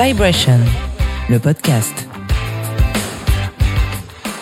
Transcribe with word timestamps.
Vibration, 0.00 0.60
le 1.28 1.40
podcast. 1.40 2.06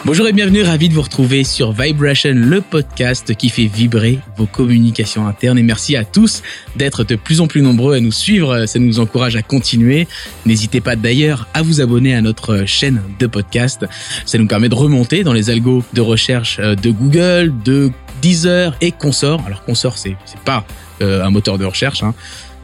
Bonjour 0.05 0.29
et 0.29 0.35
bienvenue, 0.35 0.61
ravi 0.61 0.91
de 0.91 0.95
vous 0.95 1.01
retrouver 1.01 1.45
sur 1.45 1.73
Vibration, 1.73 2.35
le 2.35 2.61
podcast 2.61 3.35
qui 3.35 3.49
fait 3.49 3.65
vibrer 3.65 4.19
vos 4.37 4.45
communications 4.45 5.27
internes. 5.27 5.57
Et 5.57 5.63
merci 5.63 5.97
à 5.97 6.05
tous 6.05 6.43
d'être 6.77 7.05
de 7.05 7.17
plus 7.17 7.41
en 7.41 7.47
plus 7.47 7.63
nombreux 7.63 7.95
à 7.95 8.01
nous 8.01 8.13
suivre, 8.13 8.67
ça 8.67 8.79
nous 8.79 9.01
encourage 9.01 9.35
à 9.35 9.41
continuer. 9.41 10.07
N'hésitez 10.45 10.83
pas 10.83 10.95
d'ailleurs 10.95 11.49
à 11.55 11.63
vous 11.63 11.81
abonner 11.81 12.15
à 12.15 12.21
notre 12.21 12.67
chaîne 12.67 13.01
de 13.19 13.27
podcast. 13.27 13.87
Ça 14.27 14.37
nous 14.37 14.47
permet 14.47 14.69
de 14.69 14.75
remonter 14.75 15.25
dans 15.25 15.33
les 15.33 15.49
algos 15.49 15.83
de 15.95 16.03
recherche 16.03 16.59
euh, 16.61 16.75
de 16.75 16.91
Google, 16.91 17.55
de 17.65 17.91
Deezer 18.21 18.77
et 18.83 18.93
Consort. 18.93 19.43
Alors 19.47 19.65
Consort, 19.65 19.97
c'est 19.97 20.17
pas 20.45 20.67
euh, 21.03 21.25
un 21.25 21.31
moteur 21.31 21.57
de 21.57 21.65
recherche. 21.65 22.03
Hein. 22.03 22.15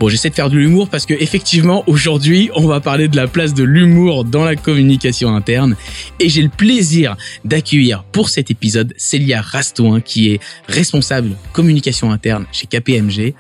Bon, 0.03 0.09
j'essaie 0.09 0.31
de 0.31 0.35
faire 0.35 0.51
de 0.51 0.57
l'humour 0.57 0.89
parce 0.89 1.07
que 1.07 1.15
effectivement, 1.15 1.85
aujourd'hui, 1.87 2.51
on 2.57 2.67
va 2.67 2.81
parler 2.81 3.07
de 3.07 3.15
la 3.15 3.29
place 3.29 3.55
de 3.55 3.63
l'humour 3.63 4.25
dans 4.25 4.43
la 4.43 4.57
communication 4.57 5.33
interne. 5.33 5.77
Et 6.19 6.29
j'ai 6.29 6.43
le 6.43 6.49
plaisir 6.49 7.17
d'accueillir 7.45 8.03
pour 8.11 8.29
cet 8.29 8.51
épisode 8.51 8.95
Célia 8.97 9.41
Rastouin, 9.41 10.01
qui 10.01 10.33
est 10.33 10.41
responsable 10.67 11.37
communication 11.53 12.11
interne 12.11 12.47
chez 12.51 12.67
KPMG. 12.67 13.35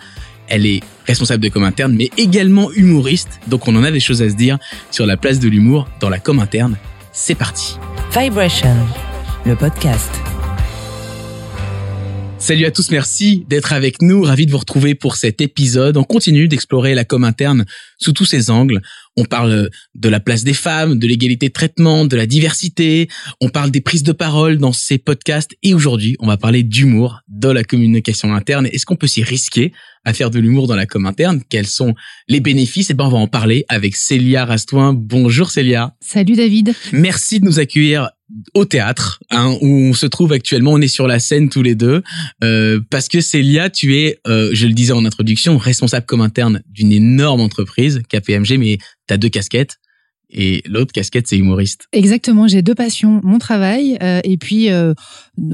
Elle 0.46 0.66
est 0.66 0.82
responsable 1.04 1.42
de 1.42 1.48
com 1.48 1.64
interne, 1.64 1.94
mais 1.94 2.10
également 2.16 2.70
humoriste. 2.70 3.40
Donc, 3.48 3.66
on 3.66 3.74
en 3.74 3.82
a 3.82 3.90
des 3.90 3.98
choses 3.98 4.22
à 4.22 4.30
se 4.30 4.36
dire 4.36 4.56
sur 4.92 5.04
la 5.04 5.16
place 5.16 5.40
de 5.40 5.48
l'humour 5.48 5.88
dans 5.98 6.10
la 6.10 6.20
com 6.20 6.38
interne. 6.38 6.76
C'est 7.10 7.34
parti. 7.34 7.76
Vibration, 8.16 8.76
le 9.44 9.56
podcast. 9.56 10.12
Salut 12.42 12.66
à 12.66 12.72
tous, 12.72 12.90
merci 12.90 13.44
d'être 13.48 13.72
avec 13.72 14.02
nous. 14.02 14.22
Ravi 14.22 14.46
de 14.46 14.50
vous 14.50 14.58
retrouver 14.58 14.96
pour 14.96 15.14
cet 15.14 15.40
épisode. 15.40 15.96
On 15.96 16.02
continue 16.02 16.48
d'explorer 16.48 16.92
la 16.96 17.04
com 17.04 17.22
interne 17.22 17.66
sous 17.98 18.12
tous 18.12 18.24
ses 18.24 18.50
angles. 18.50 18.82
On 19.16 19.24
parle 19.24 19.68
de 19.94 20.08
la 20.08 20.20
place 20.20 20.42
des 20.42 20.54
femmes, 20.54 20.98
de 20.98 21.06
l'égalité 21.06 21.48
de 21.48 21.52
traitement, 21.52 22.04
de 22.06 22.16
la 22.16 22.26
diversité. 22.26 23.08
On 23.40 23.48
parle 23.48 23.70
des 23.70 23.80
prises 23.80 24.02
de 24.02 24.12
parole 24.12 24.58
dans 24.58 24.72
ces 24.72 24.98
podcasts. 24.98 25.52
Et 25.62 25.74
aujourd'hui, 25.74 26.16
on 26.20 26.26
va 26.26 26.36
parler 26.36 26.62
d'humour 26.62 27.20
dans 27.28 27.52
la 27.52 27.64
communication 27.64 28.34
interne. 28.34 28.66
Est-ce 28.66 28.86
qu'on 28.86 28.96
peut 28.96 29.06
s'y 29.06 29.22
risquer 29.22 29.72
à 30.04 30.12
faire 30.12 30.30
de 30.30 30.38
l'humour 30.38 30.66
dans 30.66 30.76
la 30.76 30.86
com 30.86 31.06
interne? 31.06 31.42
Quels 31.48 31.66
sont 31.66 31.94
les 32.28 32.40
bénéfices? 32.40 32.90
Et 32.90 32.94
ben, 32.94 33.04
on 33.04 33.10
va 33.10 33.18
en 33.18 33.28
parler 33.28 33.64
avec 33.68 33.96
Célia 33.96 34.44
Rastouin. 34.44 34.94
Bonjour 34.94 35.50
Célia. 35.50 35.94
Salut 36.00 36.34
David. 36.34 36.74
Merci 36.92 37.40
de 37.40 37.44
nous 37.44 37.58
accueillir 37.58 38.10
au 38.54 38.64
théâtre 38.64 39.20
hein, 39.30 39.56
où 39.60 39.68
on 39.68 39.94
se 39.94 40.06
trouve 40.06 40.32
actuellement. 40.32 40.72
On 40.72 40.80
est 40.80 40.88
sur 40.88 41.06
la 41.06 41.18
scène 41.18 41.48
tous 41.48 41.62
les 41.62 41.74
deux 41.74 42.02
euh, 42.42 42.80
parce 42.90 43.08
que 43.08 43.20
Célia, 43.20 43.70
tu 43.70 43.98
es, 43.98 44.18
euh, 44.26 44.50
je 44.52 44.66
le 44.66 44.72
disais 44.72 44.92
en 44.92 45.04
introduction, 45.04 45.58
responsable 45.58 46.06
comme 46.06 46.20
interne 46.20 46.62
d'une 46.70 46.92
énorme 46.92 47.40
entreprise 47.40 48.02
KPMG, 48.08 48.58
mais 48.58 48.78
tu 49.08 49.14
as 49.14 49.16
deux 49.16 49.28
casquettes. 49.28 49.78
Et 50.34 50.62
l'autre 50.66 50.92
casquette, 50.92 51.26
c'est 51.28 51.36
humoriste. 51.36 51.88
Exactement, 51.92 52.48
j'ai 52.48 52.62
deux 52.62 52.74
passions, 52.74 53.20
mon 53.22 53.38
travail 53.38 53.98
euh, 54.02 54.20
et 54.24 54.38
puis 54.38 54.70
euh, 54.70 54.94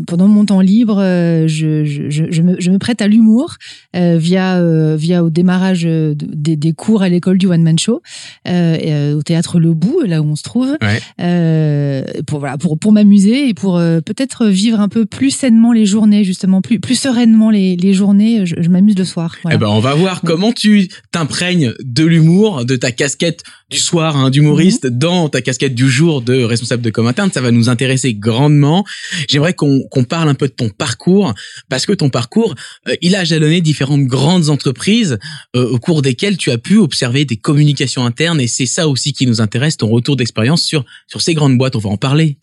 pendant 0.09 0.27
mon 0.27 0.45
temps 0.45 0.61
libre, 0.61 0.98
euh, 0.98 1.47
je, 1.47 1.84
je, 1.84 2.03
je, 2.11 2.43
me, 2.43 2.57
je 2.61 2.71
me 2.71 2.79
prête 2.79 3.01
à 3.01 3.07
l'humour 3.07 3.55
euh, 3.95 4.17
via 4.19 4.57
euh, 4.59 4.97
via 4.97 5.23
au 5.23 5.31
démarrage 5.31 5.83
de- 5.84 6.17
des, 6.19 6.57
des 6.57 6.73
cours 6.73 7.03
à 7.03 7.09
l'école 7.09 7.39
du 7.39 7.47
one 7.47 7.62
man 7.62 7.79
show, 7.79 8.03
euh, 8.49 8.77
et, 8.81 8.93
euh, 8.93 9.17
au 9.17 9.23
théâtre 9.23 9.61
Le 9.61 9.75
Bout, 9.75 10.01
là 10.05 10.21
où 10.21 10.25
on 10.27 10.34
se 10.37 10.43
trouve, 10.43 10.77
Ouais. 10.83 11.01
euh, 11.21 12.03
pour 12.27 12.41
voilà 12.41 12.59
pour 12.59 12.77
pour 12.79 12.91
m'amuser 12.93 13.49
et 13.49 13.55
pour 13.55 13.77
euh, 13.79 14.01
peut-être 14.01 14.47
vivre 14.47 14.81
un 14.81 14.89
peu 14.89 15.06
plus 15.06 15.31
sainement 15.31 15.73
les 15.73 15.87
journées 15.87 16.25
justement, 16.25 16.61
plus 16.61 16.81
plus 16.81 16.99
sereinement 16.99 17.51
les, 17.51 17.77
les 17.77 17.93
journées. 17.95 18.47
Je, 18.47 18.56
je 18.59 18.69
m'amuse 18.71 18.97
le 18.99 19.05
soir. 19.05 19.37
Voilà. 19.43 19.56
Eh 19.56 19.61
ben, 19.61 19.69
on 19.69 19.81
va 19.81 19.95
voir 19.95 20.23
comment 20.23 20.53
tu 20.53 20.89
t'imprègnes 21.12 21.73
de 21.84 22.05
l'humour, 22.05 22.65
de 22.65 22.75
ta 22.77 22.91
casquette 22.91 23.43
du 23.71 23.79
soir 23.79 24.17
hein, 24.17 24.31
d'humoriste 24.31 24.87
dans 24.87 25.29
ta 25.29 25.41
casquette 25.41 25.75
du 25.75 25.89
jour 25.89 26.21
de 26.23 26.43
responsable 26.43 26.83
de 26.83 26.91
com 26.91 27.06
interne. 27.06 27.31
Ça 27.33 27.41
va 27.41 27.51
nous 27.53 27.69
intéresser 27.69 28.15
grandement. 28.15 28.84
J'aimerais 29.29 29.55
qu'on 29.55 29.68
qu'on 29.91 30.05
parle 30.05 30.29
un 30.29 30.34
peu 30.34 30.49
de 30.49 30.53
ton 30.53 30.69
parcours 30.69 31.34
parce 31.69 31.87
que 31.87 31.93
ton 31.93 32.11
parcours, 32.11 32.55
euh, 32.89 32.95
il 33.03 33.17
a 33.17 33.25
jalonné 33.25 33.61
différentes 33.61 34.05
grandes 34.05 34.49
entreprises 34.49 35.19
euh, 35.56 35.69
au 35.71 35.79
cours 35.79 36.03
desquelles 36.03 36.37
tu 36.37 36.51
as 36.51 36.59
pu 36.59 36.77
observer 36.77 37.25
des 37.25 37.37
communications 37.37 38.05
internes 38.05 38.41
et 38.41 38.47
c'est 38.47 38.67
ça 38.67 38.89
aussi 38.89 39.12
qui 39.12 39.27
nous 39.27 39.41
intéresse, 39.41 39.77
ton 39.77 39.89
retour 39.89 40.17
d'expérience 40.17 40.62
sur 40.62 40.84
sur 41.07 41.21
ces 41.21 41.34
grandes 41.34 41.59
boîtes. 41.59 41.77
On 41.77 41.81
va 41.81 41.91
en 41.91 41.97
parler. 41.97 42.39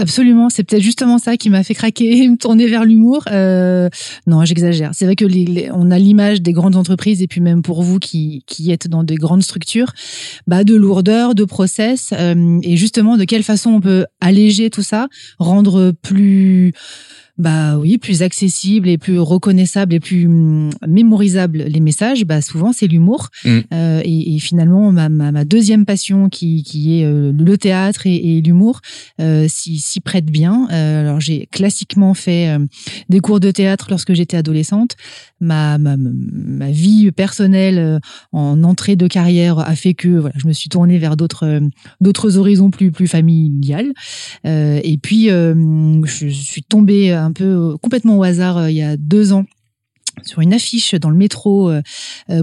Absolument, 0.00 0.48
c'est 0.48 0.64
peut-être 0.64 0.82
justement 0.82 1.18
ça 1.18 1.36
qui 1.36 1.50
m'a 1.50 1.62
fait 1.62 1.74
craquer 1.74 2.22
et 2.22 2.28
me 2.28 2.38
tourner 2.38 2.66
vers 2.66 2.86
l'humour. 2.86 3.22
Euh, 3.30 3.90
non, 4.26 4.42
j'exagère. 4.46 4.92
C'est 4.94 5.04
vrai 5.04 5.14
que 5.14 5.26
on 5.74 5.90
a 5.90 5.98
l'image 5.98 6.40
des 6.40 6.54
grandes 6.54 6.74
entreprises 6.74 7.20
et 7.20 7.26
puis 7.26 7.42
même 7.42 7.60
pour 7.60 7.82
vous 7.82 7.98
qui, 7.98 8.42
qui 8.46 8.70
êtes 8.70 8.88
dans 8.88 9.04
des 9.04 9.16
grandes 9.16 9.42
structures, 9.42 9.92
bah 10.46 10.64
de 10.64 10.74
lourdeur, 10.74 11.34
de 11.34 11.44
process 11.44 12.14
euh, 12.16 12.58
et 12.62 12.78
justement 12.78 13.18
de 13.18 13.24
quelle 13.24 13.42
façon 13.42 13.72
on 13.72 13.80
peut 13.82 14.06
alléger 14.22 14.70
tout 14.70 14.82
ça, 14.82 15.08
rendre 15.38 15.92
plus 16.00 16.72
bah 17.40 17.78
oui, 17.78 17.98
plus 17.98 18.22
accessible 18.22 18.88
et 18.88 18.98
plus 18.98 19.18
reconnaissable 19.18 19.94
et 19.94 20.00
plus 20.00 20.26
hum, 20.26 20.70
mémorisable 20.86 21.64
les 21.66 21.80
messages, 21.80 22.24
bah 22.24 22.42
souvent 22.42 22.72
c'est 22.72 22.86
l'humour. 22.86 23.30
Mm. 23.44 23.58
Euh, 23.72 24.00
et, 24.04 24.34
et 24.34 24.38
finalement 24.38 24.92
ma, 24.92 25.08
ma, 25.08 25.32
ma 25.32 25.44
deuxième 25.44 25.86
passion 25.86 26.28
qui, 26.28 26.62
qui 26.62 27.00
est 27.00 27.04
euh, 27.04 27.32
le 27.32 27.56
théâtre 27.56 28.06
et, 28.06 28.14
et 28.14 28.42
l'humour 28.42 28.80
euh, 29.20 29.46
s'y 29.48 30.00
prête 30.00 30.26
bien. 30.26 30.66
Alors 30.70 31.20
j'ai 31.20 31.46
classiquement 31.50 32.14
fait 32.14 32.56
des 33.08 33.20
cours 33.20 33.40
de 33.40 33.50
théâtre 33.50 33.86
lorsque 33.90 34.12
j'étais 34.12 34.36
adolescente. 34.36 34.96
Ma, 35.40 35.78
ma, 35.78 35.96
ma 35.96 36.70
vie 36.70 37.10
personnelle 37.12 38.00
en 38.32 38.62
entrée 38.62 38.96
de 38.96 39.06
carrière 39.06 39.58
a 39.58 39.74
fait 39.74 39.94
que 39.94 40.08
voilà, 40.08 40.34
je 40.36 40.46
me 40.46 40.52
suis 40.52 40.68
tournée 40.68 40.98
vers 40.98 41.16
d'autres 41.16 41.60
d'autres 42.00 42.36
horizons 42.36 42.70
plus 42.70 42.90
plus 42.90 43.08
familiales. 43.08 43.92
Et 44.44 44.98
puis 45.02 45.28
je 45.28 46.28
suis 46.28 46.62
tombée 46.62 47.12
un 47.12 47.29
peu 47.32 47.44
euh, 47.44 47.76
complètement 47.82 48.16
au 48.18 48.22
hasard 48.22 48.56
euh, 48.58 48.70
il 48.70 48.76
y 48.76 48.82
a 48.82 48.96
deux 48.96 49.32
ans 49.32 49.44
sur 50.24 50.40
une 50.40 50.52
affiche 50.52 50.94
dans 50.96 51.08
le 51.08 51.16
métro 51.16 51.70
euh, 51.70 51.80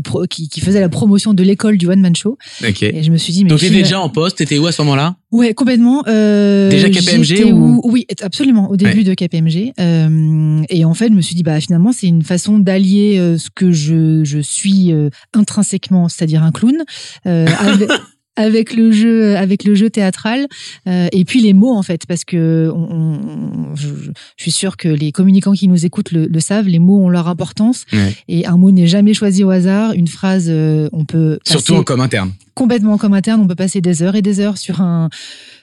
pro- 0.03 0.25
qui, 0.25 0.49
qui 0.49 0.61
faisait 0.61 0.79
la 0.79 0.89
promotion 0.89 1.35
de 1.35 1.43
l'école 1.43 1.77
du 1.77 1.85
one 1.87 1.99
man 1.99 2.15
show 2.15 2.37
et 2.81 3.03
je 3.03 3.11
me 3.11 3.17
suis 3.17 3.33
dit 3.33 3.43
mais 3.43 3.51
Donc 3.51 3.59
t'étais 3.59 3.75
va- 3.75 3.81
déjà 3.81 3.99
en 3.99 4.09
poste. 4.09 4.37
T'étais 4.37 4.57
où 4.57 4.65
à 4.65 4.71
ce 4.71 4.81
moment-là? 4.81 5.17
Ouais, 5.31 5.53
complètement. 5.53 6.03
Euh, 6.07 6.71
Déjà 6.71 6.89
KPMG 6.89 7.43
ou- 7.53 7.81
où- 7.83 7.91
Oui, 7.91 8.07
absolument, 8.23 8.71
au 8.71 8.77
début 8.77 9.03
de 9.03 9.13
KPMG. 9.13 9.73
Euh, 9.79 10.63
et 10.69 10.85
en 10.85 10.93
fait, 10.95 11.09
je 11.09 11.13
me 11.13 11.21
suis 11.21 11.35
dit, 11.35 11.43
bah 11.43 11.59
finalement, 11.59 11.91
c'est 11.91 12.07
une 12.07 12.23
façon 12.23 12.57
d'allier 12.57 13.35
ce 13.37 13.49
que 13.53 13.71
je, 13.71 14.23
je 14.23 14.39
suis 14.39 14.91
intrinsèquement, 15.35 16.09
c'est-à-dire 16.09 16.41
un 16.43 16.51
clown, 16.51 16.77
avec, 17.25 17.89
avec 18.37 18.73
le 18.73 18.91
jeu, 18.91 19.35
avec 19.35 19.65
le 19.65 19.75
jeu 19.75 19.89
théâtral, 19.89 20.47
euh, 20.87 21.07
et 21.11 21.25
puis 21.25 21.41
les 21.41 21.53
mots 21.53 21.73
en 21.75 21.83
fait, 21.83 22.05
parce 22.07 22.23
que 22.23 22.71
on, 22.73 22.77
on- 22.89 23.75
je, 23.75 23.87
je- 23.89 24.11
suis 24.37 24.51
sûre 24.51 24.77
que 24.77 24.87
les 24.87 25.11
communicants 25.11 25.51
qui 25.51 25.67
nous 25.67 25.85
écoutent 25.85 26.11
le, 26.13 26.27
le 26.27 26.39
savent, 26.39 26.67
les 26.69 26.79
mots 26.79 27.03
ont 27.03 27.09
leur 27.09 27.27
importance, 27.27 27.85
Ouais. 27.91 28.15
et 28.29 28.45
un 28.45 28.55
mot 28.55 28.71
n'est 28.71 28.87
jamais 28.87 29.13
choisi 29.13 29.43
au 29.43 29.49
hasard. 29.49 29.91
Une 29.93 30.07
phrase, 30.07 30.45
euh, 30.49 30.87
on 30.93 31.03
peut 31.03 31.39
Surtout 31.43 31.73
passer- 31.73 31.79
en 31.79 31.83
com 31.83 31.99
interne. 31.99 32.31
complètement 32.53 32.97
comme 32.97 33.13
interne, 33.13 33.41
on 33.41 33.47
peut 33.47 33.55
passer 33.55 33.81
des 33.81 34.01
heures 34.03 34.15
et 34.15 34.21
des 34.21 34.39
heures 34.39 34.57
sur 34.57 34.81
un 34.81 35.09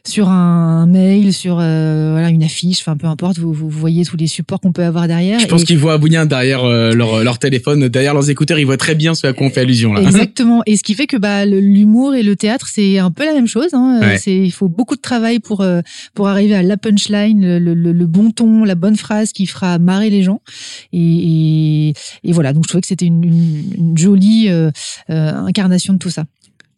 sur 0.06 0.28
un 0.28 0.86
mail, 0.86 1.32
sur 1.32 1.58
euh, 1.60 2.10
voilà 2.12 2.28
une 2.28 2.42
affiche, 2.42 2.80
enfin 2.80 2.94
peu 2.96 3.06
importe, 3.06 3.38
vous, 3.38 3.54
vous 3.54 3.70
voyez 3.70 4.04
tous 4.04 4.18
les 4.18 4.26
supports 4.26 4.60
qu'on 4.60 4.72
peut 4.72 4.84
avoir 4.84 5.08
derrière. 5.08 5.40
Je 5.40 5.46
pense 5.46 5.62
Et- 5.62 5.64
qu'ils 5.64 5.78
voient 5.78 5.96
bien 5.96 6.26
derrière 6.26 6.62
euh, 6.64 6.92
leur, 6.92 7.24
leur 7.24 7.38
téléphone, 7.38 7.88
derrière 7.88 8.12
leurs 8.12 8.28
écouteurs, 8.28 8.58
ils 8.58 8.66
voient 8.66 8.76
très 8.76 8.94
bien 8.94 9.14
ce 9.14 9.26
à 9.26 9.32
quoi 9.32 9.46
on 9.46 9.50
fait 9.50 9.60
allusion 9.62 9.94
là. 9.94 10.02
Exactement. 10.02 10.62
Et 10.66 10.76
ce 10.76 10.82
qui 10.82 10.92
fait 10.94 11.06
que 11.06 11.16
bah 11.16 11.46
l'humour 11.46 12.14
et 12.14 12.22
le 12.22 12.36
théâtre 12.36 12.66
c'est 12.70 12.98
un 12.98 13.10
peu 13.10 13.24
la 13.24 13.32
même 13.32 13.46
chose. 13.48 13.68
Hein. 13.72 14.00
Euh, 14.02 14.04
Ouais. 14.06 14.18
C'est 14.18 14.36
il 14.36 14.50
faut 14.52 14.68
beaucoup 14.68 14.96
de 14.96 15.00
travail 15.00 15.38
pour 15.40 15.62
euh, 15.62 15.80
pour 16.14 16.28
arriver 16.28 16.54
à 16.54 16.62
la 16.62 16.76
punchline, 16.76 17.40
le, 17.58 17.74
le- 17.74 17.92
le- 17.92 18.06
bon 18.06 18.30
ton, 18.30 18.64
la 18.64 18.74
bonne 18.74 18.96
phrase 18.96 19.32
qui 19.32 19.46
fera 19.46 19.78
marrer 19.78 20.10
les 20.10 20.22
gens. 20.22 20.42
Et, 20.92 21.88
et, 21.88 21.94
et 22.24 22.32
voilà. 22.32 22.52
Donc 22.52 22.64
je 22.64 22.68
trouvais 22.68 22.82
que 22.82 22.86
c'était 22.86 23.06
une, 23.06 23.24
une, 23.24 23.62
une 23.78 23.96
jolie 23.98 24.48
euh, 24.50 24.70
euh, 25.08 25.32
incarnation 25.46 25.94
de 25.94 25.98
tout 25.98 26.10
ça. 26.10 26.24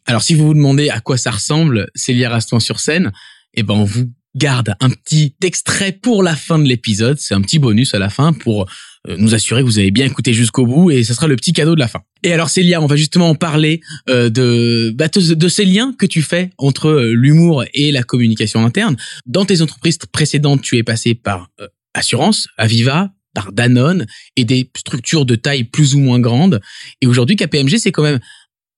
Alors 0.07 0.21
si 0.21 0.35
vous 0.35 0.47
vous 0.47 0.53
demandez 0.53 0.89
à 0.89 1.01
quoi 1.01 1.17
ça 1.17 1.31
ressemble, 1.31 1.89
Célia 1.93 2.29
Raston 2.29 2.61
sur 2.61 2.79
scène, 2.79 3.11
eh 3.53 3.63
ben 3.63 3.73
on 3.73 3.83
vous 3.83 4.09
garde 4.35 4.75
un 4.79 4.89
petit 4.89 5.35
extrait 5.43 5.91
pour 5.91 6.23
la 6.23 6.35
fin 6.35 6.59
de 6.59 6.67
l'épisode. 6.67 7.17
C'est 7.19 7.33
un 7.33 7.41
petit 7.41 7.59
bonus 7.59 7.93
à 7.93 7.99
la 7.99 8.09
fin 8.09 8.31
pour 8.31 8.67
euh, 9.09 9.17
nous 9.17 9.35
assurer 9.35 9.61
que 9.61 9.65
vous 9.65 9.79
avez 9.79 9.91
bien 9.91 10.05
écouté 10.05 10.31
jusqu'au 10.33 10.65
bout 10.65 10.91
et 10.91 11.03
ce 11.03 11.13
sera 11.13 11.27
le 11.27 11.35
petit 11.35 11.51
cadeau 11.51 11.75
de 11.75 11.79
la 11.79 11.89
fin. 11.89 12.01
Et 12.23 12.31
alors 12.31 12.49
Célia, 12.49 12.81
on 12.81 12.85
va 12.85 12.95
justement 12.95 13.29
en 13.29 13.35
parler 13.35 13.81
euh, 14.09 14.29
de, 14.29 14.93
bah, 14.95 15.09
de 15.09 15.49
ces 15.49 15.65
liens 15.65 15.93
que 15.97 16.05
tu 16.05 16.21
fais 16.21 16.51
entre 16.57 16.87
euh, 16.87 17.13
l'humour 17.13 17.65
et 17.73 17.91
la 17.91 18.03
communication 18.03 18.63
interne. 18.63 18.95
Dans 19.25 19.43
tes 19.43 19.61
entreprises 19.61 19.97
précédentes, 20.09 20.61
tu 20.61 20.77
es 20.77 20.83
passé 20.83 21.15
par 21.15 21.49
Assurance, 21.93 22.47
Aviva, 22.57 23.11
par 23.33 23.51
Danone 23.51 24.05
et 24.35 24.45
des 24.45 24.69
structures 24.75 25.25
de 25.25 25.35
taille 25.35 25.65
plus 25.65 25.95
ou 25.95 25.99
moins 25.99 26.19
grande. 26.19 26.61
Et 27.01 27.07
aujourd'hui, 27.07 27.35
KPMG, 27.35 27.77
c'est 27.77 27.91
quand 27.91 28.03
même 28.03 28.19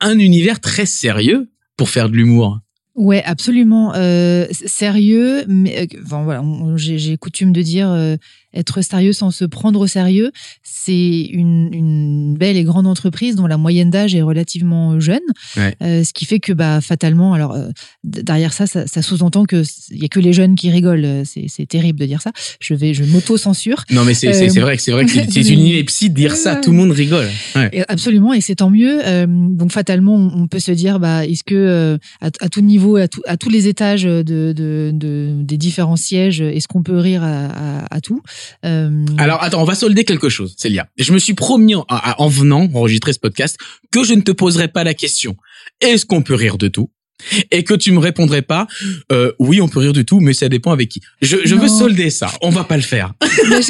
un 0.02 0.20
univers 0.20 0.60
très 0.60 0.86
sérieux 0.86 1.50
pour 1.78 1.90
faire 1.90 2.10
de 2.10 2.16
l'humour. 2.16 2.60
Ouais, 2.96 3.24
absolument. 3.24 3.94
Euh, 3.96 4.46
sérieux, 4.52 5.46
mais 5.48 5.84
euh, 5.84 6.00
voilà, 6.04 6.44
j'ai 6.76 7.16
coutume 7.18 7.54
de 7.54 7.62
dire 7.62 7.90
euh, 7.90 8.18
être 8.54 8.82
sérieux 8.82 9.14
sans 9.14 9.32
se 9.32 9.46
prendre 9.46 9.80
au 9.80 9.88
sérieux, 9.88 10.32
c'est 10.64 11.22
une, 11.22 11.70
une 11.74 12.36
belle 12.38 12.58
et 12.58 12.64
grande 12.64 12.88
entreprise 12.88 13.36
dont 13.36 13.48
la 13.48 13.58
moyenne 13.58 13.90
d'âge 13.90 14.16
est 14.16 14.22
relativement 14.22 15.00
jeune, 15.00 15.20
Ouais. 15.58 15.76
Euh, 15.82 16.04
ce 16.04 16.14
qui 16.14 16.26
fait 16.26 16.40
que 16.40 16.54
bah 16.54 16.80
fatalement, 16.82 17.34
alors 17.34 17.54
euh, 17.54 17.70
derrière 18.04 18.54
ça, 18.54 18.66
ça, 18.68 18.86
ça 18.88 19.02
sous-entend 19.02 19.46
que 19.46 19.64
il 19.92 20.02
y 20.02 20.06
a 20.06 20.08
que 20.08 20.20
les 20.20 20.34
jeunes 20.34 20.56
qui 20.56 20.70
rigolent. 20.70 21.06
Euh, 21.06 21.24
C'est 21.26 21.66
terrible 21.68 22.00
de 22.00 22.06
dire 22.06 22.22
ça. 22.22 22.32
Je 22.60 22.74
vais, 22.74 22.94
je 22.94 23.04
m'auto-censure. 23.04 23.84
Non, 23.92 24.04
mais 24.06 24.14
c'est 24.14 24.28
Euh, 24.30 24.62
vrai 24.62 24.78
que 24.78 24.82
c'est 24.82 24.92
vrai 24.92 25.06
que 25.06 25.12
c'est 25.12 25.50
une 25.50 25.60
ineptie 25.66 26.10
de 26.10 26.16
dire 26.16 26.36
ça. 26.36 26.56
Tout 26.58 26.72
le 26.72 26.78
monde 26.78 26.92
rigole. 26.92 27.28
Ouais. 27.56 27.84
Absolument, 27.88 28.34
et 28.34 28.42
c'est 28.42 28.56
tant 28.56 28.70
mieux. 28.70 29.00
Donc 29.28 29.72
fatalement, 29.72 30.16
on 30.16 30.48
peut 30.48 30.60
se 30.60 30.72
dire, 30.72 31.00
bah, 31.00 31.26
est-ce 31.26 31.44
que 31.44 31.98
à, 32.22 32.28
à 32.42 32.50
tout 32.50 32.62
niveau, 32.62 32.96
à, 32.98 33.08
tout- 33.08 33.22
à 33.26 33.38
tous 33.38 33.50
les 33.50 33.68
étages 33.68 34.04
de, 34.04 34.22
de, 34.24 34.92
de- 34.94 35.34
des 35.42 35.58
différents 35.58 35.96
sièges, 35.96 36.42
est-ce 36.42 36.68
qu'on 36.68 36.84
peut 36.84 36.98
rire 36.98 37.24
à 37.24 38.02
tout? 38.02 38.22
Euh, 38.66 39.06
Alors 39.18 39.44
attends, 39.44 39.62
on 39.62 39.66
va 39.66 39.76
solder 39.76 40.04
quelque 40.04 40.30
chose, 40.30 40.56
Célia. 40.58 40.88
Je 40.98 41.14
me 41.14 41.20
suis 41.20 41.34
promis 41.34 41.76
en, 41.76 42.28
venant 42.28 42.68
enregistrer 42.74 43.14
ce 43.14 43.20
podcast 43.20 43.58
que 43.92 44.04
je 44.04 44.14
ne 44.14 44.22
te 44.22 44.32
poserai 44.32 44.68
pas 44.68 44.84
la 44.84 44.94
question 44.94 45.36
est-ce 45.82 46.06
qu'on 46.06 46.22
peut 46.22 46.36
rire 46.36 46.58
de 46.58 46.68
tout? 46.68 46.90
Et 47.52 47.64
que 47.64 47.74
tu 47.74 47.92
me 47.92 48.00
répondrais 48.00 48.42
pas 48.42 48.68
euh, 49.12 49.32
oui 49.40 49.62
on 49.62 49.68
peut 49.68 49.80
rire 49.80 49.94
de 49.94 50.02
tout 50.02 50.20
mais 50.20 50.34
ça 50.34 50.50
dépend 50.50 50.72
avec 50.72 50.90
qui. 50.90 51.02
Je, 51.22 51.38
je 51.46 51.56
veux 51.56 51.68
solder 51.68 52.10
ça. 52.10 52.30
On 52.42 52.50
va 52.50 52.64
pas 52.64 52.78
le 52.78 52.84
faire. 52.84 53.14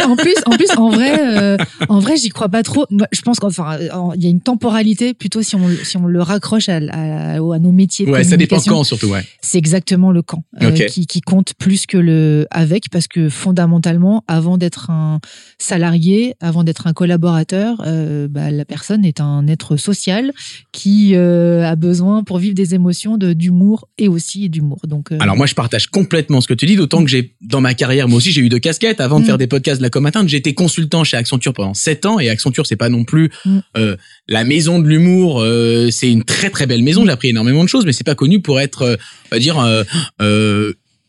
En 0.10 0.16
plus, 0.16 0.36
en 0.46 0.52
plus, 0.52 0.70
en 0.78 0.90
vrai, 0.90 1.20
euh, 1.20 1.58
en 1.88 2.00
vrai, 2.00 2.18
j'y 2.18 2.30
crois 2.30 2.50
pas 2.50 2.64
trop. 2.64 2.86
Je 3.12 3.22
pense 3.22 3.40
qu'enfin, 3.40 3.78
euh, 3.80 3.90
il 4.16 4.24
y 4.24 4.28
a 4.28 4.30
une 4.30 4.42
temporalité 4.42 5.14
plutôt 5.14 5.42
si 5.42 5.56
on 5.56 5.70
si 5.84 5.98
on 5.98 6.06
le 6.06 6.22
raccroche 6.22 6.70
à, 6.70 6.78
à, 6.78 7.36
à 7.36 7.60
nos 7.60 7.72
métiers 7.72 8.10
Ouais, 8.10 8.24
ça 8.24 8.38
dépend 8.38 8.60
quand 8.60 8.84
surtout. 8.84 9.08
Ouais. 9.08 9.24
C'est 9.42 9.58
exactement 9.58 10.12
le 10.12 10.22
quand 10.22 10.44
euh, 10.62 10.72
qui, 10.72 11.06
qui 11.06 11.22
compte 11.22 11.54
plus 11.56 11.86
que 11.86 11.98
le 11.98 12.48
avec 12.50 12.90
parce 12.92 13.08
que 13.08 13.30
fondamentalement, 13.30 14.24
avant 14.28 14.58
d'être 14.58 14.90
un 14.90 15.20
salarié, 15.58 16.36
avant 16.40 16.64
d'être 16.64 16.88
un 16.88 16.94
collaborateur, 16.94 17.84
bah, 18.30 18.52
la 18.52 18.66
personne 18.66 19.06
est 19.06 19.22
un 19.22 19.48
être 19.48 19.78
social 19.78 20.32
qui 20.72 21.16
a 21.16 21.76
besoin 21.76 22.24
pour 22.24 22.40
vivre 22.40 22.56
des 22.56 22.74
émotions 22.74 23.18
de 23.18 23.34
d'humour 23.40 23.88
et 23.98 24.08
aussi 24.08 24.50
d'humour. 24.50 24.80
Donc 24.88 25.12
euh, 25.12 25.18
Alors 25.20 25.36
moi 25.36 25.48
je 25.48 25.56
partage 25.56 25.88
complètement 25.88 26.42
ce 26.42 26.48
que 26.48 26.54
tu 26.54 26.66
dis, 26.68 26.76
d'autant 26.76 27.04
que 27.04 27.10
j'ai 27.10 27.34
dans 27.42 27.62
ma 27.62 27.74
carrière 27.74 28.08
moi 28.08 28.18
aussi 28.18 28.32
j'ai 28.32 28.42
eu 28.42 28.50
deux 28.50 28.60
casquettes. 28.60 29.02
Avant 29.02 29.20
de 29.20 29.24
Mm. 29.24 29.28
faire 29.28 29.38
des 29.40 29.48
podcasts 29.48 29.80
de 29.80 29.84
la 29.84 29.90
com 29.90 30.06
atteinte, 30.06 30.28
j'étais 30.30 30.54
consultant 30.54 31.04
chez 31.04 31.18
Accenture 31.18 31.54
pendant 31.54 31.74
sept 31.74 32.06
ans 32.06 32.20
et 32.20 32.30
Accenture 32.30 32.68
c'est 32.68 32.76
pas 32.76 32.90
non 32.90 33.04
plus 33.06 33.32
Mm. 33.46 33.60
euh, 33.78 33.96
la 34.28 34.44
maison 34.44 34.80
de 34.80 34.88
l'humour. 34.88 35.42
euh, 35.42 35.90
c'est 35.92 36.12
une 36.12 36.24
très 36.24 36.50
très 36.52 36.68
belle 36.68 36.84
maison. 36.84 37.06
J'ai 37.06 37.12
appris 37.12 37.30
énormément 37.30 37.64
de 37.64 37.70
choses, 37.70 37.86
mais 37.86 37.94
c'est 37.94 38.04
pas 38.06 38.16
connu 38.16 38.42
pour 38.42 38.60
être, 38.60 38.98
on 39.32 39.36
va 39.36 39.40
dire. 39.40 39.58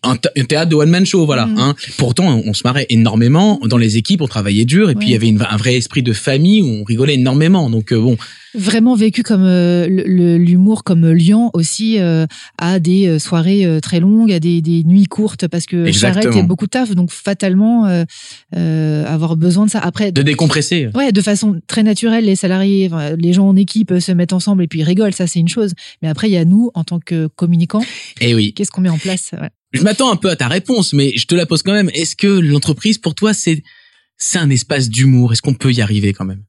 Un, 0.02 0.14
th- 0.14 0.30
un 0.36 0.44
théâtre 0.44 0.70
de 0.70 0.76
one 0.76 0.88
man 0.90 1.04
show 1.04 1.26
voilà 1.26 1.46
Mm. 1.46 1.58
hein. 1.58 1.74
pourtant 1.98 2.26
on, 2.28 2.42
on 2.48 2.54
se 2.54 2.62
marrait 2.64 2.86
énormément 2.88 3.60
dans 3.66 3.76
les 3.78 3.96
équipes 3.96 4.22
on 4.22 4.26
travaillait 4.28 4.64
dur 4.64 4.88
et 4.90 4.94
puis 4.94 5.08
il 5.08 5.12
y 5.12 5.14
avait 5.14 5.28
une- 5.28 5.42
un 5.48 5.56
vrai 5.56 5.74
esprit 5.76 6.02
de 6.02 6.12
famille 6.12 6.62
où 6.62 6.66
on 6.66 6.84
rigolait 6.84 7.14
énormément 7.14 7.68
donc 7.70 7.92
euh, 7.92 8.00
bon 8.00 8.16
vraiment 8.54 8.96
vécu 8.96 9.22
comme 9.22 9.44
euh, 9.44 9.86
l'humour 9.86 10.82
comme 10.84 11.08
Lyon 11.10 11.50
aussi 11.54 11.98
euh, 12.00 12.26
a 12.58 12.80
des 12.80 13.18
soirées 13.20 13.78
très 13.80 14.00
longues, 14.00 14.32
a 14.32 14.40
des, 14.40 14.60
des 14.60 14.82
nuits 14.82 15.04
courtes 15.04 15.46
parce 15.46 15.66
que 15.66 15.86
Exactement. 15.86 16.22
j'arrête, 16.22 16.34
il 16.34 16.38
y 16.38 16.44
a 16.44 16.46
beaucoup 16.46 16.64
de 16.64 16.70
taf, 16.70 16.90
donc 16.96 17.12
fatalement 17.12 17.86
euh, 17.86 18.02
euh, 18.56 19.04
avoir 19.06 19.36
besoin 19.36 19.66
de 19.66 19.70
ça. 19.70 19.78
Après, 19.78 20.10
de 20.10 20.22
décompresser 20.22 20.88
Ouais, 20.96 21.12
de 21.12 21.20
façon 21.20 21.60
très 21.68 21.84
naturelle, 21.84 22.24
les 22.24 22.34
salariés, 22.34 22.88
enfin, 22.90 23.14
les 23.16 23.32
gens 23.32 23.46
en 23.48 23.54
équipe 23.54 23.94
se 24.00 24.10
mettent 24.12 24.32
ensemble 24.32 24.64
et 24.64 24.66
puis 24.66 24.82
rigolent, 24.82 25.12
ça 25.12 25.26
c'est 25.28 25.38
une 25.38 25.48
chose. 25.48 25.72
Mais 26.02 26.08
après, 26.08 26.28
il 26.28 26.32
y 26.32 26.36
a 26.36 26.44
nous, 26.44 26.70
en 26.74 26.82
tant 26.82 26.98
que 26.98 27.28
communicants, 27.28 27.84
et 28.20 28.34
oui 28.34 28.52
qu'est-ce 28.52 28.72
qu'on 28.72 28.80
met 28.80 28.88
en 28.88 28.98
place? 28.98 29.30
Ouais. 29.40 29.50
Je 29.72 29.82
m'attends 29.82 30.10
un 30.10 30.16
peu 30.16 30.30
à 30.30 30.36
ta 30.36 30.48
réponse, 30.48 30.92
mais 30.92 31.12
je 31.16 31.26
te 31.26 31.34
la 31.34 31.46
pose 31.46 31.62
quand 31.62 31.72
même. 31.72 31.90
Est-ce 31.94 32.16
que 32.16 32.26
l'entreprise, 32.26 32.98
pour 32.98 33.14
toi, 33.14 33.32
c'est 33.34 33.62
c'est 34.16 34.38
un 34.38 34.50
espace 34.50 34.88
d'humour? 34.88 35.32
Est-ce 35.32 35.42
qu'on 35.42 35.54
peut 35.54 35.72
y 35.72 35.80
arriver 35.80 36.12
quand 36.12 36.24
même? 36.24 36.42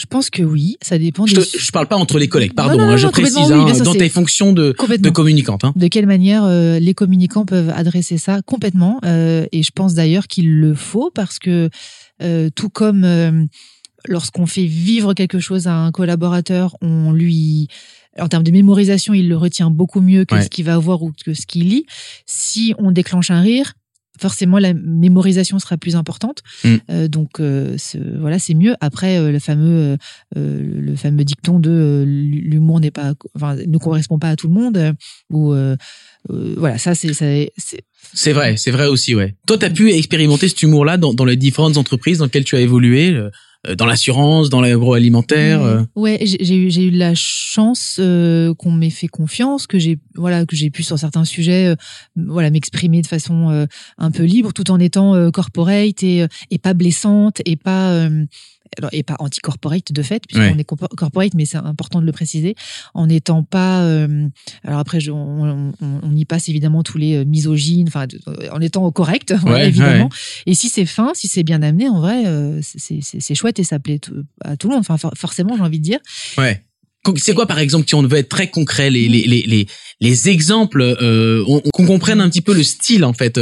Je 0.00 0.06
pense 0.06 0.30
que 0.30 0.44
oui, 0.44 0.76
ça 0.80 0.96
dépend 0.96 1.26
je, 1.26 1.34
te, 1.34 1.58
je 1.58 1.72
parle 1.72 1.88
pas 1.88 1.96
entre 1.96 2.20
les 2.20 2.28
collègues, 2.28 2.54
pardon. 2.54 2.78
Non, 2.78 2.86
non, 2.86 2.92
hein, 2.92 2.96
je 2.96 3.08
précise 3.08 3.50
oui, 3.50 3.72
hein, 3.72 3.82
dans 3.82 3.94
tes 3.94 4.08
fonctions 4.08 4.52
de, 4.52 4.72
de 4.96 5.10
communicante. 5.10 5.64
Hein. 5.64 5.72
De 5.74 5.88
quelle 5.88 6.06
manière 6.06 6.44
euh, 6.44 6.78
les 6.78 6.94
communicants 6.94 7.44
peuvent 7.44 7.70
adresser 7.70 8.16
ça? 8.16 8.40
Complètement 8.42 9.00
euh, 9.04 9.46
Et 9.50 9.64
je 9.64 9.72
pense 9.72 9.94
d'ailleurs 9.94 10.28
qu'il 10.28 10.60
le 10.60 10.74
faut 10.74 11.10
parce 11.12 11.40
que 11.40 11.68
euh, 12.22 12.48
tout 12.54 12.68
comme 12.68 13.02
euh, 13.02 13.44
lorsqu'on 14.06 14.46
fait 14.46 14.66
vivre 14.66 15.14
quelque 15.14 15.40
chose 15.40 15.66
à 15.66 15.74
un 15.74 15.90
collaborateur, 15.90 16.76
on 16.80 17.10
lui 17.10 17.66
en 18.18 18.28
termes 18.28 18.42
de 18.44 18.50
mémorisation, 18.50 19.14
il 19.14 19.28
le 19.28 19.36
retient 19.36 19.70
beaucoup 19.70 20.00
mieux 20.00 20.24
que 20.24 20.34
Ouais. 20.34 20.42
ce 20.42 20.48
qu'il 20.48 20.64
va 20.64 20.78
voir 20.78 21.02
ou 21.02 21.12
que 21.24 21.34
ce 21.34 21.46
qu'il 21.46 21.68
lit. 21.68 21.86
Si 22.26 22.74
on 22.78 22.90
déclenche 22.90 23.30
un 23.30 23.40
rire, 23.40 23.74
forcément 24.20 24.58
la 24.58 24.74
mémorisation 24.74 25.60
sera 25.60 25.76
plus 25.76 25.94
importante. 25.94 26.42
Mm. 26.64 26.76
Euh, 26.90 27.06
donc 27.08 27.38
euh, 27.38 27.76
voilà, 28.18 28.40
c'est 28.40 28.54
mieux. 28.54 28.74
Après 28.80 29.16
euh, 29.18 29.30
le 29.30 29.38
fameux 29.38 29.96
euh, 30.36 30.80
le 30.80 30.96
fameux 30.96 31.22
dicton 31.24 31.60
de 31.60 32.04
l'humour 32.06 32.80
n'est 32.80 32.90
pas 32.90 33.14
enfin 33.36 33.54
ne 33.54 33.78
correspond 33.78 34.18
pas 34.18 34.30
à 34.30 34.36
tout 34.36 34.48
le 34.48 34.54
monde 34.54 34.94
ou 35.30 35.54
voilà, 36.28 36.78
ça 36.78 36.94
c'est 36.96 37.12
c'est 37.14 37.52
C'est 38.12 38.32
vrai, 38.32 38.56
c'est 38.56 38.70
vrai 38.72 38.86
aussi, 38.88 39.14
ouais. 39.14 39.36
Toi, 39.46 39.56
tu 39.58 39.64
as 39.66 39.70
pu 39.70 39.92
expérimenter 39.92 40.48
cet 40.48 40.62
humour-là 40.62 40.96
dans, 40.96 41.14
dans 41.14 41.24
les 41.24 41.36
différentes 41.36 41.76
entreprises 41.76 42.18
dans 42.18 42.24
lesquelles 42.24 42.44
tu 42.44 42.56
as 42.56 42.60
évolué, 42.60 43.16
dans 43.76 43.86
l'assurance, 43.86 44.50
dans 44.50 44.60
l'agroalimentaire. 44.60 45.62
euh. 45.62 45.82
Ouais, 45.96 46.18
j'ai 46.22 46.38
j'ai 46.40 46.56
eu 46.56 46.70
j'ai 46.70 46.84
eu 46.84 46.90
de 46.90 46.98
la 46.98 47.14
chance 47.14 47.96
euh, 47.98 48.54
qu'on 48.54 48.70
m'ait 48.70 48.88
fait 48.90 49.08
confiance, 49.08 49.66
que 49.66 49.78
j'ai 49.78 49.98
voilà 50.14 50.46
que 50.46 50.54
j'ai 50.56 50.70
pu 50.70 50.82
sur 50.82 50.98
certains 50.98 51.24
sujets 51.24 51.66
euh, 51.66 51.74
voilà 52.16 52.50
m'exprimer 52.50 53.02
de 53.02 53.06
façon 53.06 53.50
euh, 53.50 53.66
un 53.98 54.10
peu 54.10 54.22
libre, 54.22 54.52
tout 54.52 54.70
en 54.70 54.78
étant 54.78 55.14
euh, 55.14 55.30
corporate 55.30 56.02
et 56.02 56.22
euh, 56.22 56.28
et 56.50 56.58
pas 56.58 56.72
blessante 56.74 57.42
et 57.44 57.56
pas 57.56 57.90
euh, 57.90 58.24
alors, 58.76 58.90
et 58.92 59.02
pas 59.02 59.16
anti-corporate 59.18 59.92
de 59.92 60.02
fait, 60.02 60.22
puisqu'on 60.26 60.54
Ouais. 60.54 60.60
est 60.60 60.64
corpo- 60.64 60.88
corporate, 60.96 61.34
mais 61.34 61.44
c'est 61.46 61.56
important 61.58 62.00
de 62.00 62.06
le 62.06 62.12
préciser, 62.12 62.54
en 62.94 63.06
n'étant 63.06 63.42
pas. 63.42 63.82
euh, 63.84 64.26
alors 64.64 64.78
après, 64.80 65.00
je- 65.00 65.10
on, 65.10 65.72
on- 65.80 66.00
on 66.02 66.16
y 66.16 66.24
passe 66.24 66.48
évidemment 66.48 66.82
tous 66.82 66.98
les 66.98 67.16
euh, 67.16 67.24
misogynes, 67.24 67.88
enfin, 67.88 68.06
euh, 68.28 68.48
en 68.52 68.60
étant 68.60 68.90
correct, 68.90 69.32
Ouais, 69.46 69.68
évidemment. 69.68 70.08
Et 70.46 70.54
si 70.54 70.68
c'est 70.68 70.86
fin, 70.86 71.12
si 71.14 71.28
c'est 71.28 71.42
bien 71.42 71.62
amené, 71.62 71.88
en 71.88 72.00
vrai, 72.00 72.26
euh, 72.26 72.60
c'est- 72.62 73.34
chouette 73.34 73.58
et 73.58 73.64
ça 73.64 73.78
plaît 73.78 74.00
à 74.44 74.56
tout 74.56 74.68
le 74.68 74.74
monde. 74.74 74.80
Enfin, 74.80 74.96
for- 74.98 75.12
forcément, 75.16 75.56
j'ai 75.56 75.62
envie 75.62 75.78
de 75.78 75.84
dire. 75.84 75.98
Ouais. 76.36 76.62
C'est 77.16 77.32
quoi, 77.34 77.46
par 77.46 77.58
exemple, 77.58 77.86
si 77.88 77.94
on 77.94 78.02
veut 78.02 78.18
être 78.18 78.28
très 78.28 78.50
concret, 78.50 78.90
les, 78.90 79.08
les, 79.08 79.22
les, 79.26 79.42
les, 79.42 79.66
les 80.00 80.28
exemples, 80.28 80.82
euh, 80.82 81.42
on- 81.46 81.60
qu'on 81.72 81.86
comprenne 81.86 82.20
un 82.20 82.28
petit 82.28 82.42
peu 82.42 82.52
le 82.54 82.62
style, 82.62 83.04
en 83.04 83.12
fait. 83.14 83.38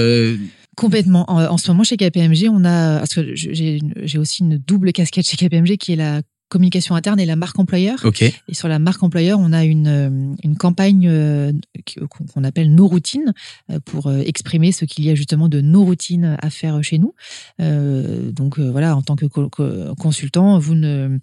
Complètement. 0.76 1.24
En, 1.30 1.56
ce 1.56 1.70
moment, 1.70 1.84
chez 1.84 1.96
KPMG, 1.96 2.50
on 2.50 2.64
a, 2.66 2.98
parce 2.98 3.14
que 3.14 3.34
j'ai 3.34 4.18
aussi 4.18 4.42
une 4.42 4.58
double 4.58 4.92
casquette 4.92 5.26
chez 5.26 5.36
KPMG 5.36 5.78
qui 5.78 5.94
est 5.94 5.96
la 5.96 6.20
communication 6.48 6.94
interne 6.94 7.18
et 7.20 7.26
la 7.26 7.36
marque 7.36 7.58
employeur. 7.58 8.04
Et 8.48 8.54
sur 8.54 8.68
la 8.68 8.78
marque 8.78 9.02
employeur, 9.02 9.38
on 9.40 9.52
a 9.52 9.64
une, 9.64 9.86
euh, 9.88 10.34
une 10.44 10.56
campagne 10.56 11.06
euh, 11.08 11.52
qui- 11.84 11.98
qu'on 12.34 12.44
appelle 12.44 12.74
Nos 12.74 12.86
routines 12.86 13.32
euh, 13.70 13.80
pour 13.84 14.06
euh, 14.06 14.20
exprimer 14.24 14.70
ce 14.72 14.84
qu'il 14.84 15.04
y 15.04 15.10
a 15.10 15.14
justement 15.14 15.48
de 15.48 15.60
nos 15.60 15.84
routines 15.84 16.36
à 16.40 16.50
faire 16.50 16.82
chez 16.84 16.98
nous. 16.98 17.14
Euh, 17.60 18.30
donc 18.32 18.58
euh, 18.58 18.70
voilà, 18.70 18.96
en 18.96 19.02
tant 19.02 19.16
que 19.16 19.26
co- 19.26 19.48
co- 19.48 19.94
consultant, 19.98 20.58
vous 20.58 20.74
ne, 20.74 21.18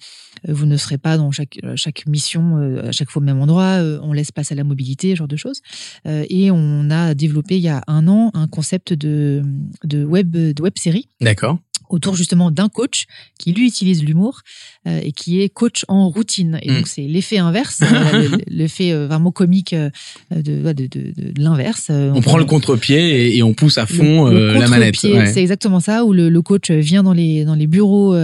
vous 0.48 0.65
ne 0.65 0.77
serez 0.77 0.98
pas 0.98 1.18
dans 1.18 1.32
chaque, 1.32 1.60
chaque 1.75 2.06
mission 2.08 2.58
euh, 2.58 2.89
à 2.89 2.92
chaque 2.92 3.10
fois 3.10 3.22
au 3.22 3.25
même 3.25 3.39
endroit. 3.42 3.80
euh, 3.82 4.00
On 4.01 4.13
laisse 4.13 4.32
place 4.32 4.51
à 4.51 4.56
la 4.56 4.63
mobilité, 4.63 5.12
ce 5.12 5.15
genre 5.15 5.27
de 5.27 5.38
choses. 5.38 5.62
Euh, 6.08 6.25
Et 6.30 6.51
on 6.51 6.89
a 6.89 7.13
développé 7.13 7.58
il 7.58 7.63
y 7.63 7.70
a 7.70 7.84
un 7.88 8.08
an 8.08 8.32
un 8.34 8.48
concept 8.48 8.94
de, 8.94 9.44
de 9.84 10.03
web 10.03 10.32
de 10.32 10.62
web 10.62 10.74
série 10.77 11.08
D'accord. 11.22 11.60
Autour 11.90 12.16
justement 12.16 12.52
d'un 12.52 12.70
coach 12.70 13.06
qui 13.40 13.52
lui 13.54 13.68
utilise 13.68 14.04
l'humour 14.04 14.42
euh, 14.88 15.00
et 15.04 15.12
qui 15.12 15.42
est 15.42 15.50
coach 15.50 15.84
en 15.88 16.10
routine. 16.10 16.60
Et 16.62 16.72
Mm. 16.72 16.75
donc 16.75 16.88
c'est 16.88 17.04
l'effet 17.08 17.38
inverse, 17.38 17.80
le- 17.82 18.38
l'effet 18.48 18.92
euh, 18.92 19.08
vraiment 19.08 19.32
comique 19.32 19.74
euh, 19.74 19.90
de, 20.32 20.42
de, 20.42 20.74
de, 20.74 20.88
de- 20.88 21.42
l'inverse. 21.42 21.88
Euh, 21.90 22.12
On 22.16 22.22
prend 22.22 22.38
le 22.38 22.46
contre-pied 22.46 22.98
et, 23.00 23.38
et 23.38 23.44
on 23.44 23.54
pousse 23.54 23.78
à 23.78 23.86
fond 23.86 24.28
le- 24.28 24.54
le 24.54 24.60
la 24.60 24.68
manette. 24.68 25.02
Ouais. 25.04 25.25
C'est 25.32 25.42
exactement 25.42 25.80
ça, 25.80 26.06
où 26.06 26.13
le, 26.13 26.30
le 26.30 26.42
coach 26.42 26.72
vient 26.72 27.04
dans 27.04 27.13
les, 27.13 27.46
dans 27.46 27.56
les 27.56 27.68
bureaux 27.68 28.16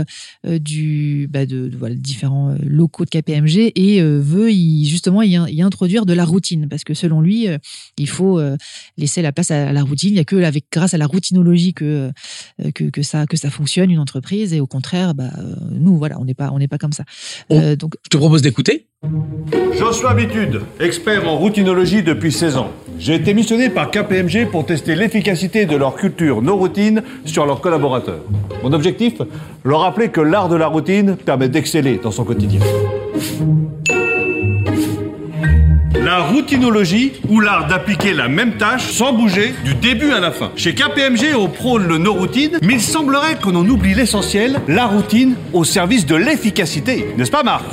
du, 0.47 1.27
bah 1.31 1.45
de, 1.45 1.67
de- 1.67 1.77
voilà, 1.77 1.95
différents 1.95 2.55
locaux 2.63 3.05
de 3.05 3.09
KPMG 3.09 3.71
et 3.75 4.01
veut 4.01 4.51
y, 4.51 4.85
justement 4.87 5.21
y, 5.21 5.31
y 5.33 5.61
introduire 5.61 6.05
de 6.05 6.13
la 6.13 6.25
routine. 6.25 6.67
Parce 6.69 6.83
que 6.83 6.93
selon 6.93 7.21
lui, 7.21 7.47
il 7.97 8.07
faut 8.09 8.39
euh, 8.39 8.55
laisser 8.97 9.21
la 9.21 9.31
place 9.31 9.51
à 9.51 9.71
la 9.71 9.83
routine. 9.83 10.09
Il 10.09 10.13
n'y 10.13 10.19
a 10.19 10.25
que 10.25 10.37
avec, 10.43 10.65
grâce 10.71 10.93
à 10.93 10.97
la 10.97 11.05
routinologie 11.07 11.73
que, 11.73 12.11
que, 12.73 12.85
que, 12.85 13.01
ça, 13.01 13.25
que 13.25 13.37
ça 13.37 13.48
fonctionne, 13.49 13.91
une 13.91 13.99
entreprise. 13.99 14.53
Et 14.53 14.59
au 14.59 14.67
contraire, 14.67 15.13
bah, 15.13 15.25
euh, 15.37 15.55
nous, 15.71 15.97
voilà, 15.97 16.19
on 16.19 16.25
n'est 16.25 16.33
pas, 16.33 16.49
on 16.53 16.59
n'est 16.59 16.67
pas 16.67 16.77
comme 16.77 16.93
ça. 16.93 17.03
Euh, 17.51 17.75
donc, 17.75 17.95
Je 18.03 18.09
te 18.09 18.17
propose 18.17 18.41
d'écouter. 18.41 18.87
Joshua 19.77 20.13
Bitude, 20.13 20.61
expert 20.79 21.27
en 21.27 21.37
routinologie 21.37 22.03
depuis 22.03 22.33
16 22.33 22.57
ans. 22.57 22.71
J'ai 22.97 23.15
été 23.15 23.33
missionné 23.33 23.69
par 23.69 23.91
KPMG 23.91 24.49
pour 24.51 24.65
tester 24.65 24.93
l'efficacité 24.93 25.65
de 25.65 25.77
leur 25.77 25.95
culture 25.95 26.41
nos 26.41 26.57
routines 26.57 27.01
sur 27.23 27.45
leurs 27.45 27.61
collaborateurs. 27.61 28.23
Mon 28.61 28.73
objectif? 28.73 29.21
Leur 29.63 29.81
rappeler 29.81 30.09
que 30.09 30.19
l'art 30.19 30.49
de 30.49 30.57
la 30.57 30.67
routine 30.67 31.15
permet 31.15 31.47
d'exceller 31.47 31.97
dans 31.97 32.11
son 32.11 32.25
quotidien. 32.25 32.59
La 36.09 36.23
routinologie 36.23 37.11
ou 37.29 37.39
l'art 37.39 37.67
d'appliquer 37.67 38.13
la 38.13 38.27
même 38.27 38.57
tâche 38.57 38.91
sans 38.93 39.13
bouger 39.13 39.53
du 39.63 39.75
début 39.75 40.09
à 40.09 40.19
la 40.19 40.31
fin. 40.31 40.51
Chez 40.55 40.73
KPMG, 40.73 41.35
on 41.37 41.47
prône 41.49 41.87
le 41.87 41.99
no-routine, 41.99 42.57
mais 42.63 42.73
il 42.73 42.81
semblerait 42.81 43.35
qu'on 43.39 43.55
en 43.55 43.69
oublie 43.69 43.93
l'essentiel, 43.93 44.59
la 44.67 44.87
routine 44.87 45.35
au 45.53 45.63
service 45.63 46.07
de 46.07 46.15
l'efficacité. 46.15 47.13
N'est-ce 47.15 47.29
pas, 47.29 47.43
Marc? 47.43 47.65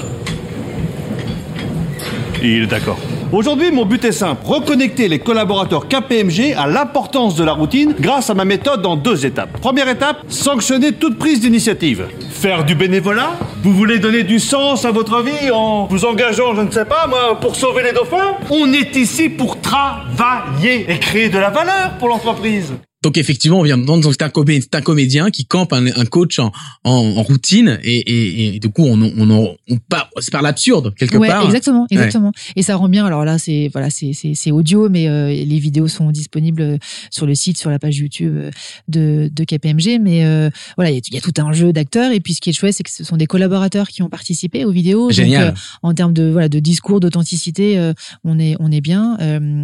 Il 2.42 2.64
est 2.64 2.66
d'accord. 2.66 2.98
Aujourd'hui, 3.32 3.72
mon 3.72 3.84
but 3.84 4.04
est 4.04 4.12
simple 4.12 4.46
reconnecter 4.46 5.08
les 5.08 5.18
collaborateurs 5.18 5.88
KPMG 5.88 6.54
à 6.56 6.68
l'importance 6.68 7.34
de 7.34 7.42
la 7.42 7.52
routine 7.52 7.92
grâce 7.98 8.30
à 8.30 8.34
ma 8.34 8.44
méthode 8.44 8.86
en 8.86 8.94
deux 8.94 9.26
étapes. 9.26 9.60
Première 9.60 9.88
étape, 9.88 10.18
sanctionner 10.28 10.92
toute 10.92 11.18
prise 11.18 11.40
d'initiative. 11.40 12.06
Faire 12.30 12.64
du 12.64 12.76
bénévolat 12.76 13.32
Vous 13.64 13.72
voulez 13.72 13.98
donner 13.98 14.22
du 14.22 14.38
sens 14.38 14.84
à 14.84 14.92
votre 14.92 15.22
vie 15.22 15.50
en 15.50 15.86
vous 15.86 16.04
engageant, 16.04 16.54
je 16.54 16.62
ne 16.62 16.70
sais 16.70 16.84
pas 16.84 17.08
moi, 17.08 17.38
pour 17.40 17.56
sauver 17.56 17.82
les 17.82 17.92
dauphins? 17.92 18.36
On 18.48 18.72
est 18.72 18.94
ici 18.94 19.28
pour 19.28 19.60
travailler 19.60 20.86
et 20.88 20.98
créer 21.00 21.28
de 21.28 21.38
la 21.38 21.50
valeur 21.50 21.96
pour 21.98 22.08
l'entreprise. 22.08 22.74
Donc 23.02 23.18
effectivement, 23.18 23.60
on 23.60 23.62
vient 23.62 23.78
donc 23.78 24.04
c'est 24.04 24.22
un, 24.22 24.28
comé- 24.30 24.60
c'est 24.60 24.74
un 24.74 24.80
comédien 24.80 25.30
qui 25.30 25.44
campe 25.44 25.72
un, 25.72 25.86
un 25.86 26.04
coach 26.06 26.38
en, 26.38 26.50
en, 26.82 26.90
en 26.92 27.22
routine 27.22 27.78
et, 27.84 27.98
et, 27.98 28.56
et 28.56 28.58
du 28.58 28.68
coup 28.70 28.84
on 28.84 29.00
on, 29.00 29.30
on, 29.30 29.56
on 29.68 29.76
part 29.76 30.10
c'est 30.18 30.32
par 30.32 30.42
l'absurde 30.42 30.94
quelque 30.94 31.16
ouais, 31.18 31.28
part. 31.28 31.44
exactement, 31.44 31.86
exactement. 31.90 32.32
Et 32.56 32.62
ça 32.62 32.74
rend 32.74 32.88
bien. 32.88 33.04
Alors 33.06 33.24
là, 33.24 33.38
c'est 33.38 33.68
voilà, 33.72 33.90
c'est 33.90 34.12
c'est 34.12 34.50
audio, 34.50 34.88
mais 34.88 35.08
euh, 35.08 35.28
les 35.28 35.58
vidéos 35.58 35.88
sont 35.88 36.10
disponibles 36.10 36.62
euh, 36.62 36.78
sur 37.10 37.26
le 37.26 37.34
site, 37.34 37.58
sur 37.58 37.70
la 37.70 37.78
page 37.78 37.96
YouTube 37.98 38.32
euh, 38.34 38.50
de 38.88 39.30
de 39.32 39.44
KPMG. 39.44 40.00
Mais 40.00 40.24
euh, 40.24 40.50
voilà, 40.76 40.90
il 40.90 40.94
y, 40.94 40.96
a- 40.96 41.02
il 41.08 41.14
y 41.14 41.18
a 41.18 41.20
tout 41.20 41.34
un 41.38 41.52
jeu 41.52 41.72
d'acteurs. 41.72 42.10
Et 42.12 42.20
puis 42.20 42.32
ce 42.34 42.40
qui 42.40 42.50
est 42.50 42.54
chouette, 42.54 42.74
c'est 42.74 42.82
que 42.82 42.90
ce 42.90 43.04
sont 43.04 43.16
des 43.18 43.26
collaborateurs 43.26 43.88
qui 43.88 44.02
ont 44.02 44.08
participé 44.08 44.64
aux 44.64 44.72
vidéos. 44.72 45.10
Génial. 45.10 45.48
Donc, 45.48 45.54
euh, 45.56 45.60
en 45.82 45.94
termes 45.94 46.12
de 46.14 46.30
voilà 46.30 46.48
de 46.48 46.58
discours, 46.58 46.98
d'authenticité, 47.00 47.92
on 48.24 48.38
est 48.38 48.56
on 48.58 48.72
est 48.72 48.80
bien. 48.80 49.16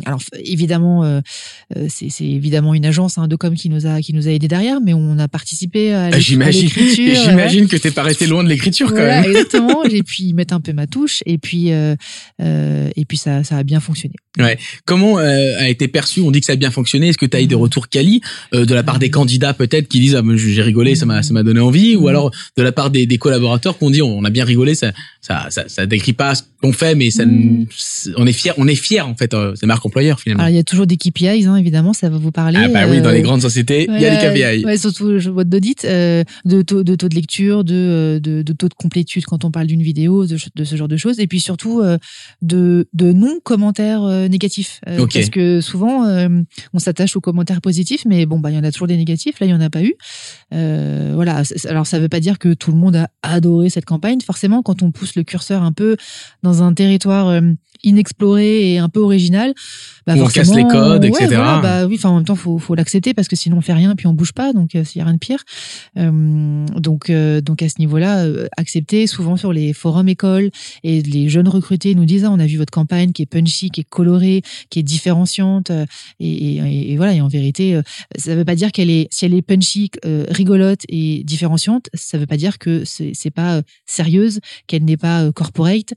Alors 0.04 0.20
évidemment, 0.44 1.20
c'est 1.88 2.08
c'est 2.10 2.24
évidemment 2.26 2.74
une 2.74 2.84
agence 2.86 3.18
hein, 3.18 3.26
de 3.32 3.36
com 3.36 3.54
qui 3.54 3.68
nous 3.70 3.86
a 3.86 4.00
qui 4.00 4.12
nous 4.12 4.28
a 4.28 4.30
aidé 4.30 4.46
derrière, 4.46 4.80
mais 4.80 4.92
on 4.94 5.18
a 5.18 5.26
participé 5.28 5.92
à 5.92 6.04
Ah, 6.04 6.10
l'é- 6.10 6.16
à 6.16 6.18
J'imagine, 6.20 6.62
l'écriture. 6.64 7.04
ouais. 7.14 7.14
j'imagine 7.30 7.66
que 7.68 7.76
t'es 7.76 7.90
pas 7.90 8.02
resté 8.02 8.26
loin 8.26 8.44
de 8.44 8.48
l'écriture 8.48 8.88
quand 8.88 8.94
Voilà, 8.96 9.22
même. 9.22 9.30
exactement. 9.32 9.82
J'ai 9.90 10.02
pu 10.02 10.32
mettre 10.34 10.54
un 10.54 10.60
peu 10.60 10.72
ma 10.72 10.86
touche 10.86 11.22
et 11.26 11.38
puis 11.38 11.72
euh, 11.72 11.96
euh, 12.40 12.90
et 12.96 13.04
puis 13.04 13.16
ça 13.16 13.42
ça 13.44 13.56
a 13.56 13.62
bien 13.62 13.80
fonctionné. 13.80 14.14
Comment 14.86 15.18
euh, 15.18 15.58
a 15.58 15.68
été 15.68 15.88
perçu 15.88 16.20
On 16.20 16.30
dit 16.30 16.40
que 16.40 16.46
ça 16.46 16.52
a 16.54 16.56
bien 16.56 16.70
fonctionné. 16.70 17.08
Est-ce 17.08 17.18
que 17.18 17.26
tu 17.26 17.36
as 17.36 17.40
eu 17.42 17.46
des 17.46 17.54
retours 17.54 17.88
quali 17.88 18.20
euh, 18.54 18.64
de 18.64 18.74
la 18.74 18.82
part 18.82 18.98
des 18.98 19.10
candidats 19.10 19.52
peut-être 19.54 19.88
qui 19.88 20.00
disent 20.00 20.14
ah, 20.16 20.22
j'ai 20.36 20.62
rigolé, 20.62 20.94
ça 20.94 21.06
m'a 21.06 21.22
ça 21.22 21.32
m'a 21.34 21.42
donné 21.42 21.60
envie, 21.60 21.96
ou 21.96 22.08
alors 22.08 22.30
de 22.56 22.62
la 22.62 22.72
part 22.72 22.90
des, 22.90 23.06
des 23.06 23.18
collaborateurs 23.18 23.78
qui 23.78 23.84
ont 23.84 23.90
dit 23.90 24.02
on 24.02 24.24
a 24.24 24.30
bien 24.30 24.44
rigolé, 24.44 24.74
ça 24.74 24.92
ça 25.20 25.46
ça, 25.50 25.64
ça 25.68 25.86
décrit 25.86 26.12
pas 26.12 26.32
qu'on 26.62 26.72
fait, 26.72 26.94
mais 26.94 27.10
ça 27.10 27.24
Mm. 27.26 27.66
on 28.16 28.26
est 28.26 28.32
fier, 28.32 28.54
on 28.56 28.66
est 28.68 28.74
fier 28.74 29.06
en 29.08 29.14
fait. 29.16 29.34
euh, 29.34 29.54
C'est 29.56 29.66
marque 29.66 29.84
employeur 29.84 30.20
finalement. 30.20 30.44
Alors 30.44 30.52
il 30.52 30.56
y 30.56 30.60
a 30.60 30.64
toujours 30.64 30.86
des 30.86 30.96
KPIs 30.96 31.46
hein, 31.46 31.56
évidemment, 31.56 31.92
ça 31.92 32.08
va 32.08 32.18
vous 32.18 32.30
parler. 32.32 32.58
Ah 32.62 32.68
bah 32.68 32.86
oui, 32.88 33.00
dans 33.00 33.08
Euh, 33.10 33.12
les 33.12 33.22
grandes 33.22 33.42
sociétés, 33.42 33.86
il 33.88 34.00
y 34.00 34.06
a 34.06 34.10
des 34.10 34.16
voilà, 34.28 34.52
KPI. 34.54 34.64
Ouais, 34.64 34.76
surtout 34.76 35.18
je 35.18 35.30
boîte 35.30 35.48
d'audit, 35.48 35.84
euh, 35.84 36.24
de, 36.44 36.62
taux, 36.62 36.82
de 36.84 36.94
taux 36.94 37.08
de 37.08 37.14
lecture, 37.14 37.64
de, 37.64 38.20
de, 38.22 38.42
de 38.42 38.52
taux 38.52 38.68
de 38.68 38.74
complétude 38.74 39.24
quand 39.24 39.44
on 39.44 39.50
parle 39.50 39.66
d'une 39.66 39.82
vidéo, 39.82 40.26
de, 40.26 40.36
de 40.54 40.64
ce 40.64 40.76
genre 40.76 40.88
de 40.88 40.96
choses, 40.96 41.18
et 41.20 41.26
puis 41.26 41.40
surtout 41.40 41.80
euh, 41.80 41.98
de, 42.42 42.88
de 42.92 43.12
non-commentaires 43.12 44.02
euh, 44.04 44.28
négatifs. 44.28 44.80
Parce 44.86 45.30
que 45.30 45.60
souvent, 45.60 46.06
on 46.72 46.78
s'attache 46.78 47.16
aux 47.16 47.20
commentaires 47.20 47.60
positifs, 47.60 48.04
mais 48.06 48.26
bon, 48.26 48.38
bah 48.38 48.50
il 48.50 48.56
y 48.56 48.58
en 48.58 48.64
a 48.64 48.70
toujours 48.72 48.86
des 48.88 48.96
négatifs, 48.96 49.40
là 49.40 49.46
il 49.46 49.50
n'y 49.50 49.54
en 49.54 49.60
a 49.60 49.70
pas 49.70 49.82
eu. 49.82 49.94
Voilà, 50.50 51.42
alors 51.68 51.86
ça 51.86 51.98
ne 51.98 52.02
veut 52.02 52.08
pas 52.08 52.20
dire 52.20 52.38
que 52.38 52.54
tout 52.54 52.70
le 52.72 52.78
monde 52.78 52.96
a 52.96 53.08
adoré 53.22 53.70
cette 53.70 53.84
campagne. 53.84 54.18
Forcément, 54.24 54.62
quand 54.62 54.82
on 54.82 54.90
pousse 54.90 55.14
le 55.16 55.22
curseur 55.24 55.62
un 55.62 55.72
peu 55.72 55.96
dans 56.42 56.51
un 56.60 56.74
territoire 56.74 57.28
euh, 57.28 57.40
inexploré 57.84 58.72
et 58.74 58.78
un 58.78 58.88
peu 58.88 59.00
original, 59.00 59.52
bah 60.06 60.14
on 60.22 60.26
casse 60.34 60.48
les 60.56 60.62
codes, 60.72 61.02
ouais, 61.04 61.08
etc. 61.10 61.26
voilà, 61.36 61.60
bah 61.62 61.86
oui, 61.86 61.94
enfin 61.96 62.08
en 62.10 62.16
même 62.16 62.24
temps, 62.24 62.34
faut, 62.36 62.58
faut 62.58 62.74
l'accepter 62.74 63.14
parce 63.14 63.28
que 63.28 63.36
sinon 63.36 63.58
on 63.58 63.60
fait 63.60 63.72
rien 63.72 63.94
puis 63.94 64.06
on 64.06 64.12
bouge 64.12 64.32
pas, 64.32 64.52
donc 64.52 64.74
euh, 64.74 64.84
s'il 64.84 64.98
y 64.98 65.02
a 65.02 65.04
rien 65.04 65.14
de 65.14 65.18
pire. 65.18 65.42
Euh, 65.98 66.66
donc, 66.76 67.10
euh, 67.10 67.40
donc 67.40 67.62
à 67.62 67.68
ce 67.68 67.74
niveau-là, 67.78 68.24
euh, 68.24 68.46
accepter. 68.56 69.06
Souvent 69.06 69.36
sur 69.36 69.52
les 69.52 69.72
forums 69.72 70.08
écoles 70.08 70.50
et 70.82 71.02
les 71.02 71.28
jeunes 71.28 71.48
recrutés 71.48 71.94
nous 71.94 72.04
disent 72.04 72.24
ah, 72.24 72.30
on 72.30 72.38
a 72.40 72.46
vu 72.46 72.56
votre 72.56 72.70
campagne 72.72 73.12
qui 73.12 73.22
est 73.22 73.26
punchy, 73.26 73.70
qui 73.70 73.80
est 73.82 73.88
colorée, 73.88 74.42
qui 74.70 74.78
est 74.78 74.82
différenciante, 74.82 75.70
euh, 75.70 75.84
et, 76.20 76.56
et- 76.56 76.92
et 76.92 76.96
voilà. 76.96 77.14
Et 77.14 77.20
en 77.20 77.28
vérité, 77.28 77.74
euh, 77.74 77.82
ça 78.16 78.34
veut 78.34 78.44
pas 78.44 78.54
dire 78.54 78.72
qu'elle 78.72 78.90
est, 78.90 79.08
si 79.10 79.24
elle 79.24 79.34
est 79.34 79.42
punchy, 79.42 79.90
euh, 80.04 80.24
rigolote 80.30 80.80
et 80.88 81.22
différenciante, 81.24 81.88
ça 81.94 82.18
veut 82.18 82.26
pas 82.26 82.36
dire 82.36 82.58
que 82.58 82.84
c'est 82.84 83.12
c'est 83.14 83.30
pas 83.30 83.62
sérieuse, 83.86 84.40
qu'elle 84.66 84.84
n'est 84.84 84.96
pas 84.96 85.30
corporate, 85.32 85.92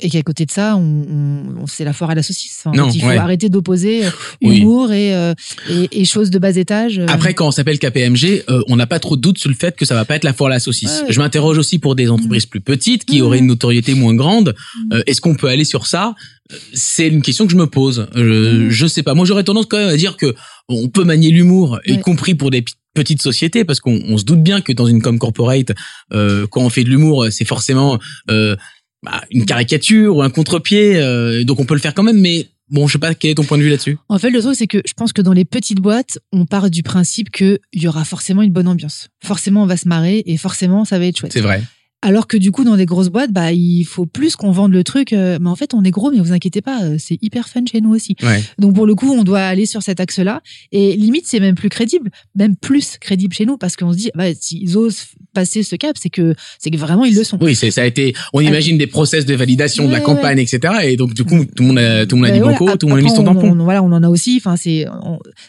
et 0.00 0.10
qu'à 0.10 0.22
côté 0.22 0.44
de 0.46 0.50
ça, 0.50 0.76
on, 0.76 0.80
on- 1.08 1.27
on- 1.60 1.66
c'est 1.66 1.84
la 1.84 1.92
foire 1.92 2.10
à 2.10 2.14
la 2.14 2.22
saucisse. 2.22 2.62
Enfin, 2.64 2.76
Non, 2.76 2.90
il 2.90 3.00
faut 3.00 3.06
ouais. 3.08 3.16
arrêter 3.16 3.48
d'opposer 3.48 4.06
euh, 4.06 4.10
Oui. 4.42 4.58
humour 4.58 4.92
et, 4.92 5.14
euh, 5.14 5.34
et, 5.70 6.00
et 6.00 6.04
choses 6.04 6.30
de 6.30 6.38
bas 6.38 6.54
étage. 6.56 6.98
euh, 6.98 7.06
Après, 7.08 7.34
quand 7.34 7.46
on 7.48 7.50
s'appelle 7.50 7.78
KPMG, 7.78 8.44
euh, 8.48 8.62
on 8.68 8.76
n'a 8.76 8.86
pas 8.86 8.98
trop 8.98 9.16
de 9.16 9.20
doute 9.20 9.38
sur 9.38 9.48
le 9.50 9.56
fait 9.56 9.76
que 9.76 9.84
ça 9.84 9.94
va 9.94 10.04
pas 10.04 10.16
être 10.16 10.24
la 10.24 10.32
foire 10.32 10.48
à 10.50 10.54
la 10.54 10.60
saucisse. 10.60 11.02
Ouais. 11.06 11.12
Je 11.12 11.18
m'interroge 11.20 11.58
aussi 11.58 11.78
pour 11.78 11.94
des 11.94 12.08
entreprises 12.10 12.46
plus 12.46 12.60
petites 12.60 13.04
qui 13.04 13.18
Mhm. 13.20 13.26
auraient 13.26 13.38
une 13.38 13.46
notoriété 13.46 13.94
moins 13.94 14.14
grande. 14.14 14.54
Mhm. 14.84 14.92
Euh, 14.94 15.02
Est-ce 15.06 15.20
qu'on 15.20 15.34
peut 15.34 15.48
aller 15.48 15.64
sur 15.64 15.86
ça? 15.86 16.14
Euh, 16.52 16.56
C'est 16.72 17.08
une 17.08 17.22
question 17.22 17.44
que 17.46 17.52
je 17.52 17.56
me 17.58 17.66
pose. 17.66 18.08
Euh, 18.16 18.64
Mhm. 18.64 18.70
Je 18.70 18.86
sais 18.86 19.02
pas. 19.02 19.14
Moi, 19.14 19.26
j'aurais 19.26 19.44
tendance 19.44 19.66
quand 19.66 19.76
même 19.78 19.88
à 19.90 19.96
dire 19.96 20.16
que 20.16 20.34
on 20.68 20.88
peut 20.88 21.04
manier 21.04 21.30
l'humour, 21.30 21.78
y 21.86 21.98
compris 22.00 22.34
pour 22.34 22.50
des 22.50 22.64
petites 22.94 23.22
sociétés, 23.22 23.64
parce 23.64 23.80
qu'on 23.80 24.00
on 24.08 24.18
se 24.18 24.24
doute 24.24 24.42
bien 24.42 24.60
que 24.60 24.72
dans 24.72 24.86
une 24.86 25.00
com 25.02 25.18
corporate, 25.18 25.72
euh, 26.12 26.46
quand 26.50 26.62
on 26.62 26.68
fait 26.70 26.84
de 26.84 26.88
l'humour, 26.90 27.26
c'est 27.30 27.44
forcément 27.44 27.98
euh, 28.30 28.56
bah, 29.02 29.22
une 29.30 29.44
caricature 29.44 30.16
ou 30.16 30.22
un 30.22 30.30
contre-pied. 30.30 30.96
euh, 30.96 31.44
donc 31.44 31.60
on 31.60 31.64
peut 31.64 31.74
le 31.74 31.80
faire 31.80 31.94
quand 31.94 32.02
même, 32.02 32.20
mais 32.20 32.48
bon, 32.70 32.86
je 32.86 32.94
sais 32.94 32.98
pas 32.98 33.14
quel 33.14 33.30
est 33.30 33.34
ton 33.34 33.44
point 33.44 33.58
de 33.58 33.62
vue 33.62 33.70
là-dessus? 33.70 33.98
En 34.08 34.18
fait, 34.18 34.30
le 34.30 34.40
truc, 34.40 34.54
c'est 34.56 34.66
que 34.66 34.82
je 34.86 34.92
pense 34.94 35.12
que 35.12 35.22
dans 35.22 35.32
les 35.32 35.44
petites 35.44 35.80
boîtes, 35.80 36.18
on 36.32 36.46
part 36.46 36.70
du 36.70 36.82
principe 36.82 37.30
qu'il 37.30 37.58
y 37.74 37.86
aura 37.86 38.04
forcément 38.04 38.42
une 38.42 38.52
bonne 38.52 38.68
ambiance. 38.68 39.08
Forcément, 39.24 39.62
on 39.62 39.66
va 39.66 39.76
se 39.76 39.88
marrer 39.88 40.22
et 40.26 40.36
forcément, 40.36 40.84
ça 40.84 40.98
va 40.98 41.06
être 41.06 41.18
chouette. 41.18 41.32
C'est 41.32 41.40
vrai. 41.40 41.62
Alors 42.00 42.28
que 42.28 42.36
du 42.36 42.52
coup, 42.52 42.62
dans 42.62 42.76
des 42.76 42.86
grosses 42.86 43.08
boîtes, 43.08 43.32
bah, 43.32 43.50
il 43.52 43.82
faut 43.84 44.06
plus 44.06 44.36
qu'on 44.36 44.52
vende 44.52 44.72
le 44.72 44.84
truc. 44.84 45.12
euh, 45.12 45.38
mais 45.40 45.48
en 45.48 45.56
fait, 45.56 45.74
on 45.74 45.82
est 45.82 45.90
gros, 45.90 46.12
mais 46.12 46.20
vous 46.20 46.32
inquiétez 46.32 46.60
pas, 46.60 46.84
euh, 46.84 46.96
c'est 46.98 47.18
hyper 47.22 47.48
fun 47.48 47.62
chez 47.70 47.80
nous 47.80 47.90
aussi. 47.92 48.14
Ouais. 48.22 48.40
Donc 48.58 48.74
pour 48.76 48.86
le 48.86 48.94
coup, 48.94 49.10
on 49.12 49.24
doit 49.24 49.40
aller 49.40 49.66
sur 49.66 49.82
cet 49.82 49.98
axe-là. 49.98 50.40
Et 50.70 50.94
limite, 50.96 51.24
c'est 51.26 51.40
même 51.40 51.56
plus 51.56 51.68
crédible, 51.68 52.10
même 52.36 52.54
plus 52.54 52.98
crédible 53.00 53.34
chez 53.34 53.46
nous, 53.46 53.58
parce 53.58 53.74
qu'on 53.74 53.92
se 53.92 53.98
dit, 53.98 54.10
bah, 54.14 54.32
s'ils 54.32 54.76
osent 54.76 55.06
passer 55.34 55.62
ce 55.64 55.74
cap, 55.74 55.96
c'est 55.98 56.08
que 56.08 56.34
c'est 56.60 56.70
que 56.70 56.76
vraiment 56.76 57.04
ils 57.04 57.14
le 57.16 57.24
sont. 57.24 57.36
Oui, 57.40 57.54
ça 57.56 57.82
a 57.82 57.84
été. 57.84 58.14
On 58.32 58.40
imagine 58.40 58.78
des 58.78 58.86
process 58.86 59.26
de 59.26 59.34
validation 59.34 59.86
de 59.88 59.92
la 59.92 60.00
campagne, 60.00 60.38
etc. 60.38 60.74
Et 60.84 60.96
donc 60.96 61.14
du 61.14 61.24
coup, 61.24 61.44
tout 61.44 61.62
le 61.64 61.68
monde 61.68 61.78
a, 61.78 62.06
tout 62.06 62.14
le 62.16 62.20
monde 62.22 62.26
a 62.30 62.32
Ben 62.32 62.36
dit 62.36 62.40
voilà. 62.42 62.58
banco, 62.58 62.76
tout 62.76 62.86
le 62.86 62.90
monde 62.92 63.00
a 63.00 63.02
mis 63.02 63.10
son 63.10 63.22
on- 63.22 63.34
tampon. 63.34 63.50
on- 63.58 63.64
voilà, 63.64 63.82
on 63.82 63.90
en 63.92 64.02
a 64.04 64.08
aussi. 64.08 64.36
Enfin, 64.40 64.56
c'est 64.56 64.86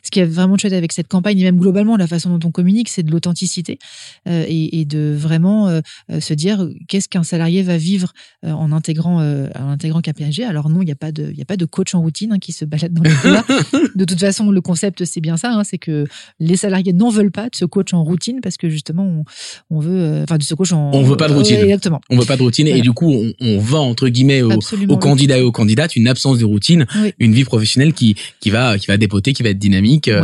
ce 0.03 0.10
qui 0.12 0.20
est 0.20 0.25
vraiment 0.25 0.58
chouette 0.58 0.74
avec 0.74 0.91
cette 0.94 1.08
campagne 1.08 1.39
et 1.39 1.44
même 1.44 1.58
globalement 1.58 1.96
la 1.96 2.08
façon 2.08 2.36
dont 2.36 2.48
on 2.48 2.51
communique, 2.51 2.89
c'est 2.89 3.03
de 3.03 3.12
l'authenticité 3.12 3.77
euh, 4.27 4.44
et, 4.48 4.79
et 4.82 4.86
de 4.86 5.13
vraiment 5.18 5.68
euh, 5.70 5.82
se 6.20 6.34
dire 6.39 6.67
qu'est-ce 6.88 7.08
qu'un 7.08 7.24
salarié 7.24 7.62
va 7.62 7.77
vivre 7.77 8.13
euh, 8.46 8.51
en 8.51 8.72
intégrant 8.72 9.22
euh, 9.22 9.48
en 9.60 9.69
intégrant 9.69 10.01
KPMG. 10.01 10.41
Alors 10.48 10.69
non, 10.69 10.81
il 10.81 10.86
n'y 10.86 10.91
a 10.91 10.96
pas 10.96 11.12
de 11.12 11.29
il 11.31 11.38
y 11.38 11.41
a 11.41 11.46
pas 11.46 11.58
de 11.58 11.65
coach 11.65 11.93
en 11.93 12.01
routine 12.01 12.31
hein, 12.34 12.39
qui 12.39 12.51
se 12.51 12.65
balade 12.65 12.93
dans 12.93 13.03
les 13.03 13.10
de 13.96 14.05
toute 14.05 14.19
façon, 14.19 14.50
le 14.51 14.62
concept 14.62 15.05
c'est 15.05 15.22
bien 15.22 15.38
ça, 15.38 15.51
hein, 15.51 15.63
c'est 15.63 15.77
que 15.77 16.05
les 16.39 16.55
salariés 16.55 16.93
n'en 16.93 17.10
veulent 17.10 17.31
pas 17.31 17.50
de 17.50 17.55
ce 17.55 17.65
coach 17.65 17.93
en 17.93 18.03
routine 18.03 18.39
parce 18.41 18.58
que 18.58 18.69
justement 18.69 19.03
on, 19.03 19.24
on 19.69 19.79
veut 19.79 20.00
euh, 20.00 20.24
enfin 20.24 20.38
de 20.38 20.43
ce 20.43 20.53
coach 20.55 20.72
en 20.72 20.91
On 20.93 21.03
veut 21.03 21.17
pas 21.17 21.27
de 21.27 21.34
routine. 21.34 21.58
Ouais, 21.58 21.63
exactement. 21.65 22.01
On 22.10 22.17
veut 22.17 22.25
pas 22.25 22.38
de 22.38 22.41
routine 22.43 22.67
et 22.67 22.81
du 22.81 22.91
coup, 22.93 23.12
on, 23.13 23.34
on 23.41 23.60
vend 23.60 23.88
entre 23.89 24.08
guillemets 24.10 24.41
aux, 24.41 24.98
candidats 24.98 25.38
et 25.38 25.41
aux 25.41 25.51
candidates 25.51 25.96
une 25.96 26.08
absence 26.08 26.38
de 26.39 26.46
routine, 26.46 26.86
Oui. 27.01 27.13
une 27.19 27.34
vie 27.34 27.43
professionnelle 27.43 27.93
qui 27.93 28.15
qui 28.39 28.50
va 28.50 28.77
qui 28.77 28.88
va 28.88 28.98
dépoter, 28.98 29.34
qui 29.34 29.43
va 29.43 29.50
être 29.50 29.60
dynamique. 29.60 30.08
euh. 30.08 30.24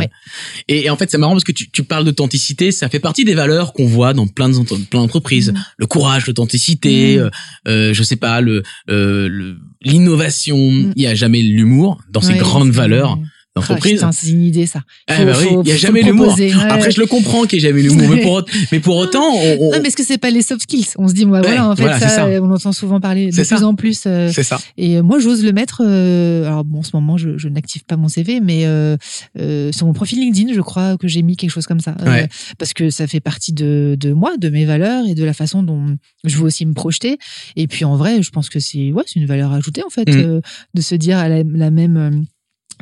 Et, 0.68 0.86
et 0.86 0.90
en 0.90 0.96
fait, 0.96 1.10
c'est 1.10 1.18
marrant 1.18 1.32
parce 1.32 1.44
que 1.44 1.52
tu, 1.52 1.70
tu 1.70 1.82
parles 1.82 2.04
d'authenticité, 2.04 2.72
ça 2.72 2.88
fait 2.88 3.00
partie 3.00 3.24
des 3.24 3.34
valeurs 3.34 3.72
qu'on 3.72 3.86
voit 3.86 4.14
dans 4.14 4.26
plein 4.26 4.48
de 4.48 4.56
plein 4.90 5.00
d'entreprises. 5.00 5.52
Mm. 5.52 5.64
Le 5.78 5.86
courage, 5.86 6.05
l'authenticité, 6.26 7.18
Mm. 7.18 7.30
euh, 7.68 7.94
je 7.94 8.02
sais 8.02 8.16
pas, 8.16 8.40
le 8.40 8.62
euh, 8.90 9.54
l'innovation. 9.82 10.56
Mm. 10.56 10.92
Il 10.96 11.02
y 11.02 11.06
a 11.06 11.14
jamais 11.14 11.42
l'humour 11.42 12.00
dans 12.10 12.20
ces 12.20 12.34
grandes 12.34 12.70
valeurs 12.70 13.18
d'entreprise. 13.56 14.04
c'est 14.12 14.28
une 14.30 14.42
idée 14.42 14.66
ça. 14.66 14.82
Ah 15.08 15.24
bah 15.24 15.32
oui, 15.40 15.48
il 15.64 15.68
y 15.68 15.72
a 15.72 15.76
jamais 15.76 16.02
l'humour. 16.02 16.36
ouais. 16.38 16.52
Après, 16.68 16.90
je 16.90 17.00
le 17.00 17.06
comprends 17.06 17.44
qu'il 17.44 17.60
y 17.60 17.64
a 17.66 17.68
jamais 17.68 17.82
l'humour, 17.82 18.08
mais 18.08 18.22
pour 18.22 18.42
mais 18.72 18.80
pour 18.80 18.96
autant, 18.96 19.24
on, 19.34 19.56
on- 19.60 19.72
Non, 19.72 19.78
mais 19.82 19.88
est-ce 19.88 19.96
que 19.96 20.04
c'est 20.04 20.18
pas 20.18 20.30
les 20.30 20.42
soft 20.42 20.62
skills? 20.62 20.86
On 20.98 21.08
se 21.08 21.14
dit, 21.14 21.26
moi, 21.26 21.40
voilà, 21.40 21.62
Ouais, 21.62 21.68
en 21.72 21.76
fait, 21.76 21.82
voilà, 21.82 21.98
ça, 22.08 22.28
on 22.42 22.50
entend 22.52 22.72
souvent 22.72 23.00
parler 23.00 23.26
de 23.30 23.34
plus 23.34 23.44
ça. 23.44 23.66
en 23.66 23.74
plus. 23.74 24.04
euh, 24.06 24.30
c'est 24.32 24.42
ça. 24.42 24.58
et 24.76 24.96
euh, 24.98 25.02
moi, 25.02 25.18
j'ose 25.18 25.42
le 25.44 25.52
mettre. 25.52 25.82
euh, 25.84 26.46
alors, 26.46 26.64
bon, 26.64 26.80
en 26.80 26.82
ce 26.82 26.90
moment, 26.94 27.16
je, 27.16 27.36
je 27.38 27.48
n'active 27.48 27.84
pas 27.84 27.96
mon 27.96 28.08
CV, 28.08 28.40
mais 28.40 28.66
euh, 28.66 28.96
euh, 29.40 29.72
sur 29.72 29.86
mon 29.86 29.92
profil 29.92 30.20
LinkedIn, 30.20 30.52
je 30.54 30.60
crois 30.60 30.96
que 30.98 31.08
j'ai 31.08 31.22
mis 31.22 31.36
quelque 31.36 31.50
chose 31.50 31.66
comme 31.66 31.80
ça. 31.80 31.96
Ouais. 32.06 32.28
parce 32.58 32.72
que 32.74 32.90
ça 32.90 33.06
fait 33.06 33.20
partie 33.20 33.52
de, 33.52 33.96
de 33.98 34.12
moi, 34.12 34.36
de 34.36 34.48
mes 34.50 34.64
valeurs 34.64 35.06
et 35.06 35.14
de 35.14 35.24
la 35.24 35.32
façon 35.32 35.62
dont 35.62 35.96
je 36.24 36.36
veux 36.36 36.44
aussi 36.44 36.66
me 36.66 36.74
projeter. 36.74 37.18
Et 37.56 37.66
puis, 37.66 37.84
en 37.84 37.96
vrai, 37.96 38.22
je 38.22 38.30
pense 38.30 38.48
que 38.48 38.60
c'est 38.60 38.92
ouais, 38.92 39.02
c'est 39.06 39.18
une 39.20 39.26
valeur 39.26 39.52
ajoutée, 39.52 39.82
en 39.84 39.90
fait, 39.90 40.06
Mm. 40.08 40.16
euh, 40.18 40.40
de 40.74 40.80
se 40.82 40.94
dire 40.94 41.18
à 41.18 41.28
la, 41.28 41.42
la 41.42 41.70
même. 41.70 42.26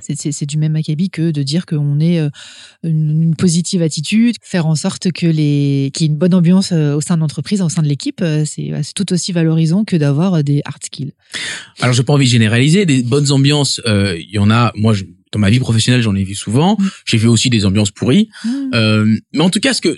C'est- 0.03 0.45
du 0.47 0.59
même 0.59 0.77
acabit 0.77 1.09
que 1.11 1.31
de 1.31 1.43
dire 1.43 1.67
qu'on 1.67 2.01
est 2.01 2.19
euh, 2.19 2.29
une, 2.83 3.23
une 3.23 3.37
positive 3.37 3.81
attitude, 3.83 4.37
faire 4.43 4.67
en 4.67 4.75
sorte 4.75 5.11
que 5.13 5.27
les 5.27 5.91
qu'il 5.95 6.07
y 6.07 6.11
ait 6.11 6.13
une 6.13 6.19
bonne 6.19 6.35
ambiance 6.35 6.73
euh, 6.73 6.95
au 6.97 7.01
sein 7.01 7.15
de 7.17 7.21
l'entreprise, 7.21 7.63
au 7.63 7.69
sein 7.69 7.83
de 7.83 7.89
l'équipe. 7.89 8.21
euh, 8.21 8.45
C'est 8.45 8.71
c'est 8.83 8.93
tout 8.95 9.13
aussi 9.13 9.33
valorisant 9.33 9.85
que 9.85 9.97
d'avoir 9.97 10.43
des 10.45 10.61
hard 10.65 10.83
skills. 10.85 11.13
Alors, 11.81 11.95
j'ai 11.95 12.03
pas 12.03 12.13
envie 12.13 12.27
de 12.27 12.31
généraliser. 12.31 12.87
Des 12.87 13.03
bonnes 13.03 13.31
ambiances, 13.33 13.81
euh, 13.87 14.17
il 14.19 14.31
y 14.31 14.39
en 14.39 14.51
a. 14.51 14.73
Moi, 14.77 14.93
je- 14.95 15.05
dans 15.33 15.39
ma 15.41 15.51
vie 15.51 15.59
professionnelle, 15.61 16.03
j'en 16.03 16.15
ai 16.15 16.25
vu 16.25 16.35
souvent. 16.35 16.77
Mm. 16.79 16.89
J'ai 17.07 17.17
vu 17.19 17.27
aussi 17.29 17.51
des 17.51 17.65
ambiances 17.65 17.91
pourries. 17.91 18.29
Euh, 18.75 19.17
mais 19.33 19.41
en 19.41 19.51
tout 19.51 19.61
cas, 19.61 19.75
ce 19.75 19.81
que 19.81 19.97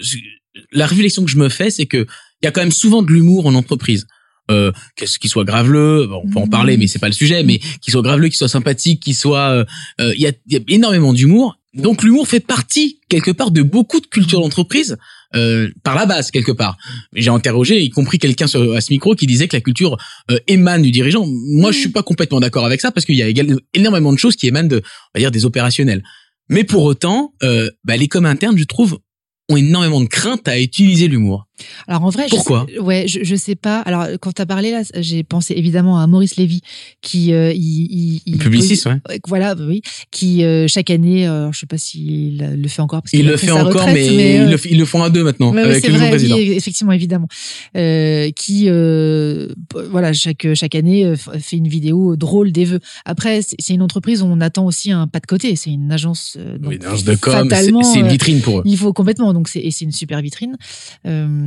la 0.72 0.86
réflexion 0.86 1.24
que 1.24 1.30
je 1.30 1.36
me 1.38 1.48
fais, 1.48 1.70
c'est 1.70 1.86
que 1.86 2.06
il 2.42 2.46
y 2.46 2.48
a 2.48 2.50
quand 2.50 2.60
même 2.60 2.72
souvent 2.72 3.02
de 3.02 3.10
l'humour 3.12 3.46
en 3.46 3.54
entreprise. 3.54 4.06
Euh, 4.50 4.70
qu'est-ce 4.96 5.18
qu'il 5.18 5.30
soit 5.30 5.44
graveleux, 5.44 6.08
on 6.12 6.28
peut 6.30 6.38
en 6.38 6.44
Mhm. 6.44 6.50
parler, 6.50 6.76
mais 6.76 6.86
c'est 6.86 6.98
pas 7.00 7.08
le 7.08 7.12
sujet. 7.14 7.42
Mais 7.42 7.58
qu'il 7.80 7.90
soit 7.92 8.02
graveleux, 8.02 8.28
qu'il 8.28 8.36
soit 8.36 8.48
sympathique, 8.48 9.02
qu'il 9.02 9.14
soit, 9.14 9.50
euh, 9.50 9.64
euh, 10.00 10.12
il 10.14 10.20
y, 10.22 10.26
a, 10.26 10.32
y 10.48 10.56
a 10.56 10.60
énormément 10.68 11.12
d'humour. 11.12 11.58
Donc 11.74 12.02
l'humour 12.02 12.26
fait 12.26 12.40
partie 12.40 13.00
quelque 13.08 13.30
part 13.30 13.50
de 13.50 13.62
beaucoup 13.62 14.00
de 14.00 14.06
cultures 14.06 14.40
d'entreprise 14.40 14.96
euh, 15.34 15.68
par 15.82 15.94
la 15.94 16.06
base 16.06 16.30
quelque 16.30 16.52
part. 16.52 16.78
J'ai 17.12 17.28
interrogé, 17.28 17.82
y 17.82 17.90
compris 17.90 18.18
quelqu'un 18.18 18.46
sur 18.46 18.74
à 18.74 18.80
ce 18.80 18.90
micro 18.92 19.14
qui 19.14 19.26
disait 19.26 19.46
que 19.48 19.56
la 19.56 19.60
culture 19.60 19.98
euh, 20.30 20.38
émane 20.46 20.80
du 20.82 20.90
dirigeant. 20.90 21.26
Moi, 21.26 21.72
je 21.72 21.78
suis 21.78 21.90
pas 21.90 22.02
complètement 22.02 22.40
d'accord 22.40 22.64
avec 22.64 22.80
ça 22.80 22.92
parce 22.92 23.04
qu'il 23.04 23.16
y 23.16 23.22
a 23.22 23.44
énormément 23.74 24.12
de 24.12 24.18
choses 24.18 24.36
qui 24.36 24.46
émanent 24.46 24.68
de, 24.68 24.76
on 24.76 25.18
va 25.18 25.20
dire, 25.20 25.30
des 25.30 25.44
opérationnels. 25.44 26.02
Mais 26.48 26.64
pour 26.64 26.84
autant, 26.84 27.34
euh, 27.42 27.68
bah, 27.84 27.96
les 27.96 28.08
coms 28.08 28.24
internes, 28.24 28.56
je 28.56 28.64
trouve, 28.64 28.98
ont 29.50 29.56
énormément 29.56 30.00
de 30.00 30.06
crainte 30.06 30.48
à 30.48 30.58
utiliser 30.58 31.08
l'humour. 31.08 31.46
Alors 31.88 32.04
en 32.04 32.10
vrai, 32.10 32.24
je 32.28 32.34
Pourquoi? 32.34 32.66
sais- 32.68 32.78
Ouais, 32.78 33.06
je, 33.08 33.20
je 33.22 33.34
sais 33.36 33.54
pas. 33.54 33.80
Alors 33.80 34.06
quand 34.20 34.32
tu 34.32 34.42
as 34.42 34.46
parlé 34.46 34.70
là, 34.70 34.82
j'ai 34.96 35.22
pensé 35.24 35.54
évidemment 35.56 35.98
à 35.98 36.06
Maurice 36.06 36.36
Lévy 36.36 36.60
qui 37.02 37.32
euh, 37.32 37.52
il, 37.52 37.60
il, 37.90 38.22
il 38.26 38.38
Publiciste, 38.38 38.86
ouais. 38.86 38.98
Ouais, 39.08 39.20
Voilà, 39.26 39.54
bah 39.54 39.64
oui, 39.66 39.80
qui 40.10 40.44
euh, 40.44 40.66
chaque 40.68 40.90
année, 40.90 41.26
euh, 41.26 41.50
je 41.52 41.58
sais 41.60 41.66
pas 41.66 41.78
s'il 41.78 42.38
le 42.38 42.68
fait 42.68 42.82
encore 42.82 43.02
parce 43.02 43.12
Il 43.12 43.20
qu'il 43.20 43.26
le 43.28 43.36
fait 43.36 43.50
encore, 43.50 43.66
retraite, 43.86 43.94
mais, 43.94 44.08
euh, 44.38 44.44
ils, 44.44 44.50
le, 44.50 44.56
f- 44.56 44.68
ils 44.70 44.78
le 44.78 44.84
font 44.84 45.02
à 45.02 45.10
deux 45.10 45.24
maintenant 45.24 45.52
ouais, 45.52 45.62
avec 45.62 45.84
c'est 45.84 45.90
le 45.90 45.96
vrai, 45.98 46.08
président. 46.10 46.36
oui, 46.36 46.52
effectivement, 46.52 46.92
évidemment. 46.92 47.28
Euh, 47.76 48.30
qui, 48.32 48.68
voilà, 49.90 50.12
chaque 50.12 50.46
chaque 50.54 50.74
année 50.74 51.14
fait 51.16 51.56
une 51.56 51.68
vidéo 51.68 52.16
drôle 52.16 52.52
des 52.52 52.64
vœux. 52.64 52.80
Après, 53.04 53.40
c'est 53.42 53.74
une 53.74 53.82
entreprise 53.82 54.22
où 54.22 54.26
on 54.26 54.40
attend 54.40 54.66
aussi 54.66 54.90
un 54.92 55.06
pas 55.06 55.20
de 55.20 55.26
côté. 55.26 55.56
C'est 55.56 55.70
une 55.70 55.90
agence. 55.92 56.36
donc, 56.60 56.70
Oui, 56.70 56.76
une 56.76 56.84
agence 56.84 57.04
de 57.04 57.14
com, 57.14 57.48
c'est 57.50 58.00
une 58.00 58.08
vitrine 58.08 58.40
pour 58.40 58.60
eux. 58.60 58.62
il 58.64 58.76
faut 58.76 58.92
complètement. 58.92 59.32
Donc 59.32 59.48
c'est 59.48 59.60
et 59.60 59.70
c'est 59.70 59.84
une 59.84 59.92
super 59.92 60.20
vitrine. 60.20 60.56
Euh, 61.06 61.45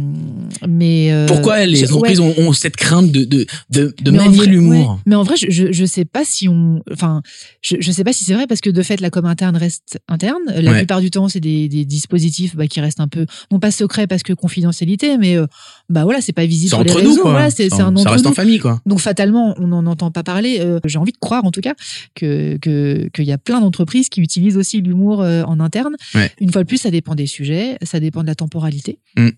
mais 0.68 1.12
euh, 1.12 1.26
Pourquoi 1.28 1.66
les 1.66 1.76
je- 1.76 1.86
entreprises 1.86 2.20
ouais. 2.20 2.36
ont, 2.40 2.48
ont 2.50 2.54
cette 2.54 2.76
crainte 2.76 3.12
de 3.12 3.24
de 3.26 3.46
de, 3.70 4.12
en 4.12 4.14
manier 4.14 4.46
l'humour 4.46 4.92
ouais. 4.92 4.96
Mais 5.06 5.16
en 5.16 5.24
vrai, 5.24 5.36
je, 5.38 5.48
je, 5.50 5.72
je 5.72 5.86
sais 5.86 6.06
pas 6.06 6.24
si 6.26 6.48
on, 6.50 6.82
enfin, 6.92 7.22
je, 7.62 7.76
je 7.80 7.92
sais 7.92 8.04
pas 8.04 8.14
si 8.14 8.24
c'est 8.26 8.34
vrai 8.34 8.48
parce 8.48 8.62
que 8.62 8.70
de 8.70 8.82
fait, 8.84 9.00
la 9.02 9.10
com 9.10 9.26
interne 9.26 9.56
reste 9.58 10.00
interne. 10.08 10.42
La 10.48 10.72
Ouais. 10.72 10.78
plupart 10.80 11.02
du 11.02 11.10
temps, 11.12 11.28
c'est 11.30 11.40
des, 11.40 11.68
des 11.68 11.86
dispositifs 11.86 12.56
bah, 12.56 12.68
qui 12.68 12.80
restent 12.82 13.00
un 13.00 13.08
peu, 13.08 13.26
non 13.52 13.60
pas 13.60 13.72
secrets 13.72 14.08
parce 14.08 14.24
que 14.24 14.34
confidentialité, 14.34 15.18
mais 15.18 15.36
euh, 15.38 15.46
bah 15.90 16.04
voilà, 16.04 16.22
c'est 16.22 16.34
pas 16.34 16.46
visible 16.46 16.70
C'est 16.70 16.76
sur 16.76 16.84
les 16.84 16.92
entre 16.92 17.00
réseaux. 17.00 17.16
nous, 17.16 17.22
quoi. 17.22 17.32
Voilà, 17.32 17.50
c'est 17.50 17.70
Ça- 17.70 17.78
c'est 17.78 17.82
un 17.82 17.96
ça 17.96 18.02
entre 18.02 18.12
reste 18.12 18.26
en 18.26 18.30
nous. 18.30 18.36
famille, 18.36 18.60
quoi. 18.60 18.82
Donc 18.86 19.00
fatalement, 19.00 19.56
on 19.58 19.68
n'en 19.68 19.86
entend 19.86 20.12
pas 20.12 20.24
parler. 20.24 20.58
Euh, 20.60 20.80
J'ai 20.86 20.98
envie 21.00 21.12
de 21.12 21.18
croire, 21.18 21.46
en 21.46 21.52
tout 21.52 21.62
cas, 21.62 21.74
que 22.16 22.58
que- 22.58 23.10
qu'il 23.14 23.26
y 23.26 23.32
a 23.32 23.38
plein 23.38 23.60
d'entreprises 23.62 24.10
qui 24.10 24.22
utilisent 24.22 24.58
aussi 24.58 24.82
l'humour 24.82 25.22
euh, 25.22 25.44
en 25.44 25.60
interne. 25.60 25.96
Une 26.40 26.52
fois 26.52 26.64
de 26.64 26.68
plus, 26.68 26.78
ça 26.78 26.92
dépend 26.92 27.16
des 27.16 27.26
sujets, 27.28 27.78
ça 27.84 28.00
dépend 28.00 28.22
de 28.22 28.28
la 28.28 28.36
temporalité. 28.36 29.00
Mm. 29.18 29.30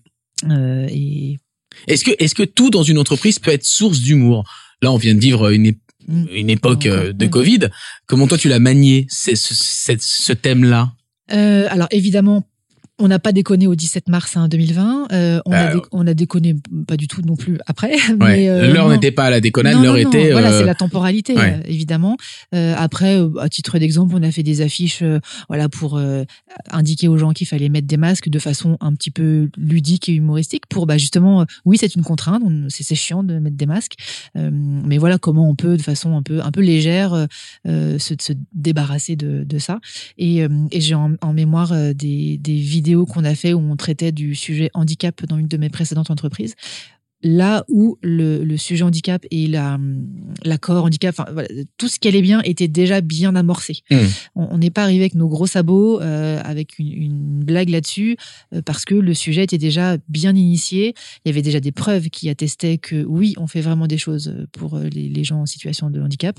Euh, 0.50 0.86
et 0.90 1.38
Est-ce 1.88 2.04
que, 2.04 2.10
est-ce 2.18 2.34
que 2.34 2.42
tout 2.42 2.70
dans 2.70 2.82
une 2.82 2.98
entreprise 2.98 3.38
peut 3.38 3.50
être 3.52 3.64
source 3.64 4.00
d'humour? 4.00 4.44
Là, 4.82 4.92
on 4.92 4.96
vient 4.96 5.14
de 5.14 5.20
vivre 5.20 5.50
une, 5.50 5.66
ép- 5.66 5.78
Mm. 6.08 6.24
une 6.34 6.50
époque 6.50 6.86
euh, 6.86 7.12
de. 7.12 7.26
Covid. 7.26 7.60
Comment 8.06 8.26
toi, 8.26 8.36
tu 8.36 8.48
l'as 8.48 8.58
manié, 8.58 9.06
ce, 9.08 9.36
cette- 9.36 10.02
ce 10.02 10.32
thème-là? 10.32 10.92
Euh, 11.30 11.66
alors 11.70 11.86
évidemment, 11.92 12.44
on 12.98 13.08
n'a 13.08 13.18
pas 13.18 13.32
déconné 13.32 13.66
au 13.66 13.74
17 13.74 14.08
mars 14.08 14.36
hein, 14.36 14.48
2020. 14.48 15.08
Euh, 15.12 15.40
on, 15.46 15.52
a 15.52 15.74
Euh, 15.76 15.80
on 15.92 16.06
a 16.06 16.14
déconné 16.14 16.54
pas 16.86 16.96
du 16.96 17.08
tout 17.08 17.22
non 17.22 17.36
plus 17.36 17.58
après. 17.66 17.92
Ouais. 18.12 18.16
Mais, 18.18 18.48
euh, 18.48 18.72
L'heure 18.72 18.88
n'était 18.90 19.10
pas 19.10 19.24
à 19.24 19.30
la 19.30 19.40
déconnade, 19.40 19.82
l'heure 19.82 19.96
était. 19.96 20.32
Voilà, 20.32 20.52
euh, 20.52 20.58
c'est 20.60 20.66
la 20.66 20.74
temporalité, 20.74 21.34
ouais. 21.34 21.54
euh, 21.58 21.62
évidemment. 21.66 22.16
Euh, 22.54 22.74
après, 22.76 23.18
à 23.40 23.48
titre 23.48 23.78
d'exemple, 23.78 24.14
on 24.16 24.22
a 24.22 24.30
fait 24.30 24.42
des 24.42 24.60
affiches, 24.60 25.02
voilà, 25.48 25.68
pour 25.68 25.96
euh, 25.96 26.24
indiquer 26.70 27.08
aux 27.08 27.16
gens 27.16 27.32
qu'il 27.32 27.46
fallait 27.46 27.68
mettre 27.70 27.86
des 27.86 27.96
masques 27.96 28.28
de 28.28 28.38
façon 28.38 28.76
un 28.80 28.92
petit 28.94 29.10
peu 29.10 29.48
ludique 29.56 30.08
et 30.08 30.12
humoristique, 30.12 30.64
pour 30.68 30.86
bah 30.86 30.98
justement, 30.98 31.46
oui, 31.64 31.78
c'est 31.80 31.94
une 31.96 32.02
contrainte, 32.02 32.42
on- 32.44 32.66
c'est 32.68 32.82
c'est 32.84 32.94
chiant 32.94 33.22
de 33.24 33.38
mettre 33.38 33.56
des 33.56 33.66
masques, 33.66 33.94
euh, 34.36 34.50
mais 34.52 34.98
voilà 34.98 35.18
comment 35.18 35.48
on 35.48 35.54
peut, 35.54 35.76
de 35.76 35.82
façon 35.82 36.16
un 36.16 36.22
peu 36.22 36.40
un 36.42 36.50
peu 36.52 36.60
légère, 36.60 37.26
se, 37.66 37.98
se 37.98 38.32
débarrasser 38.52 39.16
de, 39.16 39.44
de 39.44 39.58
ça. 39.58 39.80
Et, 40.18 40.42
euh, 40.42 40.48
et 40.70 40.80
j'ai 40.80 40.94
en, 40.94 41.12
en 41.22 41.32
mémoire 41.32 41.72
des, 41.94 42.38
des 42.38 42.54
vidéos 42.56 42.81
qu'on 43.08 43.24
a 43.24 43.34
fait 43.34 43.52
où 43.52 43.60
on 43.60 43.76
traitait 43.76 44.12
du 44.12 44.34
sujet 44.34 44.70
handicap 44.74 45.24
dans 45.26 45.38
une 45.38 45.48
de 45.48 45.56
mes 45.56 45.70
précédentes 45.70 46.10
entreprises 46.10 46.54
là 47.22 47.64
où 47.68 47.98
le, 48.02 48.42
le 48.44 48.56
sujet 48.56 48.82
handicap 48.82 49.24
et 49.30 49.46
la 49.46 49.78
l'accord 50.44 50.84
handicap, 50.84 51.14
enfin, 51.16 51.30
voilà, 51.32 51.48
tout 51.78 51.88
ce 51.88 51.98
qui 51.98 52.08
allait 52.08 52.22
bien 52.22 52.40
était 52.42 52.68
déjà 52.68 53.00
bien 53.00 53.36
amorcé. 53.36 53.78
Mm. 53.90 53.96
On 54.34 54.58
n'est 54.58 54.70
pas 54.70 54.82
arrivé 54.82 55.00
avec 55.00 55.14
nos 55.14 55.28
gros 55.28 55.46
sabots, 55.46 56.00
euh, 56.00 56.40
avec 56.44 56.78
une, 56.78 56.92
une 56.92 57.44
blague 57.44 57.68
là-dessus, 57.68 58.16
euh, 58.52 58.62
parce 58.62 58.84
que 58.84 58.94
le 58.94 59.14
sujet 59.14 59.44
était 59.44 59.58
déjà 59.58 59.98
bien 60.08 60.34
initié. 60.34 60.94
Il 61.24 61.28
y 61.28 61.30
avait 61.30 61.42
déjà 61.42 61.60
des 61.60 61.72
preuves 61.72 62.10
qui 62.10 62.28
attestaient 62.28 62.78
que 62.78 63.04
oui, 63.04 63.34
on 63.38 63.46
fait 63.46 63.60
vraiment 63.60 63.86
des 63.86 63.98
choses 63.98 64.34
pour 64.52 64.74
euh, 64.74 64.88
les, 64.88 65.08
les 65.08 65.24
gens 65.24 65.42
en 65.42 65.46
situation 65.46 65.90
de 65.90 66.00
handicap. 66.00 66.38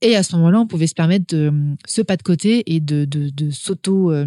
Et 0.00 0.14
à 0.14 0.22
ce 0.22 0.36
moment-là, 0.36 0.60
on 0.60 0.66
pouvait 0.66 0.86
se 0.86 0.94
permettre 0.94 1.34
de 1.34 1.52
ce 1.86 2.02
pas 2.02 2.16
de 2.16 2.22
côté 2.22 2.74
et 2.74 2.80
de, 2.80 3.04
de, 3.04 3.30
de 3.30 3.50
s'auto 3.50 4.12
euh, 4.12 4.26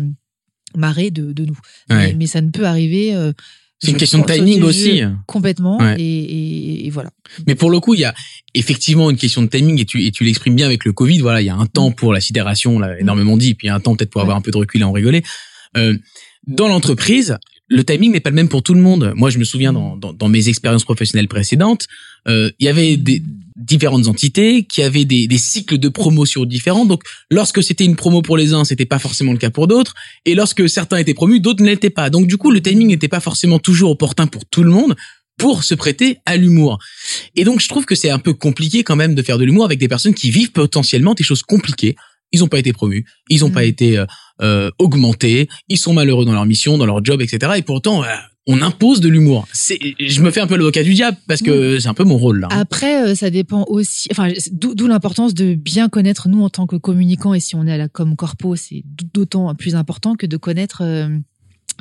marrer 0.75 1.11
de, 1.11 1.31
de 1.33 1.45
nous. 1.45 1.57
Ouais. 1.89 2.07
Mais, 2.07 2.13
mais 2.13 2.25
ça 2.27 2.41
ne 2.41 2.49
peut 2.49 2.65
arriver. 2.65 3.13
euh, 3.15 3.31
C'est 3.79 3.91
une 3.91 3.97
question 3.97 4.19
de 4.19 4.25
timing 4.31 4.61
au 4.61 4.67
aussi. 4.67 5.01
Complètement. 5.27 5.77
Ouais. 5.79 5.95
Et, 5.99 6.03
et- 6.03 6.85
et 6.87 6.89
voilà. 6.89 7.09
Mais 7.47 7.55
pour 7.55 7.71
le 7.71 7.79
coup, 7.79 7.93
il 7.95 8.01
y 8.01 8.05
a 8.05 8.13
effectivement 8.53 9.09
une 9.09 9.17
question 9.17 9.41
de 9.41 9.47
timing 9.47 9.79
et 9.79 9.85
tu, 9.85 10.05
et 10.05 10.11
tu 10.11 10.23
l'exprimes 10.23 10.55
bien 10.55 10.65
avec 10.65 10.85
le 10.85 10.93
Covid. 10.93 11.19
Voilà, 11.19 11.41
il 11.41 11.45
y 11.45 11.49
a 11.49 11.55
un 11.55 11.65
temps 11.65 11.91
pour 11.91 12.13
la 12.13 12.21
sidération, 12.21 12.75
on 12.75 12.79
l'a 12.79 12.99
énormément 12.99 13.37
dit, 13.37 13.53
puis 13.55 13.67
il 13.67 13.69
y 13.69 13.71
a 13.71 13.75
un 13.75 13.79
temps 13.79 13.95
peut-être 13.95 14.11
pour 14.11 14.21
avoir 14.21 14.37
un 14.37 14.41
peu 14.41 14.51
de 14.51 14.57
recul 14.57 14.81
et 14.81 14.83
en 14.83 14.91
rigoler. 14.91 15.23
Euh, 15.77 15.97
dans 16.47 16.67
l'entreprise, 16.67 17.37
le 17.71 17.85
timing 17.85 18.11
n'est 18.11 18.19
pas 18.19 18.29
le 18.29 18.35
même 18.35 18.49
pour 18.49 18.63
tout 18.63 18.73
le 18.73 18.81
monde. 18.81 19.13
Moi, 19.15 19.29
je 19.29 19.39
me 19.39 19.45
souviens 19.45 19.71
dans, 19.71 19.95
dans, 19.95 20.11
dans 20.11 20.27
mes 20.27 20.49
expériences 20.49 20.83
professionnelles 20.83 21.29
précédentes, 21.29 21.87
euh, 22.27 22.51
il 22.59 22.65
y 22.65 22.67
avait 22.67 22.97
des 22.97 23.23
différentes 23.55 24.07
entités 24.07 24.65
qui 24.65 24.81
avaient 24.81 25.05
des, 25.05 25.25
des 25.25 25.37
cycles 25.37 25.77
de 25.77 25.87
promotion 25.87 26.43
différents. 26.43 26.85
Donc, 26.85 27.01
lorsque 27.29 27.63
c'était 27.63 27.85
une 27.85 27.95
promo 27.95 28.21
pour 28.21 28.35
les 28.35 28.53
uns, 28.53 28.65
c'était 28.65 28.85
pas 28.85 28.99
forcément 28.99 29.31
le 29.31 29.37
cas 29.37 29.51
pour 29.51 29.67
d'autres. 29.67 29.93
Et 30.25 30.35
lorsque 30.35 30.67
certains 30.67 30.97
étaient 30.97 31.13
promus, 31.13 31.39
d'autres 31.39 31.63
ne 31.63 31.69
l'étaient 31.69 31.89
pas. 31.89 32.09
Donc, 32.09 32.27
du 32.27 32.35
coup, 32.35 32.51
le 32.51 32.61
timing 32.61 32.89
n'était 32.89 33.07
pas 33.07 33.21
forcément 33.21 33.57
toujours 33.57 33.91
opportun 33.91 34.27
pour 34.27 34.45
tout 34.45 34.63
le 34.63 34.69
monde 34.69 34.97
pour 35.37 35.63
se 35.63 35.73
prêter 35.73 36.17
à 36.25 36.35
l'humour. 36.35 36.77
Et 37.37 37.45
donc, 37.45 37.61
je 37.61 37.69
trouve 37.69 37.85
que 37.85 37.95
c'est 37.95 38.09
un 38.09 38.19
peu 38.19 38.33
compliqué 38.33 38.83
quand 38.83 38.97
même 38.97 39.15
de 39.15 39.21
faire 39.21 39.37
de 39.37 39.45
l'humour 39.45 39.63
avec 39.63 39.79
des 39.79 39.87
personnes 39.87 40.13
qui 40.13 40.29
vivent 40.29 40.51
potentiellement 40.51 41.13
des 41.13 41.23
choses 41.23 41.41
compliquées. 41.41 41.95
Ils 42.31 42.39
n'ont 42.39 42.47
pas 42.47 42.59
été 42.59 42.71
promus, 42.73 43.05
ils 43.29 43.41
n'ont 43.41 43.49
Mm. 43.49 43.53
pas 43.53 43.63
été 43.65 43.97
euh, 43.97 44.05
euh, 44.41 44.71
augmentés, 44.79 45.49
ils 45.67 45.77
sont 45.77 45.93
malheureux 45.93 46.25
dans 46.25 46.33
leur 46.33 46.45
mission, 46.45 46.77
dans 46.77 46.85
leur 46.85 47.03
job, 47.03 47.21
etc. 47.21 47.53
Et 47.57 47.61
pourtant, 47.61 48.03
euh, 48.03 48.07
on 48.47 48.61
impose 48.61 49.01
de 49.01 49.09
l'humour. 49.09 49.47
C'est, 49.53 49.77
je 49.99 50.21
me 50.21 50.31
fais 50.31 50.39
un 50.39 50.47
peu 50.47 50.55
l'avocat 50.55 50.81
du 50.83 50.93
diable 50.95 51.17
parce 51.27 51.41
que 51.41 51.79
c'est 51.79 51.87
un 51.89 51.93
peu 51.93 52.03
mon 52.05 52.17
rôle 52.17 52.39
là. 52.39 52.47
hein. 52.49 52.59
Après, 52.59 53.03
euh, 53.09 53.15
ça 53.15 53.29
dépend 53.29 53.65
aussi. 53.67 54.07
Enfin, 54.11 54.29
d'où 54.51 54.87
l'importance 54.87 55.33
de 55.35 55.53
bien 55.53 55.89
connaître 55.89 56.27
nous 56.27 56.41
en 56.41 56.49
tant 56.49 56.65
que 56.65 56.75
communicants. 56.77 57.33
Et 57.35 57.39
si 57.39 57.55
on 57.55 57.67
est 57.67 57.71
à 57.73 57.77
la 57.77 57.87
com 57.87 58.15
corpo, 58.15 58.55
c'est 58.55 58.83
d'autant 59.13 59.53
plus 59.53 59.75
important 59.75 60.15
que 60.15 60.25
de 60.25 60.37
connaître 60.37 60.81
euh, 60.83 61.09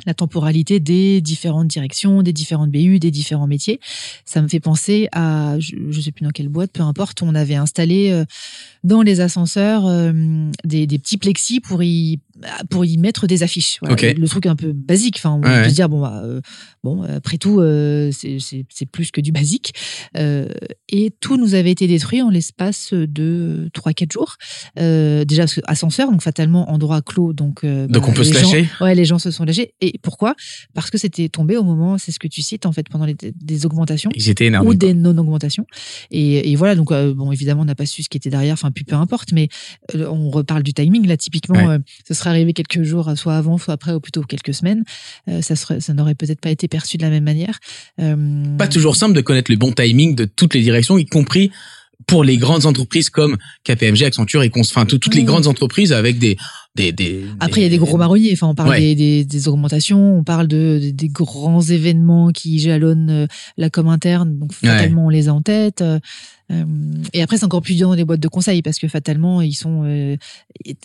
la 0.05 0.13
temporalité 0.13 0.79
des 0.79 1.21
différentes 1.21 1.67
directions, 1.67 2.21
des 2.21 2.33
différentes 2.33 2.71
BU, 2.71 2.99
des 2.99 3.11
différents 3.11 3.47
métiers. 3.47 3.79
Ça 4.25 4.41
me 4.41 4.47
fait 4.47 4.59
penser 4.59 5.07
à, 5.11 5.59
je, 5.59 5.75
je 5.89 6.01
sais 6.01 6.11
plus 6.11 6.23
dans 6.23 6.31
quelle 6.31 6.49
boîte, 6.49 6.71
peu 6.71 6.83
importe, 6.83 7.21
on 7.21 7.35
avait 7.35 7.55
installé 7.55 8.09
euh, 8.11 8.25
dans 8.83 9.01
les 9.01 9.19
ascenseurs 9.21 9.85
euh, 9.85 10.11
des, 10.63 10.87
des 10.87 10.99
petits 10.99 11.17
plexis 11.17 11.59
pour 11.59 11.83
y 11.83 12.19
pour 12.69 12.85
y 12.85 12.97
mettre 12.97 13.27
des 13.27 13.43
affiches. 13.43 13.77
Voilà. 13.81 13.95
Le 14.13 14.27
truc 14.27 14.45
un 14.45 14.55
peu 14.55 14.71
basique. 14.73 15.15
Enfin, 15.17 15.31
on 15.31 15.41
Ouais, 15.47 15.63
peut 15.63 15.69
se 15.69 15.75
dire 15.75 15.89
bon, 15.89 16.01
bah, 16.01 16.21
euh, 16.23 16.41
bon, 16.83 17.03
après 17.03 17.37
tout, 17.37 17.59
euh, 17.59 18.11
c'est- 18.11 18.85
plus 18.91 19.11
que 19.11 19.21
du 19.21 19.31
basique. 19.31 19.73
Euh, 20.17 20.47
et 20.89 21.11
tout 21.19 21.37
nous 21.37 21.53
avait 21.53 21.71
été 21.71 21.87
détruit 21.87 22.21
en 22.21 22.29
l'espace 22.29 22.93
de 22.93 23.69
3-4 23.73 24.11
jours. 24.11 24.37
Déjà, 24.77 25.43
parce 25.43 25.55
que 25.55 25.61
ascenseur, 25.65 26.11
donc 26.11 26.21
fatalement 26.21 26.69
endroit 26.71 27.01
clos, 27.01 27.33
donc. 27.33 27.63
euh, 27.63 27.87
Donc 27.87 28.07
on 28.07 28.13
peut 28.13 28.23
se 28.23 28.33
gens- 28.33 28.51
lâcher. 28.51 28.69
Ouais, 28.81 28.95
les 28.95 29.05
gens 29.05 29.19
se 29.19 29.31
sont 29.31 29.43
lâchés. 29.45 29.73
Et 29.81 29.99
pourquoi? 30.01 30.35
Parce 30.73 30.89
que 30.89 30.97
c'était 30.97 31.29
tombé 31.29 31.57
au 31.57 31.63
moment, 31.63 31.97
c'est 31.97 32.11
ce 32.11 32.19
que 32.19 32.27
tu 32.27 32.41
cites 32.41 32.65
en 32.65 32.71
fait, 32.71 32.87
pendant 32.89 33.05
les, 33.05 33.15
des 33.19 33.65
augmentations 33.65 34.09
Ils 34.15 34.29
étaient 34.29 34.45
énervés. 34.47 34.67
ou 34.67 34.73
des 34.73 34.93
non-augmentations. 34.93 35.65
Et, 36.09 36.51
et 36.51 36.55
voilà, 36.55 36.75
donc 36.75 36.89
bon, 36.91 37.31
évidemment, 37.31 37.61
on 37.61 37.65
n'a 37.65 37.75
pas 37.75 37.85
su 37.85 38.03
ce 38.03 38.09
qui 38.09 38.17
était 38.17 38.29
derrière, 38.29 38.53
enfin, 38.53 38.71
puis 38.71 38.83
peu 38.83 38.95
importe, 38.95 39.31
mais 39.33 39.47
on 39.95 40.29
reparle 40.29 40.63
du 40.63 40.73
timing. 40.73 41.07
Là, 41.07 41.17
typiquement, 41.17 41.65
Ouais. 41.67 41.77
ce 42.07 42.13
serait 42.13 42.30
arrivé 42.31 42.53
quelques 42.53 42.83
jours, 42.83 43.11
soit 43.15 43.35
avant, 43.35 43.57
soit 43.57 43.73
après, 43.73 43.93
ou 43.93 43.99
plutôt 43.99 44.23
quelques 44.23 44.53
semaines. 44.53 44.83
Euh, 45.29 45.41
ça 45.41 45.55
serait, 45.55 45.79
ça 45.79 45.93
n'aurait 45.93 46.15
peut-être 46.15 46.41
pas 46.41 46.49
été 46.49 46.67
perçu 46.67 46.97
de 46.97 47.03
la 47.03 47.09
même 47.09 47.23
manière. 47.23 47.59
Euh, 47.99 48.57
Pas 48.57 48.67
toujours 48.67 48.95
simple 48.95 49.13
de 49.13 49.21
connaître 49.21 49.51
le 49.51 49.57
bon 49.57 49.71
timing 49.71 50.15
de 50.15 50.25
toutes 50.25 50.53
les 50.53 50.61
directions, 50.61 50.97
y 50.97 51.05
compris 51.05 51.51
pour 52.07 52.23
les 52.23 52.37
grandes 52.37 52.65
entreprises 52.65 53.09
comme 53.09 53.37
KPMG, 53.63 54.03
Accenture 54.03 54.43
et 54.43 54.51
enfin 54.55 54.85
tout- 54.85 54.97
toutes 54.97 55.15
les 55.15 55.23
grandes 55.23 55.47
entreprises 55.47 55.93
avec 55.93 56.19
des 56.19 56.37
des 56.75 56.91
des. 56.93 57.25
Après, 57.41 57.59
il 57.61 57.63
y 57.63 57.67
a 57.67 57.69
des 57.69 57.77
gros 57.77 57.97
marronniers. 57.97 58.31
Enfin, 58.33 58.47
on 58.47 58.55
parle 58.55 58.69
Ouais. 58.69 58.79
des, 58.79 58.95
des, 58.95 59.25
des 59.25 59.47
augmentations, 59.49 60.17
on 60.17 60.23
parle 60.23 60.47
de, 60.47 60.77
des- 60.81 60.93
des 60.93 61.09
grands 61.09 61.61
événements 61.61 62.29
qui 62.31 62.59
jalonnent 62.59 63.09
euh, 63.09 63.27
la 63.57 63.69
com 63.69 63.87
interne. 63.89 64.39
Donc, 64.39 64.53
fatalement, 64.53 65.07
on 65.07 65.09
les 65.09 65.27
a 65.27 65.33
en 65.33 65.41
tête. 65.41 65.81
Euh, 65.81 65.99
euh, 66.51 66.63
et 67.13 67.21
après, 67.21 67.37
c'est 67.37 67.43
encore 67.45 67.61
plus 67.61 67.75
dur 67.75 67.89
dans 67.89 67.93
les 67.95 68.05
boîtes 68.05 68.19
de 68.21 68.27
conseil 68.29 68.61
parce 68.61 68.79
que 68.79 68.87
fatalement, 68.87 69.41
ils 69.41 69.53
sont 69.53 69.83
euh, 69.85 70.15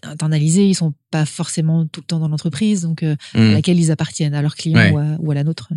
internalisés, 0.02 0.64
ils 0.66 0.74
sont 0.74 0.94
pas 1.11 1.24
forcément 1.24 1.87
tout 1.87 2.00
le 2.00 2.07
temps 2.07 2.18
dans 2.18 2.29
l'entreprise, 2.29 2.83
donc 2.83 3.02
euh, 3.02 3.14
à 3.35 3.38
Mm. 3.40 3.52
laquelle 3.52 3.79
ils 3.79 3.90
appartiennent, 3.90 4.35
à 4.35 4.42
leurs 4.42 4.55
clients 4.57 4.79
Ouais. 4.79 4.90
ou, 4.90 4.98
à, 4.98 5.05
ou 5.20 5.31
à 5.31 5.35
la 5.35 5.44
nôtre. 5.44 5.68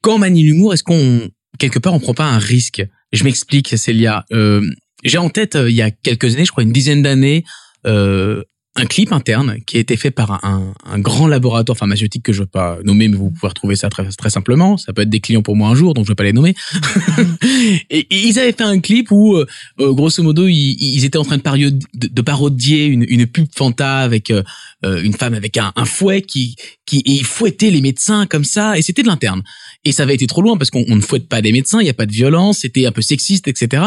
Quand 0.00 0.14
on 0.16 0.18
manie 0.18 0.42
l'humour, 0.42 0.74
est-ce 0.74 0.82
qu'on 0.84 1.28
quelque 1.58 1.78
part 1.78 1.94
on 1.94 2.00
prend 2.00 2.14
pas 2.14 2.26
un 2.26 2.38
risque? 2.38 2.84
Je 3.14 3.24
m'explique, 3.24 3.78
Célia. 3.78 4.24
Euh, 4.32 4.60
J'ai 5.04 5.18
en 5.18 5.30
tête 5.30 5.56
euh, 5.56 5.70
il 5.70 5.76
y 5.76 5.82
a 5.82 5.90
quelques 5.90 6.34
années, 6.34 6.44
je 6.44 6.50
crois 6.50 6.64
une 6.64 6.72
dizaine 6.72 7.02
d'années, 7.02 7.44
euh, 7.86 8.42
un 8.76 8.86
clip 8.86 9.12
interne 9.12 9.58
qui 9.66 9.76
a 9.76 9.80
été 9.80 9.96
fait 9.96 10.10
par 10.10 10.44
un, 10.44 10.74
un 10.84 10.98
grand 10.98 11.28
laboratoire 11.28 11.78
pharmaceutique 11.78 12.24
que 12.24 12.32
je 12.32 12.40
veux 12.40 12.46
pas 12.46 12.78
nommer, 12.82 13.06
mais 13.06 13.16
vous 13.16 13.30
pouvez 13.30 13.46
retrouver 13.48 13.76
ça 13.76 13.88
très, 13.88 14.04
très 14.08 14.30
simplement. 14.30 14.76
Ça 14.76 14.92
peut 14.92 15.02
être 15.02 15.10
des 15.10 15.20
clients 15.20 15.42
pour 15.42 15.54
moi 15.54 15.68
un 15.68 15.76
jour, 15.76 15.94
donc 15.94 16.06
je 16.06 16.10
vais 16.10 16.16
pas 16.16 16.24
les 16.24 16.32
nommer. 16.32 16.56
et, 17.90 18.00
et 18.00 18.26
ils 18.26 18.38
avaient 18.40 18.50
fait 18.52 18.62
un 18.64 18.80
clip 18.80 19.12
où, 19.12 19.36
euh, 19.36 19.46
euh, 19.80 19.92
grosso 19.92 20.22
modo, 20.24 20.48
ils, 20.48 20.76
ils 20.80 21.04
étaient 21.04 21.18
en 21.18 21.24
train 21.24 21.36
de, 21.36 21.42
pario- 21.42 21.70
de, 21.70 22.08
de 22.08 22.22
parodier 22.22 22.86
une, 22.86 23.04
une 23.08 23.26
pub 23.28 23.46
Fanta 23.54 23.98
avec 23.98 24.30
euh, 24.32 24.42
une 24.82 25.12
femme 25.14 25.34
avec 25.34 25.56
un, 25.56 25.72
un 25.76 25.84
fouet 25.84 26.22
qui, 26.22 26.56
qui 26.84 26.98
et 26.98 27.12
ils 27.12 27.24
fouettaient 27.24 27.70
les 27.70 27.80
médecins 27.80 28.26
comme 28.26 28.44
ça, 28.44 28.76
et 28.76 28.82
c'était 28.82 29.02
de 29.02 29.08
l'interne. 29.08 29.42
Et 29.84 29.92
ça 29.92 30.04
avait 30.04 30.14
été 30.14 30.26
trop 30.26 30.42
loin 30.42 30.56
parce 30.56 30.70
qu'on 30.70 30.84
on 30.88 30.96
ne 30.96 31.00
fouette 31.02 31.28
pas 31.28 31.42
des 31.42 31.52
médecins, 31.52 31.80
il 31.80 31.84
n'y 31.84 31.90
a 31.90 31.94
pas 31.94 32.06
de 32.06 32.12
violence, 32.12 32.58
c'était 32.60 32.86
un 32.86 32.92
peu 32.92 33.02
sexiste, 33.02 33.48
etc. 33.48 33.84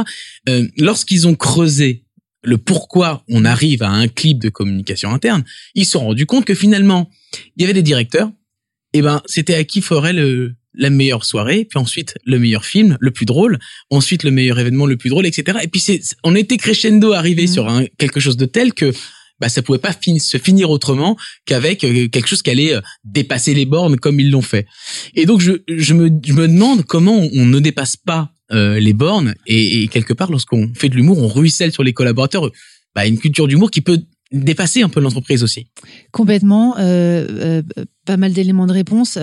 Euh, 0.48 0.68
Lorsqu'ils 0.78 1.28
ont 1.28 1.36
creusé 1.36 2.04
le 2.44 2.58
pourquoi 2.58 3.24
on 3.30 3.46
arrive 3.46 3.82
à 3.84 3.90
un 3.90 4.08
clip 4.08 4.40
de 4.40 4.50
communication 4.50 5.12
interne, 5.12 5.44
ils 5.76 5.86
se 5.86 5.94
sont 5.94 6.02
rendus 6.02 6.26
compte 6.26 6.46
que 6.46 6.54
finalement, 6.54 7.10
il 7.56 7.62
y 7.62 7.64
avait 7.66 7.74
des 7.74 7.82
directeurs, 7.82 8.32
et 8.94 9.02
ben 9.02 9.22
c'était 9.26 9.56
à 9.56 9.64
qui 9.64 9.82
ferait 9.82 10.14
le 10.14 10.56
la 10.80 10.92
meilleure 10.92 11.26
soirée, 11.26 11.66
puis 11.66 11.80
ensuite 11.80 12.14
le 12.24 12.38
meilleur 12.38 12.64
film, 12.64 12.98
le 13.00 13.10
plus 13.10 13.26
drôle, 13.26 13.58
ensuite 13.90 14.24
le 14.24 14.30
meilleur 14.30 14.60
événement, 14.60 14.86
le 14.86 14.96
plus 14.96 15.10
drôle, 15.10 15.26
etc. 15.26 15.58
Et 15.64 15.68
puis 15.68 15.80
c'est, 15.80 16.00
on 16.24 16.36
était 16.36 16.58
crescendo 16.58 17.14
arrivé 17.14 17.44
Mhm. 17.48 17.48
sur 17.48 17.68
un, 17.68 17.86
quelque 17.98 18.20
chose 18.20 18.38
de 18.38 18.46
tel 18.46 18.74
que 18.76 18.94
bah 19.40 19.50
ça 19.50 19.62
pouvait 19.62 19.80
pas 19.80 19.94
fin- 19.94 20.18
se 20.20 20.38
finir 20.38 20.70
autrement 20.70 21.16
qu'avec 21.46 21.84
euh, 21.84 22.08
quelque 22.08 22.28
chose 22.28 22.42
qui 22.42 22.50
allait 22.50 22.74
euh, 22.74 22.82
dépasser 23.04 23.54
les 23.54 23.66
bornes 23.66 23.98
comme 23.98 24.20
ils 24.20 24.32
l'ont 24.32 24.42
fait. 24.42 24.66
Et 25.14 25.26
donc 25.26 25.42
je, 25.42 25.54
je 25.68 25.94
me 25.94 26.10
je 26.26 26.34
me 26.34 26.48
demande 26.48 26.84
comment 26.84 27.18
on, 27.34 27.46
ne 27.46 27.60
dépasse 27.60 27.98
pas 27.98 28.32
euh, 28.52 28.80
les 28.80 28.94
bornes 28.94 29.36
et, 29.46 29.88
quelque 29.90 30.14
part 30.14 30.32
lorsqu'on 30.32 30.72
fait 30.76 30.90
de 30.90 30.96
l'humour, 30.96 31.18
on 31.20 31.28
ruisselle 31.28 31.72
sur 31.72 31.84
les 31.84 31.94
collaborateurs. 31.94 32.50
Bah 32.96 33.06
une 33.06 33.20
culture 33.20 33.48
d'humour 33.48 33.70
qui 33.70 33.82
peut 33.82 34.00
dépasser 34.32 34.82
un 34.82 34.90
peu 34.90 35.00
l'entreprise 35.00 35.44
aussi. 35.44 35.68
Complètement. 36.12 36.76
euh, 36.80 37.62
pas 38.06 38.18
mal 38.18 38.34
d'éléments 38.34 38.68
de 38.68 38.74
réponse. 38.74 39.18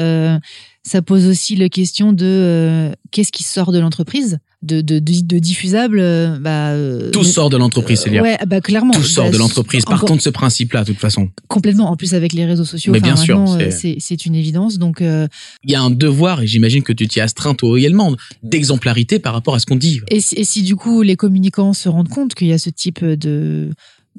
Ça 0.87 1.00
pose 1.03 1.27
aussi 1.27 1.57
la 1.57 1.70
question 1.70 2.12
de 2.12 2.90
qu'est-ce 3.11 3.33
qui 3.33 3.42
sort 3.42 3.72
de 3.72 3.79
l'entreprise, 3.79 4.38
de, 4.64 4.81
de, 4.81 4.98
de, 4.98 5.38
diffusable. 5.38 5.98
euh, 6.00 6.38
bah, 6.38 6.70
euh, 6.70 7.11
Tout 7.11 7.20
mais- 7.20 7.24
sort 7.27 7.50
de 7.50 7.57
l'entreprise, 7.57 8.00
Célia. 8.00 8.22
Ouais, 8.22 8.38
bah 8.46 8.61
clairement. 8.61 8.92
Tout 8.92 9.03
sort 9.03 9.27
Bah, 9.27 9.31
de 9.33 9.38
l'entreprise. 9.38 9.85
Par 9.85 10.00
contre, 10.00 10.22
ce 10.22 10.31
principe-là, 10.31 10.83
de 10.83 10.88
toute 10.92 10.98
façon, 11.00 11.29
complètement. 11.48 11.90
En 11.90 11.96
plus 11.96 12.14
avec 12.14 12.33
les 12.33 12.44
réseaux 12.46 12.64
sociaux, 12.64 12.92
Mais 12.92 13.00
bien 13.00 13.16
sûr, 13.16 13.38
euh, 13.40 13.70
c'est 13.70 13.96
c'est 14.00 14.27
une 14.27 14.35
évidence. 14.35 14.79
Donc 14.79 15.00
euh, 15.03 15.29
il 15.64 15.70
y 15.70 15.74
a 15.74 15.83
un 15.83 15.90
devoir, 15.90 16.42
et 16.42 16.46
j'imagine 16.46 16.83
que 16.83 16.92
tu 16.92 17.07
t'y 17.07 17.20
astreins 17.20 17.55
toi 17.55 17.79
également, 17.79 18.14
d'exemplarité 18.42 19.18
par 19.18 19.33
rapport 19.35 19.55
à 19.55 19.59
ce 19.59 19.66
qu'on 19.66 19.77
dit. 19.77 20.00
et 20.09 20.20
si, 20.20 20.35
et 20.37 20.44
si 20.44 20.62
du 20.62 20.77
coup 20.77 21.03
les 21.03 21.16
communicants 21.16 21.72
se 21.72 21.88
rendent 21.88 22.09
compte 22.09 22.35
qu'il 22.35 22.46
y 22.48 22.53
a 22.53 22.59
ce 22.59 22.70
type 22.70 23.05
de 23.05 23.70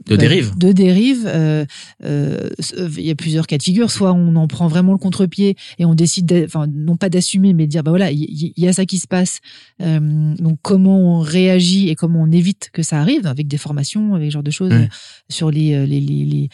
De 0.07 0.17
dérive. 0.17 0.57
de 0.57 0.71
dérive, 0.73 1.23
euh, 1.25 1.65
euh, 2.03 2.49
il 2.97 3.05
y 3.05 3.11
a 3.11 3.15
plusieurs 3.15 3.47
cas 3.47 3.57
de 3.57 3.63
figure. 3.63 3.89
Soit 3.89 4.11
on 4.11 4.35
en 4.35 4.47
prend 4.47 4.67
vraiment 4.67 4.91
le 4.91 4.97
contre-pied 4.97 5.55
et 5.79 5.85
on 5.85 5.95
décide, 5.95 6.43
enfin 6.45 6.67
non 6.67 6.97
pas 6.97 7.09
d'assumer, 7.09 7.53
mais 7.53 7.65
de 7.65 7.71
dire 7.71 7.81
bah 7.83 7.91
voilà, 7.91 8.11
il 8.11 8.53
y, 8.57 8.67
a 8.67 8.73
ça 8.73 8.85
qui 8.85 8.97
se 8.97 9.07
passe. 9.07 9.39
Euh, 9.81 10.35
donc 10.35 10.59
comment 10.61 10.99
on 10.99 11.19
réagit 11.21 11.89
et 11.89 11.95
comment 11.95 12.21
on 12.21 12.31
évite 12.31 12.69
que 12.73 12.83
ça 12.83 12.99
arrive 12.99 13.25
avec 13.25 13.47
des 13.47 13.57
formations, 13.57 14.15
avec 14.15 14.31
ce 14.31 14.33
genre 14.33 14.43
de 14.43 14.51
choses 14.51 14.71
Ouais. 14.71 14.89
sur 15.29 15.49
les 15.49 15.85
les, 15.87 16.01
les, 16.01 16.25
les 16.25 16.49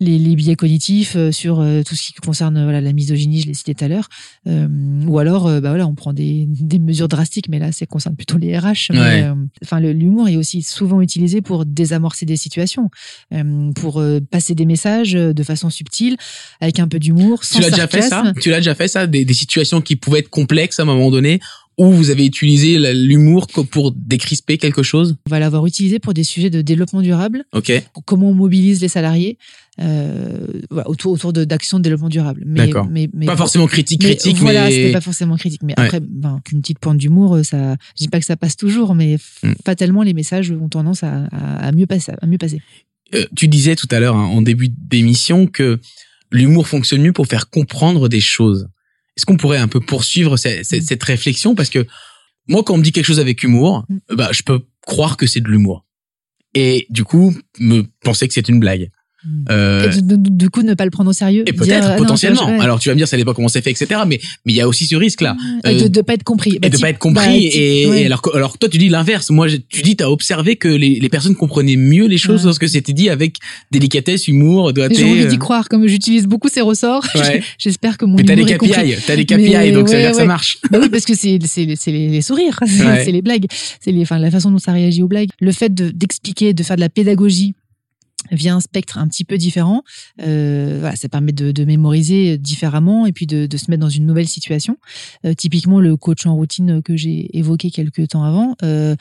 les, 0.00 0.18
les 0.18 0.36
biais 0.36 0.56
cognitifs, 0.56 1.16
euh, 1.16 1.32
sur 1.32 1.60
euh, 1.60 1.82
tout 1.82 1.94
ce 1.94 2.02
qui 2.02 2.12
concerne 2.14 2.62
voilà 2.62 2.80
la 2.80 2.92
misogynie, 2.92 3.40
je 3.40 3.46
l'ai 3.46 3.54
cité 3.54 3.74
tout 3.74 3.84
à 3.84 3.88
l'heure. 3.88 4.08
Euh, 4.46 4.68
ou 5.06 5.18
alors 5.18 5.44
bah 5.44 5.70
voilà, 5.70 5.86
on 5.86 5.94
prend 5.94 6.12
des, 6.12 6.46
des 6.48 6.78
mesures 6.78 7.08
drastiques, 7.08 7.48
mais 7.48 7.58
là 7.58 7.72
ça 7.72 7.86
concerne 7.86 8.16
plutôt 8.16 8.38
les 8.38 8.58
RH. 8.58 8.90
Ouais. 8.90 9.22
euh, 9.24 9.34
Enfin 9.62 9.80
l'humour 9.80 10.28
est 10.28 10.36
aussi 10.36 10.62
souvent 10.62 11.00
utilisé 11.00 11.40
pour 11.40 11.64
désamorcer 11.64 12.26
des 12.26 12.36
situations, 12.36 12.90
euh, 13.32 13.70
pour 13.72 14.00
euh, 14.00 14.20
passer 14.20 14.54
des 14.54 14.66
messages 14.66 15.12
de 15.12 15.42
façon 15.42 15.70
subtile, 15.70 16.16
avec 16.60 16.78
un 16.78 16.88
peu 16.88 16.98
d'humour, 16.98 17.44
sans 17.44 17.58
Tu 17.58 17.62
l'as 17.62 17.70
déjà 17.70 17.86
fait 17.88 18.02
ça? 18.02 18.32
Tu 18.40 18.50
l'as 18.50 18.58
déjà 18.58 18.74
fait 18.74 18.88
ça 18.88 19.06
des, 19.06 19.24
des 19.24 19.34
situations 19.34 19.80
qui 19.80 19.96
pouvaient 19.96 20.20
être 20.20 20.30
complexes 20.30 20.78
à 20.78 20.82
un 20.82 20.86
moment 20.86 21.10
donné 21.10 21.40
où 21.78 21.90
vous 21.90 22.10
avez 22.10 22.24
utilisé 22.26 22.78
l'humour 22.94 23.46
pour 23.70 23.92
décrisper 23.92 24.58
quelque 24.58 24.82
chose? 24.82 25.16
On 25.26 25.30
va 25.30 25.38
l'avoir 25.40 25.66
utilisé 25.66 25.98
pour 25.98 26.14
des 26.14 26.24
sujets 26.24 26.50
de 26.50 26.62
développement 26.62 27.02
durable, 27.02 27.44
Ok. 27.52 27.72
comment 28.04 28.30
on 28.30 28.34
mobilise 28.34 28.80
les 28.80 28.88
salariés 28.88 29.38
euh, 29.80 30.46
voilà, 30.70 30.88
autour, 30.88 31.12
autour 31.12 31.32
d'actions 31.32 31.78
de, 31.78 31.82
développement 31.82 32.08
durable. 32.08 32.44
Mais, 32.46 32.66
D'accord. 32.66 32.86
mais, 32.88 33.08
mais 33.12 33.26
Pas 33.26 33.36
forcément 33.36 33.66
critique, 33.66 34.02
mais 34.04 34.10
critique, 34.10 34.36
voilà, 34.36 34.66
mais 34.66 34.70
c'était 34.70 34.92
pas 34.92 35.00
forcément 35.00 35.36
critique. 35.36 35.62
Mais 35.64 35.74
Ouais. 35.76 35.86
après, 35.86 36.00
ben, 36.00 36.40
qu'une 36.44 36.60
petite 36.60 36.78
pointe 36.78 36.98
d'humour, 36.98 37.34
euh, 37.34 37.42
ça, 37.42 37.76
je 37.98 38.04
dis 38.04 38.08
pas 38.08 38.20
que 38.20 38.26
ça 38.26 38.36
passe 38.36 38.56
toujours, 38.56 38.94
mais 38.94 39.16
Mm. 39.42 39.52
fatalement, 39.66 40.02
les 40.04 40.14
messages 40.14 40.52
ont 40.52 40.68
tendance 40.68 41.02
à, 41.02 41.24
à, 41.32 41.66
à 41.66 41.72
mieux 41.72 41.86
passer, 41.86 42.12
à 42.20 42.26
mieux 42.26 42.38
passer. 42.38 42.60
Euh, 43.14 43.24
tu 43.36 43.48
disais 43.48 43.74
tout 43.74 43.88
à 43.90 43.98
l'heure 43.98 44.14
hein, 44.16 44.26
en 44.26 44.42
début 44.42 44.68
d'émission 44.68 45.46
que 45.48 45.80
l'humour 46.30 46.68
fonctionne 46.68 47.02
mieux 47.02 47.12
pour 47.12 47.26
faire 47.26 47.50
comprendre 47.50 48.08
des 48.08 48.20
choses. 48.20 48.68
Est-ce 49.16 49.26
qu'on 49.26 49.36
pourrait 49.36 49.58
un 49.58 49.68
peu 49.68 49.80
poursuivre 49.80 50.36
cette, 50.36 50.64
cette- 50.64 50.82
cette 50.84 51.02
réflexion? 51.02 51.54
Parce 51.54 51.70
que 51.70 51.86
moi, 52.48 52.62
quand 52.64 52.74
on 52.74 52.78
me 52.78 52.82
dit 52.82 52.92
quelque 52.92 53.04
chose 53.06 53.20
avec 53.20 53.42
humour, 53.42 53.84
Mm. 53.88 53.98
bah, 54.16 54.28
je 54.32 54.42
peux 54.42 54.60
croire 54.82 55.16
que 55.16 55.26
c'est 55.26 55.40
de 55.40 55.48
l'humour. 55.48 55.84
Et 56.54 56.86
du 56.90 57.04
coup, 57.04 57.34
me 57.58 57.82
penser 58.02 58.28
que 58.28 58.34
c'est 58.34 58.48
une 58.48 58.60
blague. 58.60 58.90
Euh, 59.50 59.90
Et 59.90 60.02
du- 60.02 60.30
du 60.30 60.50
coup, 60.50 60.62
ne 60.62 60.74
pas 60.74 60.84
le 60.84 60.90
prendre 60.90 61.10
au 61.10 61.12
sérieux. 61.12 61.44
et 61.46 61.52
peut-être, 61.52 61.84
ah 61.86 61.92
non, 61.92 61.96
potentiellement. 61.98 62.46
ouais. 62.46 62.60
Alors, 62.60 62.78
tu 62.78 62.88
vas 62.88 62.94
me 62.94 62.98
dire, 62.98 63.08
ça 63.08 63.16
dépend 63.16 63.32
comment 63.34 63.48
c'est 63.48 63.62
fait, 63.62 63.70
etc. 63.70 64.02
Mais 64.06 64.20
mais 64.44 64.52
il 64.52 64.56
y 64.56 64.60
a 64.60 64.68
aussi 64.68 64.86
ce 64.86 64.96
risque-là. 64.96 65.36
et 65.64 65.68
euh, 65.68 65.88
de 65.88 65.98
ne 65.98 66.02
pas 66.02 66.14
être 66.14 66.22
compris. 66.24 66.58
Bah, 66.58 66.66
et 66.66 66.70
de 66.70 66.76
type- 66.76 66.82
pas 66.82 66.90
être 66.90 66.98
compris. 66.98 67.24
bah, 67.24 67.32
et, 67.54 67.86
ouais. 67.86 68.02
et 68.02 68.06
alors, 68.06 68.22
que- 68.22 68.34
alors 68.36 68.58
toi, 68.58 68.68
tu 68.68 68.78
dis 68.78 68.88
l'inverse. 68.88 69.30
Moi, 69.30 69.46
tu 69.68 69.82
dis, 69.82 69.96
t'as 69.96 70.08
observé 70.08 70.56
que 70.56 70.68
les, 70.68 70.98
les 71.00 71.08
personnes 71.08 71.34
comprenaient 71.36 71.76
mieux 71.76 72.06
les 72.06 72.18
choses 72.18 72.40
Ouais. 72.40 72.46
lorsque 72.46 72.68
c'était 72.68 72.92
dit 72.92 73.08
avec 73.08 73.36
délicatesse, 73.70 74.28
humour, 74.28 74.72
doigté. 74.72 74.94
J'ai 74.96 75.04
envie 75.04 75.26
d'y 75.26 75.34
euh, 75.36 75.38
croire, 75.38 75.68
comme 75.68 75.86
j'utilise 75.86 76.26
beaucoup 76.26 76.48
ces 76.48 76.60
ressorts. 76.60 77.06
Ouais. 77.14 77.42
J'espère 77.58 77.96
que 77.96 78.04
mon 78.04 78.16
Mais 78.16 78.24
t'as 78.24 78.34
compris. 78.58 78.68
KPI, 78.70 78.94
t'as 79.06 79.16
des 79.16 79.24
KPI, 79.24 79.36
Mais 79.54 79.72
donc 79.72 79.88
ça 79.88 79.94
veut 79.96 80.02
dire 80.02 80.10
que 80.10 80.16
ça 80.16 80.24
marche. 80.26 80.58
Bah 80.70 80.78
oui, 80.82 80.88
parce 80.90 81.04
que 81.06 81.14
c'est 81.14 81.38
c'est 81.46 81.64
les, 81.64 82.08
les 82.08 82.22
sourires, 82.22 82.58
c'est 82.66 83.12
les 83.12 83.22
blagues, 83.22 83.46
c'est 83.80 83.92
les 83.92 84.02
enfin 84.02 84.18
la 84.18 84.30
façon 84.30 84.50
dont 84.50 84.58
ça 84.58 84.72
réagit 84.72 85.02
aux 85.02 85.08
blagues. 85.08 85.28
Le 85.40 85.52
fait 85.52 85.72
de- 85.72 85.90
d'expliquer, 85.90 86.52
de 86.52 86.62
faire 86.62 86.76
de 86.76 86.80
la 86.82 86.88
pédagogie 86.90 87.54
via 88.30 88.54
un 88.54 88.60
spectre 88.60 88.98
un 88.98 89.06
petit 89.08 89.24
peu 89.24 89.36
différent, 89.36 89.82
euh, 90.22 90.78
voilà, 90.80 90.96
ça 90.96 91.08
permet 91.08 91.32
de, 91.32 91.52
de 91.52 91.64
mémoriser 91.64 92.38
différemment 92.38 93.06
et 93.06 93.12
puis 93.12 93.26
de, 93.26 93.46
de 93.46 93.56
se 93.56 93.70
mettre 93.70 93.80
dans 93.80 93.88
une 93.88 94.06
nouvelle 94.06 94.28
situation. 94.28 94.78
Euh, 95.24 95.34
typiquement, 95.34 95.80
le 95.80 95.96
coach 95.96 96.26
en 96.26 96.34
routine 96.34 96.82
que 96.82 96.96
j'ai 96.96 97.36
évoqué 97.36 97.70
quelques 97.70 98.08
temps 98.08 98.24
avant, 98.24 98.56
euh, 98.62 98.96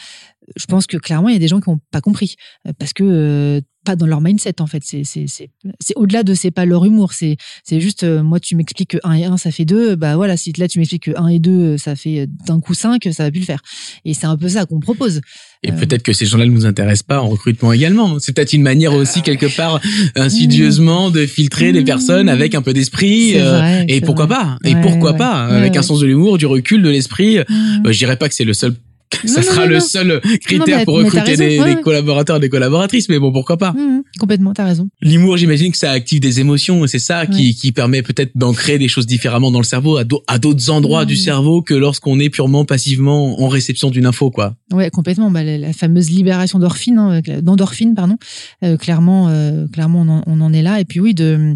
je 0.56 0.66
pense 0.66 0.88
que 0.88 0.98
clairement, 0.98 1.30
il 1.30 1.34
y 1.34 1.36
a 1.36 1.40
des 1.40 1.48
gens 1.48 1.62
qui 1.62 1.70
n'ont 1.70 1.80
pas 1.92 2.02
compris 2.02 2.36
euh, 2.68 2.74
parce 2.78 2.94
que 2.94 3.04
euh, 3.04 3.62
pas 3.84 3.96
dans 3.96 4.06
leur 4.08 4.22
mindset 4.22 4.62
en 4.62 4.68
fait. 4.68 4.82
C'est 4.86 5.04
c'est 5.04 5.26
c'est 5.28 5.50
c'est 5.80 5.94
au-delà 5.96 6.24
de 6.24 6.34
c'est 6.34 6.52
pas 6.52 6.66
leur 6.66 6.86
humour. 6.86 7.14
C'est 7.14 7.38
c'est 7.64 7.80
juste 7.80 8.04
euh, 8.04 8.24
moi 8.24 8.40
tu 8.40 8.56
m'expliques 8.56 8.92
que 8.92 8.98
1 9.04 9.14
et 9.14 9.26
1 9.26 9.38
ça 9.38 9.52
fait 9.52 9.66
2 9.66 9.96
bah 9.96 10.16
voilà 10.16 10.38
si 10.38 10.52
là 10.58 10.68
tu 10.68 10.80
m'expliques 10.80 11.04
que 11.04 11.12
1 11.18 11.28
et 11.28 11.40
2 11.40 11.78
ça 11.78 11.96
fait 11.96 12.28
d'un 12.48 12.60
coup 12.60 12.74
5 12.74 13.08
ça 13.12 13.24
va 13.24 13.32
plus 13.32 13.40
le 13.42 13.46
faire. 13.46 13.62
Et 14.06 14.14
c'est 14.14 14.26
un 14.26 14.38
peu 14.38 14.48
ça 14.50 14.66
qu'on 14.66 14.80
propose. 14.80 15.22
Et 15.64 15.72
Euh. 15.72 15.76
peut-être 15.76 16.04
que 16.04 16.12
ces 16.14 16.26
gens-là 16.26 16.46
ne 16.46 16.52
nous 16.52 16.66
intéressent 16.66 17.04
pas 17.04 17.22
en 17.22 17.28
recrutement 17.30 17.72
également. 17.74 18.20
C'est 18.20 18.34
peut-être 18.34 18.54
une 18.54 18.64
manière 18.64 18.94
aussi, 18.94 19.22
quelque 19.22 19.46
part, 19.56 19.80
insidieusement, 20.16 21.10
de 21.12 21.26
filtrer 21.26 21.72
des 21.72 21.82
Mmh. 21.82 21.86
personnes 21.86 22.30
avec 22.30 22.56
un 22.56 22.62
peu 22.62 22.74
d'esprit. 22.74 23.34
Euh, 23.36 23.84
et 23.88 24.02
pourquoi 24.02 24.26
vrai. 24.26 24.36
pas 24.36 24.58
Et 24.66 24.76
Ouais, 24.76 24.82
pourquoi 24.82 25.12
ouais. 25.12 25.18
pas 25.18 25.50
Ouais, 25.50 25.56
Avec 25.58 25.78
un 25.78 25.82
sens 25.82 26.00
de 26.00 26.06
l'humour, 26.08 26.38
du 26.38 26.46
recul, 26.46 26.82
de 26.82 26.90
l'esprit. 26.90 27.38
Mmh. 27.40 27.84
Euh, 27.88 27.92
je 27.92 27.98
dirais 27.98 28.18
pas 28.18 28.28
que 28.30 28.36
c'est 28.36 28.44
le 28.46 28.54
seul. 28.54 28.76
Ça 29.26 29.42
Non, 29.42 29.48
sera 29.48 29.62
non, 29.64 29.70
le 29.70 29.76
non. 29.76 29.82
seul 29.82 30.22
critère 30.42 30.80
mais- 30.80 30.86
pour 30.86 30.96
recruter 30.96 31.36
des, 31.38 31.60
ouais, 31.60 31.66
des 31.70 31.76
ouais. 31.76 31.82
collaborateurs, 31.82 32.40
des 32.40 32.50
collaboratrices, 32.50 33.10
mais 33.10 33.20
bon, 33.20 33.32
pourquoi 33.32 33.58
pas 33.58 33.72
Mmh, 33.74 34.02
complètement, 34.20 34.54
t'as 34.54 34.66
raison. 34.66 34.88
L'humour, 35.02 35.38
j'imagine 35.38 35.72
que 35.72 35.78
ça 35.78 35.92
active 35.92 36.20
des 36.20 36.40
émotions 36.40 36.84
et 36.86 36.88
c'est 36.88 37.00
ça 37.00 37.26
qui, 37.26 37.48
Ouais. 37.48 37.54
qui 37.54 37.72
permet 37.72 38.02
peut-être 38.02 38.32
d'ancrer 38.36 38.78
des 38.78 38.88
choses 38.88 39.06
différemment 39.08 39.52
dans 39.52 39.60
le 39.60 39.66
cerveau 39.66 39.98
à 39.98 40.04
d'au- 40.04 40.24
à 40.28 40.40
d'autres 40.40 40.70
endroits 40.70 41.04
Mmh. 41.04 41.08
du 41.08 41.16
cerveau 41.16 41.62
que 41.62 41.74
lorsqu'on 41.74 42.20
est 42.20 42.30
purement 42.30 42.66
passivement 42.66 43.42
en 43.42 43.48
réception 43.48 43.90
d'une 43.90 44.06
info, 44.06 44.32
quoi. 44.32 44.56
Ouais, 44.72 44.90
complètement. 44.90 45.30
Bah, 45.32 45.44
la, 45.44 45.58
la 45.58 45.74
fameuse 45.74 46.10
libération 46.10 46.60
d'orphine, 46.60 46.98
hein, 46.98 47.22
d'endorphine, 47.42 47.94
pardon. 47.96 48.18
Euh, 48.64 48.78
clairement, 48.78 49.28
euh, 49.30 49.68
clairement, 49.68 50.02
on 50.02 50.10
en, 50.10 50.24
on 50.28 50.42
en 50.42 50.54
est 50.54 50.62
là. 50.62 50.80
Et 50.80 50.86
puis 50.86 51.00
oui, 51.00 51.14
de, 51.14 51.56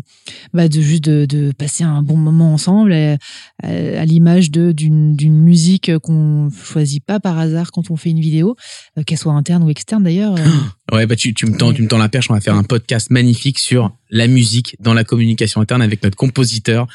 bah, 0.54 0.68
de 0.68 0.82
juste 0.82 1.04
de, 1.04 1.26
de 1.26 1.52
passer 1.58 1.84
un 1.84 2.02
bon 2.02 2.18
moment 2.18 2.54
ensemble, 2.54 2.92
euh, 2.94 3.16
à, 3.64 4.02
à 4.02 4.06
l'image 4.06 4.52
de 4.52 4.72
d'une 4.72 5.16
d'une 5.16 5.40
musique 5.42 5.92
qu'on 6.00 6.50
choisit 6.64 7.04
pas 7.04 7.20
par 7.20 7.38
hasard 7.40 7.47
quand 7.72 7.90
on 7.92 7.96
fait 7.96 8.10
une 8.10 8.20
vidéo, 8.20 8.56
euh, 8.98 9.04
qu'elle 9.04 9.18
soit 9.18 9.34
interne 9.34 9.64
ou 9.64 9.70
externe 9.70 10.04
d'ailleurs. 10.04 10.36
euh, 10.36 10.46
Ouais, 10.94 11.06
bah 11.06 11.18
tu, 11.18 11.34
tu 11.34 11.46
me 11.48 11.58
tends, 11.58 11.74
tu 11.74 11.82
me 11.82 11.90
tends 11.90 11.98
la 11.98 12.08
perche. 12.08 12.28
On 12.32 12.34
va 12.34 12.40
faire 12.40 12.56
un 12.56 12.64
podcast 12.64 13.10
magnifique 13.10 13.60
sur 13.60 13.92
la 14.10 14.28
musique 14.28 14.78
dans 14.80 14.94
la 14.94 15.04
communication 15.04 15.60
interne 15.60 15.82
avec 15.82 16.02
notre 16.02 16.16
compositeur 16.16 16.88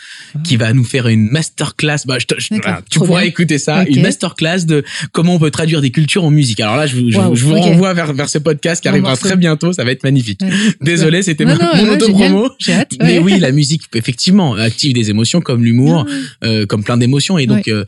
qui 0.45 0.57
va 0.57 0.73
nous 0.73 0.83
faire 0.85 1.09
une 1.09 1.29
masterclass. 1.29 1.99
Bah, 2.07 2.19
je 2.19 2.25
te- 2.25 2.41
je- 2.41 2.49
D'accord, 2.55 2.71
voilà, 2.73 2.83
tu 2.91 2.99
pourras 3.01 3.21
bien. 3.21 3.29
écouter 3.29 3.59
ça, 3.59 3.85
une 3.85 4.01
masterclass 4.01 4.65
de 4.65 4.83
comment 5.13 5.35
on 5.35 5.39
peut 5.39 5.51
traduire 5.51 5.83
des 5.83 5.91
cultures 5.91 6.25
en 6.25 6.31
musique. 6.31 6.59
Alors 6.61 6.77
là, 6.77 6.87
je, 6.87 6.97
vous- 6.97 7.11
je, 7.11 7.19
Wow, 7.19 7.35
je 7.35 7.45
vous 7.45 7.53
ok. 7.53 7.59
renvoie 7.65 7.93
vers, 7.93 8.15
vers 8.15 8.31
ce 8.31 8.39
podcast 8.39 8.83
qui 8.83 8.89
Bon 8.89 8.93
arrivera 8.95 9.15
très 9.19 9.37
bientôt. 9.37 9.75
Ça 9.75 9.85
va 9.85 9.91
être 9.93 10.05
magnifique. 10.05 10.41
ouais. 10.41 10.49
Désolé, 10.81 11.23
c'était 11.23 11.45
mon, 11.45 11.57
non, 11.57 11.69
mon 11.77 11.83
ouais, 11.85 11.91
auto-promo. 11.91 12.49
hâte. 12.71 12.93
Mais 12.99 13.19
ouais. 13.19 13.35
oui, 13.35 13.39
la 13.41 13.53
musique, 13.53 13.83
effectivement, 13.95 14.55
active 14.55 14.95
des 14.95 15.11
émotions 15.11 15.43
comme 15.43 15.63
l'humour, 15.65 16.07
euh, 16.45 16.65
comme 16.65 16.83
plein 16.83 16.97
d'émotions. 16.97 17.37
Et 17.37 17.47
donc, 17.47 17.69
euh, 17.69 17.85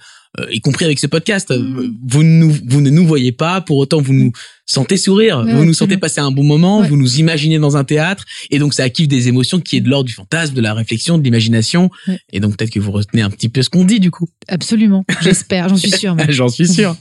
y 0.51 0.61
compris 0.61 0.85
avec 0.85 0.99
ce 0.99 1.07
podcast, 1.07 1.51
euh, 1.51 1.59
Mm. 1.59 1.95
vous, 2.07 2.23
nous, 2.23 2.57
vous 2.67 2.81
ne 2.81 2.91
nous 2.91 3.07
voyez 3.07 3.33
pas, 3.33 3.61
pour 3.61 3.77
autant 3.79 4.01
vous 4.01 4.13
nous 4.13 4.33
sentez 4.67 4.97
sourire, 4.97 5.45
Ouais, 5.47 5.53
vous 5.55 5.65
nous 5.65 5.75
sentez 5.75 5.97
passer 5.97 6.21
un 6.21 6.31
bon 6.31 6.43
moment, 6.43 6.81
Ouais. 6.81 6.89
vous 6.89 6.97
nous 6.97 7.21
imaginez 7.21 7.59
dans 7.59 7.77
un 7.77 7.85
théâtre, 7.85 8.25
et 8.51 8.59
donc 8.59 8.75
ça 8.75 8.83
active 8.83 9.07
des 9.09 9.29
émotions 9.29 9.61
qui 9.61 9.77
est 9.77 9.81
de 9.81 9.89
l'ordre 9.89 10.07
du 10.07 10.13
fantasme, 10.15 10.55
de 10.55 10.61
la 10.61 10.75
réflexion, 10.75 11.19
de 11.19 11.23
l'imagination. 11.25 11.91
Et 12.33 12.41
donc 12.41 12.57
peut-être 12.57 12.71
que 12.73 12.81
vous 12.81 12.91
retenez 12.93 13.23
un 13.23 13.31
petit 13.31 13.49
peu 13.49 13.63
ce 13.63 13.71
qu'on 13.71 13.85
dit 13.85 14.01
du 14.01 14.11
coup. 14.11 14.29
Absolument. 14.49 15.05
J'espère. 15.23 15.69
J'en 15.69 15.77
suis 15.77 15.93
même. 16.09 16.27
J'en 16.31 16.49
suis 16.49 16.67
sûr. 16.69 16.97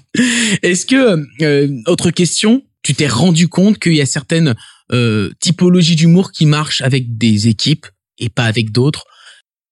Est-ce 0.62 0.86
que, 0.86 1.24
euh, 1.42 1.68
autre 1.88 2.12
question, 2.12 2.64
tu 2.84 2.94
t'es 2.94 3.08
rendu 3.08 3.48
compte 3.48 3.80
qu'il 3.80 3.96
y 3.96 4.02
a 4.02 4.06
certaines 4.06 4.54
euh, 4.92 5.32
typologies 5.40 5.96
d'humour 5.96 6.32
qui 6.32 6.46
marchent 6.46 6.82
avec 6.82 7.18
des 7.18 7.48
équipes 7.48 7.88
et 8.20 8.30
pas 8.30 8.44
avec 8.46 8.72
d'autres? 8.72 9.06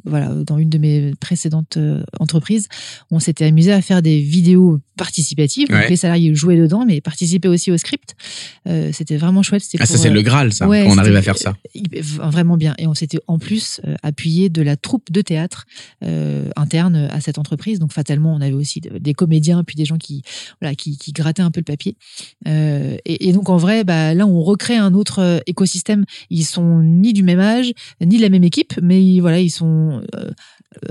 Voilà, 0.06 0.30
dans 0.30 0.58
une 0.58 0.70
de 0.70 0.78
mes 0.78 1.14
précédentes 1.20 1.78
euh, 1.78 2.04
entreprises, 2.20 2.68
on 3.12 3.20
s'était 3.20 3.46
amusé 3.46 3.72
à 3.72 3.82
faire 3.82 4.02
des 4.02 4.20
vidéos 4.20 4.80
participatives. 4.98 5.68
Donc 5.70 5.90
les 5.90 5.96
salariés 5.96 6.34
jouaient 6.36 6.58
dedans, 6.58 6.86
mais 6.86 7.02
participaient 7.02 7.48
aussi 7.48 7.72
au 7.72 7.78
script. 7.78 8.16
Euh, 8.68 8.92
c'était 8.94 9.18
vraiment 9.18 9.42
chouette. 9.44 9.64
C'était 9.64 9.80
Ah 9.82 9.86
ça 9.86 9.98
c'est 9.98 10.10
euh, 10.10 10.14
le 10.14 10.22
Graal 10.22 10.54
ça, 10.54 10.68
ouais, 10.68 10.86
quand 10.86 10.94
on 10.94 10.98
arrive 10.98 11.16
à 11.16 11.22
faire 11.22 11.38
ça. 11.38 11.56
euh, 11.76 12.02
Vraiment 12.30 12.58
bien. 12.58 12.76
Et 12.78 12.88
on 12.88 12.94
s'était 12.94 13.20
en 13.28 13.40
plus 13.40 13.82
euh, 13.88 13.96
appuyé 14.04 14.50
de 14.50 14.62
la 14.62 14.76
troupe 14.76 15.12
de 15.12 15.22
théâtre 15.22 15.66
euh, 16.04 16.50
interne 16.56 16.96
à 17.12 17.20
cette 17.22 17.38
entreprise. 17.40 17.80
Donc 17.80 17.92
fatalement, 17.94 18.34
on 18.36 18.42
avait 18.42 18.54
aussi 18.54 18.80
de- 18.82 18.98
des 18.98 19.14
comédiens, 19.14 19.64
puis 19.64 19.76
des 19.76 19.86
gens 19.86 19.98
qui, 19.98 20.22
voilà, 20.62 20.76
qui, 20.76 20.98
qui 20.98 21.12
grattaient 21.12 21.42
un 21.42 21.52
peu 21.52 21.60
le 21.60 21.66
papier. 21.66 21.96
Euh, 22.48 22.96
et, 23.06 23.28
et 23.30 23.34
donc 23.34 23.50
en 23.50 23.58
vrai, 23.58 23.84
bah, 23.84 24.14
là, 24.14 24.26
on 24.28 24.42
recrée 24.42 24.78
un 24.78 24.94
autre 24.94 25.20
euh, 25.20 25.40
écosystème. 25.48 26.06
Ils 26.30 26.44
sont 26.46 26.82
ni 26.84 27.14
du 27.14 27.24
même 27.24 27.40
âge, 27.40 27.72
ni 28.06 28.18
de 28.18 28.22
la 28.22 28.30
même 28.30 28.44
équipe, 28.44 28.74
mais 28.82 29.20
voilà, 29.20 29.40
ils 29.40 29.50
sont. 29.50 29.91
Euh, 30.00 30.32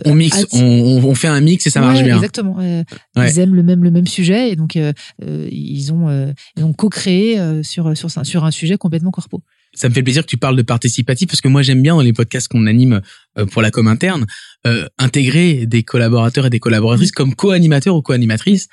On 0.05 0.15
mixe, 0.15 0.45
on, 0.53 1.15
fait 1.15 1.29
un 1.29 1.41
mix 1.41 1.67
et 1.67 1.71
ça 1.71 1.81
marche 1.81 2.03
bien. 2.03 2.17
Exactement. 2.17 2.57
Euh, 2.61 2.83
Ouais. 3.17 3.31
Ils 3.33 3.39
aiment 3.41 3.55
le 3.55 3.63
même 3.63 3.83
le 3.83 3.91
même 3.91 4.07
sujet 4.07 4.51
et 4.51 4.57
donc 4.57 4.77
euh, 4.77 4.93
euh, 5.25 5.49
ils 5.51 5.93
ont 5.93 6.09
euh, 6.09 6.33
ils 6.57 6.65
ont 6.65 6.73
co-créé 6.73 7.39
euh, 7.39 7.63
sur 7.63 7.97
sur 7.97 8.09
un- 8.19 8.25
sur 8.25 8.45
un 8.45 8.51
sujet 8.51 8.77
complètement 8.77 9.11
corpo. 9.11 9.43
Ça 9.75 9.89
me 9.89 9.95
fait 9.95 10.03
plaisir 10.03 10.23
que 10.23 10.29
tu 10.29 10.37
parles 10.37 10.57
de 10.57 10.63
participatif 10.63 11.29
parce 11.29 11.41
que 11.41 11.49
moi 11.49 11.63
j'aime 11.63 11.81
bien 11.83 11.95
dans 11.95 12.03
les 12.03 12.13
podcasts 12.13 12.49
qu'on 12.49 12.67
anime 12.67 13.01
euh, 13.39 13.47
pour 13.47 13.63
la 13.63 13.71
com 13.71 13.87
interne 13.89 14.27
euh, 14.67 14.87
intégrer 14.99 15.67
des 15.67 15.83
collaborateurs 15.83 16.47
et 16.47 16.51
des 16.51 16.59
collaboratrices 16.61 17.13
comme 17.13 17.35
co-animateurs 17.35 17.95
ou 17.97 18.03
co-animatrices. 18.03 18.69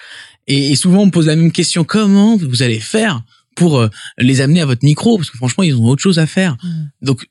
Et, 0.48 0.72
et 0.72 0.76
souvent 0.76 1.04
on 1.04 1.06
me 1.08 1.12
pose 1.12 1.28
la 1.28 1.36
même 1.36 1.52
question 1.52 1.84
comment 1.84 2.36
vous 2.38 2.64
allez 2.64 2.80
faire 2.80 3.22
pour 3.56 3.80
euh, 3.80 3.90
les 4.20 4.42
amener 4.42 4.62
à 4.62 4.66
votre 4.66 4.84
micro? 4.84 5.18
Parce 5.18 5.30
que 5.30 5.38
franchement 5.38 5.64
ils 5.64 5.76
ont 5.76 5.86
autre 5.86 6.02
chose 6.02 6.20
à 6.20 6.26
faire. 6.28 6.58
Donc 7.02 7.26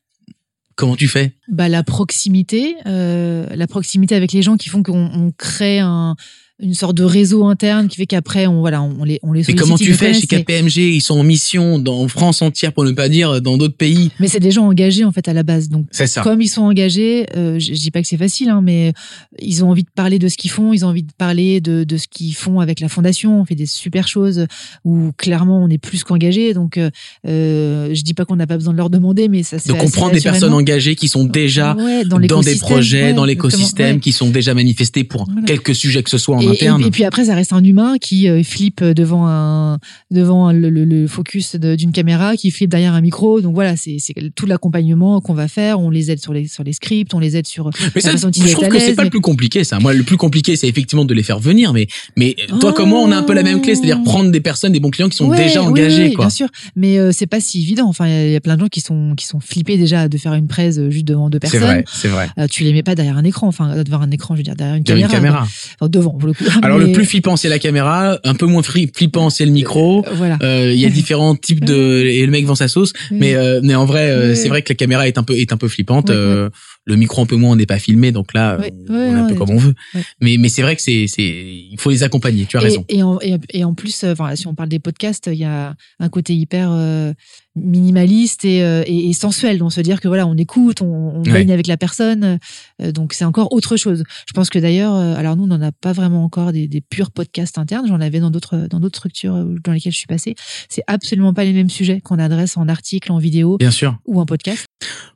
comment 0.77 0.95
tu 0.95 1.09
fais? 1.09 1.33
Bah 1.49 1.69
la 1.69 1.83
proximité, 1.83 2.77
euh, 2.87 3.47
la 3.55 3.67
proximité 3.67 4.15
avec 4.15 4.33
les 4.33 4.43
gens 4.43 4.57
qui 4.57 4.69
font 4.69 4.83
qu'on 4.83 5.11
on 5.13 5.33
crée 5.33 5.81
un 5.81 6.15
une 6.59 6.75
sorte 6.75 6.97
de 6.97 7.05
réseau 7.05 7.45
interne 7.45 7.87
qui 7.89 7.97
fait 7.97 8.07
qu'après 8.07 8.47
on 8.47 8.61
voilà 8.61 8.83
on 8.83 9.05
les 9.05 9.19
on 9.23 9.33
les 9.33 9.43
Mais 9.47 9.55
comment 9.55 9.77
tu 9.77 9.93
fais 9.93 10.15
chez 10.15 10.27
KPMG 10.27 10.77
Ils 10.79 11.03
sont 11.03 11.19
en 11.19 11.23
mission 11.23 11.79
dans 11.79 12.09
France 12.09 12.41
entière 12.41 12.73
pour 12.73 12.85
ne 12.85 12.93
pas 12.93 13.09
dire 13.11 13.43
dans 13.43 13.59
d'autres 13.59 13.77
pays. 13.77 14.11
mais 14.21 14.29
c'est 14.29 14.41
des 14.41 14.51
gens 14.51 14.67
engagés 14.67 15.05
en 15.05 15.13
fait 15.13 15.29
à 15.29 15.35
la 15.35 15.43
base 15.43 15.69
donc 15.69 15.87
C'est 15.91 16.07
ça. 16.07 16.23
Comme 16.23 16.41
ils 16.41 16.49
sont 16.49 16.63
engagés, 16.63 17.27
euh, 17.37 17.59
je, 17.59 17.73
dis 17.73 17.91
pas 17.91 18.01
que 18.01 18.09
c'est 18.09 18.17
facile, 18.17 18.49
hein, 18.49 18.61
mais 18.63 18.93
ils 19.39 19.65
ont 19.65 19.71
envie 19.71 19.83
de 19.83 19.91
parler 19.95 20.19
de 20.19 20.29
ce 20.29 20.37
qu'ils 20.37 20.51
font, 20.51 20.73
ils 20.73 20.85
ont 20.85 20.89
envie 20.89 21.03
de 21.03 21.13
parler 21.17 21.61
de, 21.61 21.85
de 21.85 21.97
ce 21.99 22.09
qu'ils 22.09 22.35
font 22.35 22.61
avec 22.61 22.81
la 22.81 22.89
fondation. 22.89 23.41
On 23.41 23.45
fait 23.45 23.55
des 23.55 23.67
super 23.67 24.09
choses 24.09 24.47
où 24.85 25.11
clairement 25.17 25.63
on 25.63 25.69
est 25.69 25.79
plus 25.79 26.05
qu'engagé. 26.05 26.55
Donc, 26.55 26.79
euh, 26.79 26.91
euh, 27.27 27.95
je 27.95 28.03
dis 28.03 28.15
pas 28.15 28.25
qu'on 28.25 28.37
n'a 28.37 28.47
pas 28.47 28.57
besoin 28.57 28.73
de 28.73 28.79
leur 28.79 28.91
demander, 28.91 29.29
mais 29.29 29.43
ça 29.43 29.59
se 29.59 29.69
De 29.69 29.73
comprendre 29.75 30.13
des 30.13 30.21
personnes 30.21 30.55
engagées 30.55 30.97
qui 30.97 31.09
sont 31.09 31.25
déjà 31.25 31.75
Ouais, 31.77 32.05
dans, 32.05 32.19
des 32.19 32.57
projets, 32.57 33.05
ouais, 33.05 33.13
dans 33.13 33.25
l'écosystème, 33.25 33.97
ouais. 33.97 34.01
qui 34.01 34.13
sont 34.13 34.31
déjà 34.31 34.55
manifestés 34.55 35.05
pour 35.05 35.27
Voilà. 35.27 35.43
quelques 35.43 35.75
sujets 35.75 36.03
que 36.03 36.11
ce 36.11 36.19
soit 36.19 36.37
en 36.37 36.46
Et, 36.47 36.51
interne. 36.53 36.83
et- 36.83 36.87
et 36.87 36.91
puis 36.91 37.05
après, 37.05 37.27
ça 37.27 37.35
reste 37.35 37.53
un 37.53 37.63
humain 37.65 37.97
qui 38.01 38.29
euh, 38.29 38.43
flippe 38.43 38.83
devant 38.83 39.27
un 39.27 39.79
devant 40.11 40.53
le, 40.53 40.71
le- 40.71 40.85
le 40.85 41.07
focus 41.07 41.57
d'une 41.57 41.93
caméra, 41.93 42.37
qui 42.37 42.51
flippe 42.51 42.71
derrière 42.71 42.95
un 42.95 43.01
micro. 43.01 43.41
Donc 43.41 43.55
voilà, 43.55 43.77
c'est 43.77 43.97
c'est 43.99 44.15
tout 44.35 44.47
l'accompagnement 44.47 45.21
qu'on 45.21 45.35
va 45.35 45.49
faire. 45.49 45.81
On 45.81 45.91
les 45.91 46.11
aide 46.11 46.21
sur 46.21 46.33
les 46.33 46.47
sur 46.49 46.65
les 46.65 46.73
scripts, 46.73 47.15
on 47.15 47.19
les 47.19 47.37
aide 47.37 47.47
sur 47.47 47.71
mais 47.95 48.01
ça, 48.01 48.13
façon 48.13 48.31
je 48.35 48.53
trouve 48.53 48.69
que 48.69 48.79
c'est 48.79 48.95
pas 48.95 49.05
le 49.05 49.11
plus 49.11 49.21
compliqué, 49.21 49.65
ça. 49.65 49.79
Moi, 49.79 49.93
le 49.95 50.03
plus 50.03 50.17
compliqué, 50.17 50.57
c'est 50.57 50.69
effectivement 50.69 51.05
de 51.05 51.15
les 51.15 51.23
faire 51.23 51.39
venir. 51.39 51.73
Mais, 51.73 51.87
mais 52.17 52.37
toi, 52.61 52.71
Oh. 52.71 52.73
comme 52.73 52.91
moi, 52.91 53.01
on 53.01 53.11
a 53.13 53.17
un 53.17 53.23
peu 53.23 53.33
la 53.35 53.43
même 53.43 53.61
clé, 53.61 53.75
c'est-à-dire 53.75 54.03
prendre 54.03 54.31
des 54.31 54.41
personnes, 54.41 54.73
des 54.73 54.81
bons 54.81 54.91
clients 54.91 55.09
qui 55.09 55.17
sont 55.17 55.29
Ouais, 55.29 55.37
déjà 55.37 55.61
oui, 55.63 55.67
engagés, 55.69 56.05
oui, 56.09 56.13
quoi. 56.15 56.27
Bien 56.27 56.31
sûr, 56.31 56.49
mais 56.75 56.99
euh, 56.99 57.11
c'est 57.13 57.27
pas 57.27 57.41
si 57.41 57.63
évident. 57.63 57.87
Enfin, 57.89 58.07
il 58.07 58.13
y 58.13 58.15
a- 58.15 58.27
il 58.27 58.33
y, 58.33 58.37
a 58.37 58.41
plein 58.41 58.57
de 58.57 58.61
gens 58.61 58.69
qui 58.69 58.81
sont 58.81 59.15
qui 59.17 59.27
sont 59.27 59.41
flippés 59.41 59.77
déjà 59.77 60.09
de 60.09 60.19
faire 60.19 60.35
une 60.35 60.47
presse 60.47 60.79
euh, 60.79 60.91
juste 60.91 61.05
devant 61.07 61.31
deux 61.31 61.39
C'est 61.43 61.51
personnes. 61.59 61.63
vrai, 61.63 61.85
c'est 61.93 62.09
vrai. 62.09 62.29
Euh, 62.39 62.47
tu 62.49 62.65
les 62.65 62.73
mets 62.73 62.83
pas 62.83 62.95
derrière 62.95 63.17
un 63.17 63.25
écran, 63.25 63.47
enfin 63.49 63.83
devant 63.83 64.01
un 64.01 64.11
écran, 64.11 64.35
je 64.35 64.39
veux 64.41 64.45
dire 64.45 64.57
derrière 64.57 64.77
une 64.77 64.83
Derrière 64.83 65.09
caméra. 65.09 65.27
une 65.29 65.33
caméra. 65.45 65.49
Enfin, 65.81 65.89
devant 65.89 66.11
pour 66.11 66.27
le 66.27 66.33
coup. 66.35 66.36
Alors, 66.63 66.79
Mais, 66.79 66.87
le 66.87 66.93
plus 66.93 67.05
flippant, 67.05 67.37
c'est 67.37 67.49
la 67.49 67.59
caméra. 67.59 68.19
Un 68.25 68.35
peu 68.35 68.47
moins 68.47 68.63
flippant, 68.63 69.31
c'est 69.31 69.45
le 69.45 69.53
micro. 69.53 70.05
euh, 70.07 70.11
voilà. 70.15 70.39
Euh, 70.43 70.73
Il 70.73 70.81
y 70.81 70.87
a 70.87 70.91
différents 70.91 71.35
types 71.47 71.65
de 71.65 72.05
et 72.07 72.25
le 72.25 72.33
mec 72.33 72.45
vend 72.47 72.55
sa 72.55 72.69
sauce 72.69 72.93
mais 73.11 73.35
euh, 73.35 73.61
mais 73.63 73.75
en 73.75 73.85
vrai 73.85 74.11
euh, 74.11 74.35
c'est 74.35 74.49
vrai 74.49 74.63
que 74.63 74.73
la 74.73 74.77
caméra 74.77 75.07
est 75.07 75.19
un 75.19 75.23
peu 75.23 75.35
est 75.35 75.53
un 75.53 75.57
peu 75.57 75.69
flippante 75.69 76.11
euh, 76.11 76.51
le 76.87 76.97
micro 76.97 77.21
un 77.23 77.27
peu 77.27 77.37
moins 77.37 77.51
on 77.53 77.57
n'est 77.57 77.67
pas 77.67 77.79
filmé 77.79 78.13
donc 78.13 78.33
là 78.33 78.57
Oui, 78.61 78.69
on, 78.89 78.93
oui, 78.93 78.99
on 79.11 79.17
est 79.17 79.21
un 79.21 79.29
peu 79.29 79.35
comme 79.35 79.51
on 79.51 79.59
veut 79.59 79.75
oui. 79.95 80.01
mais 80.21 80.37
mais 80.39 80.49
c'est 80.49 80.63
vrai 80.63 80.77
que 80.77 80.83
c'est 80.83 81.07
c'est 81.09 81.23
il 81.25 81.77
faut 81.79 81.91
les 81.91 82.03
accompagner 82.03 82.47
tu 82.47 82.57
as 82.57 82.61
Et, 82.61 82.65
raison 82.65 82.85
et, 82.89 83.03
en, 83.03 83.19
et, 83.21 83.37
et 83.53 83.65
en 83.65 83.75
plus, 83.75 84.05
euh, 84.05 84.13
enfin, 84.13 84.35
si 84.37 84.47
on 84.47 84.55
parle 84.55 84.69
des 84.69 84.79
podcasts, 84.79 85.29
il 85.33 85.39
y 85.39 85.45
a 85.45 85.75
un 85.99 86.09
côté 86.09 86.35
hyper 86.35 86.69
euh, 86.73 87.13
minimaliste 87.55 88.45
et, 88.45 88.63
euh, 88.63 88.83
et, 88.87 89.09
et 89.09 89.13
sensuel. 89.13 89.59
Donc, 89.59 89.73
se 89.73 89.81
dire 89.81 90.01
que 90.01 90.09
voilà, 90.09 90.27
on 90.27 90.37
écoute, 90.37 90.83
on, 90.83 91.17
on 91.17 91.23
baigne 91.23 91.51
avec 91.53 91.67
la 91.67 91.77
personne. 91.77 92.39
euh, 92.83 92.93
donc, 92.93 93.13
c'est 93.15 93.25
encore 93.25 93.53
autre 93.53 93.77
chose. 93.77 94.05
Je 94.27 94.33
pense 94.33 94.51
que 94.51 94.59
d'ailleurs, 94.59 94.95
alors 94.95 95.37
nous, 95.37 95.45
on 95.45 95.49
n'en 95.49 95.63
a 95.63 95.73
pas 95.73 95.93
vraiment 95.93 96.23
encore 96.25 96.53
des, 96.53 96.69
des 96.69 96.81
purs 96.81 97.11
podcasts 97.11 97.59
internes. 97.59 97.87
J'en 97.89 98.01
avais 98.01 98.21
dans 98.21 98.31
d'autres 98.31 98.67
dans 98.71 98.81
d'autres 98.81 98.99
structures 98.99 99.45
dans 99.65 99.73
lesquelles 99.73 99.93
je 99.93 99.99
suis 99.99 100.07
passée. 100.07 100.35
C'est 100.69 100.83
absolument 100.87 101.33
pas 101.35 101.45
les 101.45 101.53
mêmes 101.53 101.71
sujets 101.71 102.01
qu'on 102.01 102.19
adresse 102.19 102.57
en 102.57 102.69
article, 102.69 103.11
en 103.13 103.19
vidéo 103.19 103.57
bien 103.59 103.71
sûr 103.71 103.99
ou 104.07 104.21
en 104.21 104.27
podcast. 104.27 104.67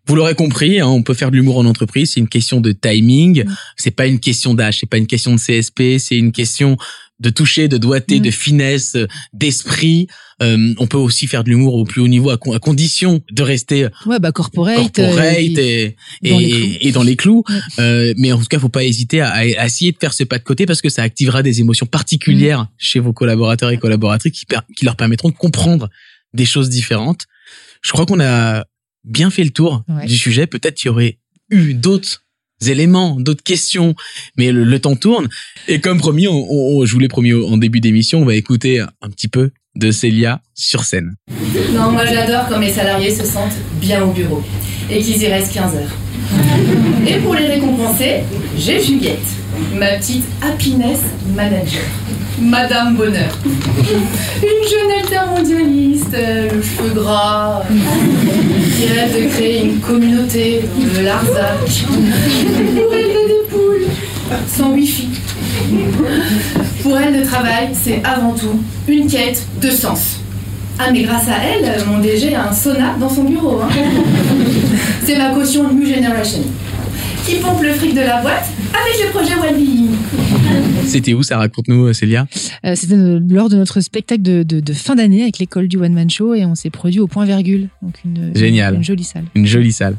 Vous 0.07 0.17
l'aurez 0.17 0.35
compris, 0.35 0.81
hein, 0.81 0.89
on 0.89 1.03
peut 1.03 1.15
faire 1.15 1.31
de 1.31 1.37
l'humour 1.37 1.59
en 1.61 1.67
entreprise. 1.67 2.13
C'est 2.13 2.21
une 2.21 2.29
question 2.29 2.61
de 2.61 2.73
timing. 2.73 3.45
Mm. 3.45 3.57
C'est 3.77 3.91
pas 3.93 4.07
une 4.07 4.21
question 4.21 4.55
d'âge. 4.55 4.79
C'est 4.81 4.89
pas 4.89 4.99
une 4.99 5.07
question 5.07 5.35
de 5.35 5.39
CSP. 5.39 5.99
C'est 5.99 6.17
une 6.17 6.33
question 6.33 6.77
de 7.21 7.29
toucher, 7.31 7.69
de 7.69 7.77
doigté, 7.77 8.19
Mm. 8.19 8.23
de 8.23 8.31
finesse, 8.31 8.95
euh, 8.97 9.07
d'esprit. 9.35 10.07
Euh, 10.43 10.73
on 10.79 10.87
peut 10.87 10.97
aussi 10.97 11.27
faire 11.27 11.45
de 11.45 11.51
l'humour 11.51 11.75
au 11.75 11.85
plus 11.85 12.01
haut 12.01 12.09
niveau 12.09 12.31
à, 12.31 12.39
con- 12.39 12.53
à 12.55 12.59
condition 12.59 13.21
de 13.31 13.43
rester 13.43 13.89
Ouais, 14.07 14.19
bah 14.19 14.33
corporate. 14.33 14.77
corporate 14.77 15.19
euh, 15.19 15.39
et- 15.39 15.97
et, 16.23 16.31
dans 16.31 16.41
et, 16.41 16.43
les 16.47 16.51
clous. 16.51 16.77
et 16.81 16.93
dans 16.93 17.03
les 17.03 17.17
clous. 17.17 17.45
Ouais. 17.47 17.55
Euh, 17.79 18.15
mais 18.17 18.33
en 18.33 18.39
tout 18.39 18.47
cas, 18.47 18.59
faut 18.59 18.71
pas 18.71 18.85
hésiter 18.85 19.21
à, 19.21 19.33
à 19.33 19.67
essayer 19.67 19.93
de 19.93 19.99
faire 20.01 20.15
ce 20.15 20.25
pas 20.25 20.39
de 20.39 20.45
côté 20.45 20.65
parce 20.65 20.81
que 20.81 20.89
ça 20.89 21.03
activera 21.03 21.43
des 21.43 21.61
émotions 21.61 21.85
particulières 21.87 22.63
Mm. 22.63 22.69
chez 22.79 22.99
vos 23.01 23.13
collaborateurs 23.13 23.71
et 23.71 23.77
collaboratrices 23.79 24.33
qui, 24.33 24.47
qui 24.77 24.85
leur 24.87 24.97
permettront 24.97 25.29
de 25.29 25.37
comprendre 25.37 25.91
des 26.33 26.47
choses 26.47 26.71
différentes. 26.71 27.27
Je 27.83 27.91
crois 27.93 28.07
qu'on 28.07 28.21
a 28.21 28.65
bien 29.05 29.31
fait 29.31 29.45
le 29.45 29.51
tour 29.51 29.85
Ouais. 29.89 30.07
du 30.07 30.17
sujet. 30.17 30.47
Peut-être 30.47 30.77
qu'il 30.77 30.87
y 30.87 30.91
aurait 30.91 31.19
eu 31.51 31.75
d'autres 31.75 32.25
éléments, 32.67 33.17
d'autres 33.19 33.43
questions, 33.43 33.95
mais 34.37 34.53
le, 34.53 34.79
temps 34.79 34.97
tourne. 34.97 35.29
Et 35.69 35.81
comme 35.81 35.99
promis, 35.99 36.25
je 36.25 36.93
vous 36.93 36.99
l'ai 36.99 37.09
promis 37.09 37.33
en 37.33 37.57
début 37.57 37.81
d'émission, 37.81 38.21
on 38.21 38.25
va 38.25 38.35
écouter 38.35 38.81
un 38.81 39.11
petit 39.11 39.29
peu 39.29 39.51
de 39.77 39.91
Célia 39.91 40.41
sur 40.55 40.85
scène. 40.85 41.15
Non, 41.73 41.93
moi 41.93 42.05
j'adore 42.05 42.49
quand 42.49 42.59
mes 42.59 42.71
salariés 42.71 43.15
se 43.15 43.25
sentent 43.25 43.57
bien 43.81 44.03
au 44.03 44.13
bureau 44.13 44.43
et 44.91 45.01
qu'ils 45.01 45.23
y 45.23 45.27
restent 45.29 45.55
15 45.55 45.75
heures. 45.77 45.97
Et 47.07 47.19
pour 47.19 47.35
les 47.35 47.47
récompenser, 47.47 48.21
j'ai 48.57 48.83
Juliette, 48.83 49.19
ma 49.75 49.97
petite 49.97 50.25
happiness 50.43 51.01
manager, 51.35 51.83
Madame 52.41 52.97
Bonheur. 52.97 53.39
Une 53.45 54.69
jeune 54.69 55.03
altermondialiste, 55.03 56.13
le 56.13 56.63
cheveu 56.63 56.95
gras, 56.95 57.63
qui 58.81 58.87
rêve 58.87 59.15
de 59.15 59.29
créer 59.29 59.63
une 59.65 59.79
communauté 59.81 60.63
le 60.79 61.03
Larzac, 61.03 61.85
pour 61.87 62.95
élever 62.95 63.27
des 63.29 63.49
poules, 63.51 63.87
sans 64.49 64.71
wifi. 64.71 65.09
Pour 66.83 66.97
elle, 66.99 67.21
le 67.21 67.27
travail, 67.27 67.69
c'est 67.75 68.01
avant 68.05 68.33
tout 68.33 68.59
une 68.89 69.07
quête 69.07 69.45
de 69.61 69.71
sens. 69.71 70.21
Ah, 70.79 70.91
mais 70.91 71.03
grâce 71.03 71.29
à 71.29 71.35
elle, 71.45 71.85
mon 71.87 71.99
DG 71.99 72.35
a 72.35 72.49
un 72.49 72.53
sauna 72.53 72.97
dans 72.99 73.11
son 73.11 73.25
bureau. 73.25 73.61
hein. 73.63 73.69
C'est 75.05 75.19
ma 75.19 75.31
caution 75.31 75.65
New 75.71 75.87
Generation. 75.87 76.41
Qui 77.27 77.35
pompe 77.35 77.63
le 77.63 77.75
fric 77.75 77.95
de 77.95 78.01
la 78.01 78.23
boîte 78.23 78.47
avec 78.73 79.05
le 79.05 79.11
projet 79.11 79.35
Wellbeing. 79.35 79.89
C'était 80.87 81.15
où 81.15 81.23
ça? 81.23 81.39
Raconte-nous, 81.39 81.87
euh, 81.87 81.93
Célia. 81.93 82.27
Euh, 82.65 82.75
C'était 82.75 82.97
lors 82.97 83.49
de 83.49 83.57
notre 83.57 83.81
spectacle 83.81 84.23
de, 84.23 84.43
de, 84.43 84.61
de 84.61 84.73
fin 84.73 84.97
d'année 84.97 85.23
avec 85.23 85.39
l'école 85.39 85.69
du 85.69 85.77
One 85.77 85.93
Man 85.93 86.11
Show 86.11 86.35
et 86.35 86.45
on 86.45 86.55
s'est 86.55 86.71
produit 86.71 86.99
au 87.01 87.07
point 87.07 87.25
virgule. 87.25 87.69
Donc 87.81 87.95
une, 88.05 88.33
Génial. 88.35 88.75
Une, 88.75 88.81
une 88.81 88.85
jolie 88.85 89.05
salle. 89.05 89.25
Une 89.35 89.47
jolie 89.47 89.73
salle. 89.73 89.97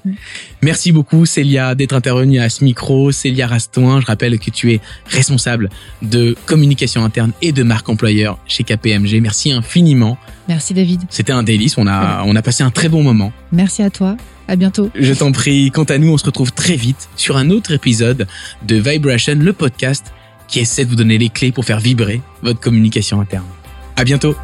Merci 0.62 0.91
beaucoup, 0.91 1.26
Célia, 1.26 1.76
d'être 1.76 1.94
intervenue 1.94 2.39
à 2.39 2.50
ce 2.50 2.63
micro. 2.63 3.12
Célia 3.12 3.48
Rastoin, 3.48 4.02
je 4.02 4.06
rappelle 4.06 4.38
que 4.39 4.50
tu 4.52 4.74
es 4.74 4.82
responsable 5.06 5.70
de 6.02 6.36
communication 6.46 7.06
interne 7.06 7.32
et 7.41 7.52
de 7.54 7.63
marque 7.63 7.88
employeur 7.88 8.38
chez 8.48 8.63
KPMG. 8.63 9.22
Merci 9.22 9.52
infiniment. 9.54 10.17
Merci 10.50 10.74
David. 10.74 11.02
C'était 11.10 11.32
un 11.34 11.44
délice. 11.44 11.78
On 11.78 11.88
a, 11.88 12.24
on 12.26 12.36
a 12.36 12.41
passé 12.41 12.63
un 12.63 12.72
très 12.72 12.89
bon 12.89 13.04
moment. 13.04 13.32
Merci 13.54 13.82
à 13.82 13.89
toi. 13.89 14.17
À 14.48 14.58
bientôt. 14.58 14.89
Je 14.96 15.13
t'en 15.13 15.32
prie. 15.32 15.72
Quant 15.72 15.86
à 15.86 15.98
nous, 15.98 16.10
on 16.12 16.17
se 16.17 16.26
retrouve 16.26 16.52
très 16.52 16.76
vite 16.76 17.08
sur 17.15 17.38
un 17.38 17.50
autre 17.52 17.72
épisode 17.72 18.28
de 18.67 18.76
Vibration, 18.76 19.36
le 19.39 19.54
podcast 19.54 20.12
qui 20.52 20.60
essaie 20.60 20.86
de 20.86 20.90
vous 20.90 20.96
donner 20.96 21.18
les 21.18 21.30
clés 21.30 21.52
pour 21.52 21.66
faire 21.66 21.80
vibrer 21.80 22.22
votre 22.44 22.60
communication 22.60 23.22
interne. 23.22 23.46
À 23.96 24.04
bientôt. 24.04 24.36